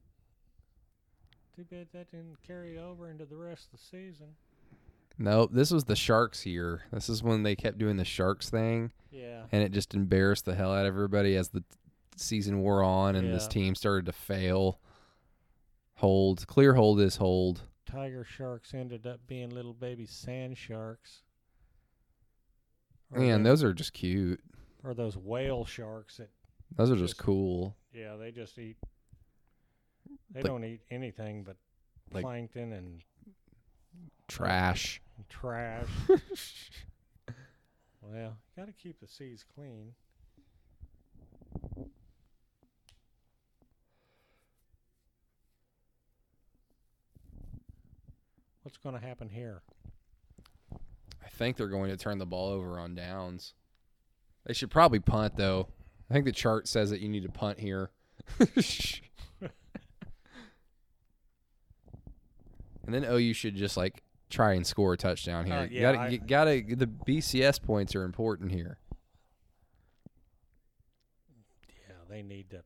[1.57, 4.29] Too bad that didn't carry over into the rest of the season.
[5.17, 6.83] Nope, this was the Sharks here.
[6.93, 9.45] This is when they kept doing the Sharks thing, Yeah.
[9.53, 11.63] and it just embarrassed the hell out of everybody as the
[12.17, 14.81] season wore on and this team started to fail.
[15.97, 17.63] Hold, clear hold is hold.
[17.87, 21.23] Tiger sharks ended up being little baby sand sharks.
[23.13, 24.41] Or Man, those are just cute.
[24.83, 26.31] or those whale sharks that
[26.77, 27.77] Those are just Just- cool.
[27.93, 28.77] yeah they just eat
[30.31, 31.57] they Like- don't eat anything but
[32.11, 33.03] like- plankton and
[34.27, 35.01] Trash.
[35.29, 35.89] Trash
[38.03, 39.93] well got to keep the seas clean
[48.63, 49.63] what's going to happen here
[51.25, 53.55] I think they're going to turn the ball over on downs.
[54.47, 55.69] They should probably punt though.
[56.11, 57.91] I think the chart says that you need to punt here.
[58.39, 59.51] and
[62.87, 65.55] then OU should just like try and score a touchdown here.
[65.55, 66.63] Uh, yeah, gotta, I- you gotta.
[66.67, 68.79] The BCS points are important here.
[71.89, 72.63] yeah they need to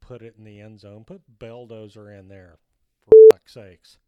[0.00, 1.04] put it in the end zone.
[1.04, 2.58] Put Belldozer in there,
[3.04, 3.98] for fuck's sakes.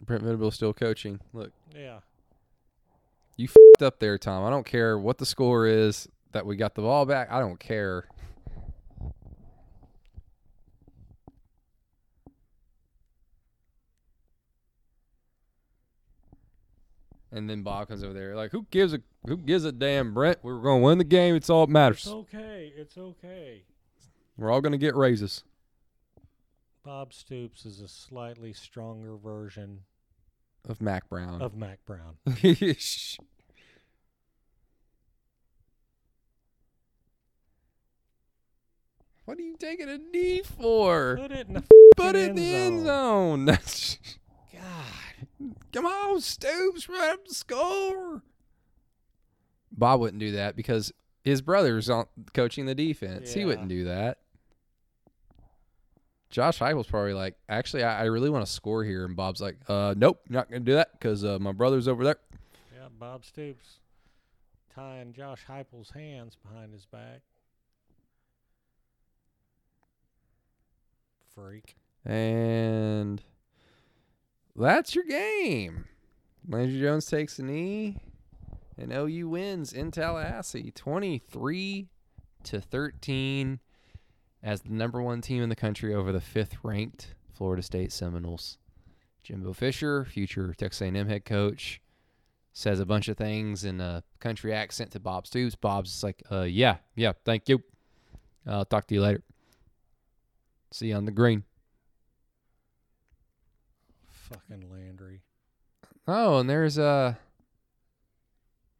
[0.00, 1.20] Brent Venables still coaching.
[1.32, 2.00] Look, Yeah.
[3.36, 4.44] you fed up there, Tom.
[4.44, 7.30] I don't care what the score is that we got the ball back.
[7.32, 8.04] I don't care.
[17.30, 20.38] And then Bob comes over there like, "Who gives a who gives a damn, Brent?
[20.42, 21.34] We're going to win the game.
[21.34, 22.08] It's all that It's matters.
[22.08, 22.72] okay.
[22.76, 23.64] It's okay.
[24.36, 25.44] We're all going to get raises."
[26.84, 29.80] Bob Stoops is a slightly stronger version
[30.66, 31.42] Of Mack Brown.
[31.42, 32.16] of Mack Brown.
[39.24, 41.18] what are you taking a knee for?
[41.20, 41.64] Put it in the
[41.96, 43.44] Put it in end the end zone.
[43.44, 43.98] That's
[44.60, 45.54] God.
[45.72, 48.22] come on, Stoops, right up the score.
[49.70, 53.32] Bob wouldn't do that because his brother's on coaching the defense.
[53.32, 54.18] He wouldn't do that.
[56.30, 59.56] Josh Heupel's probably like, actually, I, I really want to score here, and Bob's like,
[59.68, 62.16] uh, nope, not gonna do that because uh, my brother's over there.
[62.74, 63.78] Yeah, Bob Stoops
[64.74, 67.22] tying Josh Heupel's hands behind his back.
[71.34, 71.76] Freak.
[72.04, 73.22] And
[74.64, 75.86] that's your game.
[76.48, 77.98] Landry Jones takes a knee,
[78.76, 81.88] and OU wins in Tallahassee, twenty-three
[82.44, 83.60] to thirteen,
[84.42, 88.58] as the number one team in the country over the fifth-ranked Florida State Seminoles.
[89.22, 91.82] Jimbo Fisher, future Texas A&M head coach,
[92.54, 95.54] says a bunch of things in a country accent to Bob Stoops.
[95.54, 97.62] Bob's like, "Uh, yeah, yeah, thank you.
[98.46, 99.22] I'll talk to you later.
[100.72, 101.44] See you on the green."
[104.28, 105.22] Fucking Landry.
[106.06, 107.14] Oh, and there's uh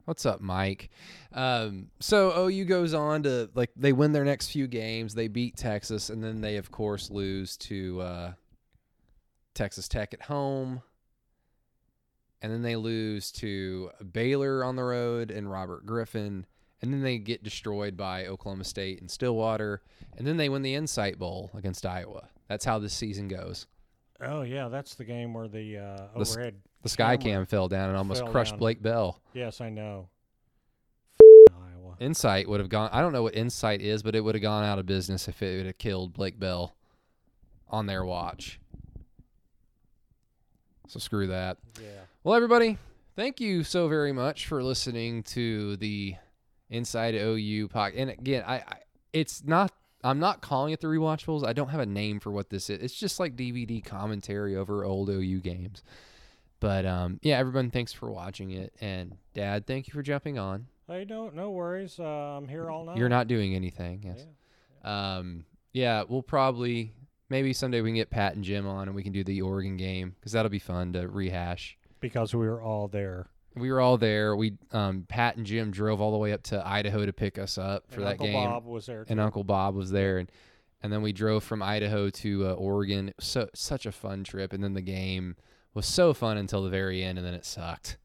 [0.08, 0.88] What's up, Mike?
[1.34, 5.14] Um, so OU goes on to like they win their next few games.
[5.14, 8.32] They beat Texas, and then they of course lose to uh,
[9.52, 10.80] Texas Tech at home,
[12.40, 16.46] and then they lose to Baylor on the road and Robert Griffin,
[16.80, 19.82] and then they get destroyed by Oklahoma State and Stillwater,
[20.16, 22.30] and then they win the Insight Bowl against Iowa.
[22.48, 23.66] That's how this season goes.
[24.20, 26.54] Oh yeah, that's the game where the uh, The overhead.
[26.82, 28.58] The Sky Cam fell down and almost fell crushed down.
[28.58, 29.20] Blake Bell.
[29.32, 30.08] Yes, I know.
[31.20, 31.96] Iowa.
[32.00, 32.90] Insight would have gone.
[32.92, 35.42] I don't know what Insight is, but it would have gone out of business if
[35.42, 36.74] it would have killed Blake Bell
[37.68, 38.60] on their watch.
[40.88, 41.58] So screw that.
[41.80, 41.88] Yeah.
[42.24, 42.78] Well, everybody,
[43.14, 46.14] thank you so very much for listening to the
[46.70, 47.94] Inside OU podcast.
[47.96, 48.76] And again, I, I
[49.12, 49.72] it's not.
[50.04, 51.44] I'm not calling it the rewatchables.
[51.46, 52.80] I don't have a name for what this is.
[52.80, 55.82] It's just like DVD commentary over old OU games.
[56.60, 58.72] But um, yeah, everyone, thanks for watching it.
[58.80, 60.66] And Dad, thank you for jumping on.
[60.86, 61.98] Hey, no, no worries.
[62.00, 62.96] Uh, I'm here all night.
[62.96, 64.02] You're not doing anything.
[64.04, 64.26] Yes.
[64.84, 65.16] Yeah.
[65.16, 66.92] Um, yeah, we'll probably
[67.28, 69.76] maybe someday we can get Pat and Jim on and we can do the Oregon
[69.76, 71.76] game because that'll be fun to rehash.
[72.00, 73.26] Because we were all there.
[73.58, 74.34] We were all there.
[74.36, 77.58] We um, Pat and Jim drove all the way up to Idaho to pick us
[77.58, 79.04] up for and that Uncle game, Bob was there.
[79.08, 79.20] and.
[79.20, 80.30] Uncle Bob was there, and
[80.82, 83.12] and then we drove from Idaho to uh, Oregon.
[83.20, 85.36] So such a fun trip, and then the game
[85.74, 87.98] was so fun until the very end, and then it sucked.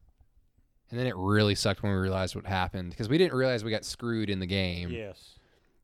[0.90, 3.70] And then it really sucked when we realized what happened because we didn't realize we
[3.70, 5.38] got screwed in the game Yes.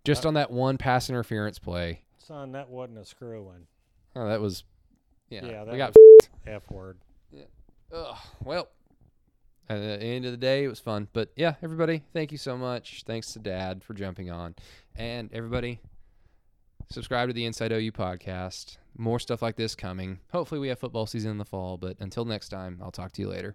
[0.04, 2.02] just Uh, on that one pass interference play.
[2.18, 3.66] Son, that wasn't a screwing.
[4.14, 4.62] Oh, that was,
[5.30, 5.44] yeah.
[5.44, 5.96] Yeah, that we got.
[6.46, 6.98] F word.
[7.92, 8.68] Ugh, well,
[9.70, 11.08] at the end of the day, it was fun.
[11.12, 13.04] But yeah, everybody, thank you so much.
[13.06, 14.56] Thanks to Dad for jumping on,
[14.96, 15.78] and everybody,
[16.90, 18.78] subscribe to the Inside OU podcast.
[18.98, 20.18] More stuff like this coming.
[20.32, 21.76] Hopefully, we have football season in the fall.
[21.78, 23.54] But until next time, I'll talk to you later.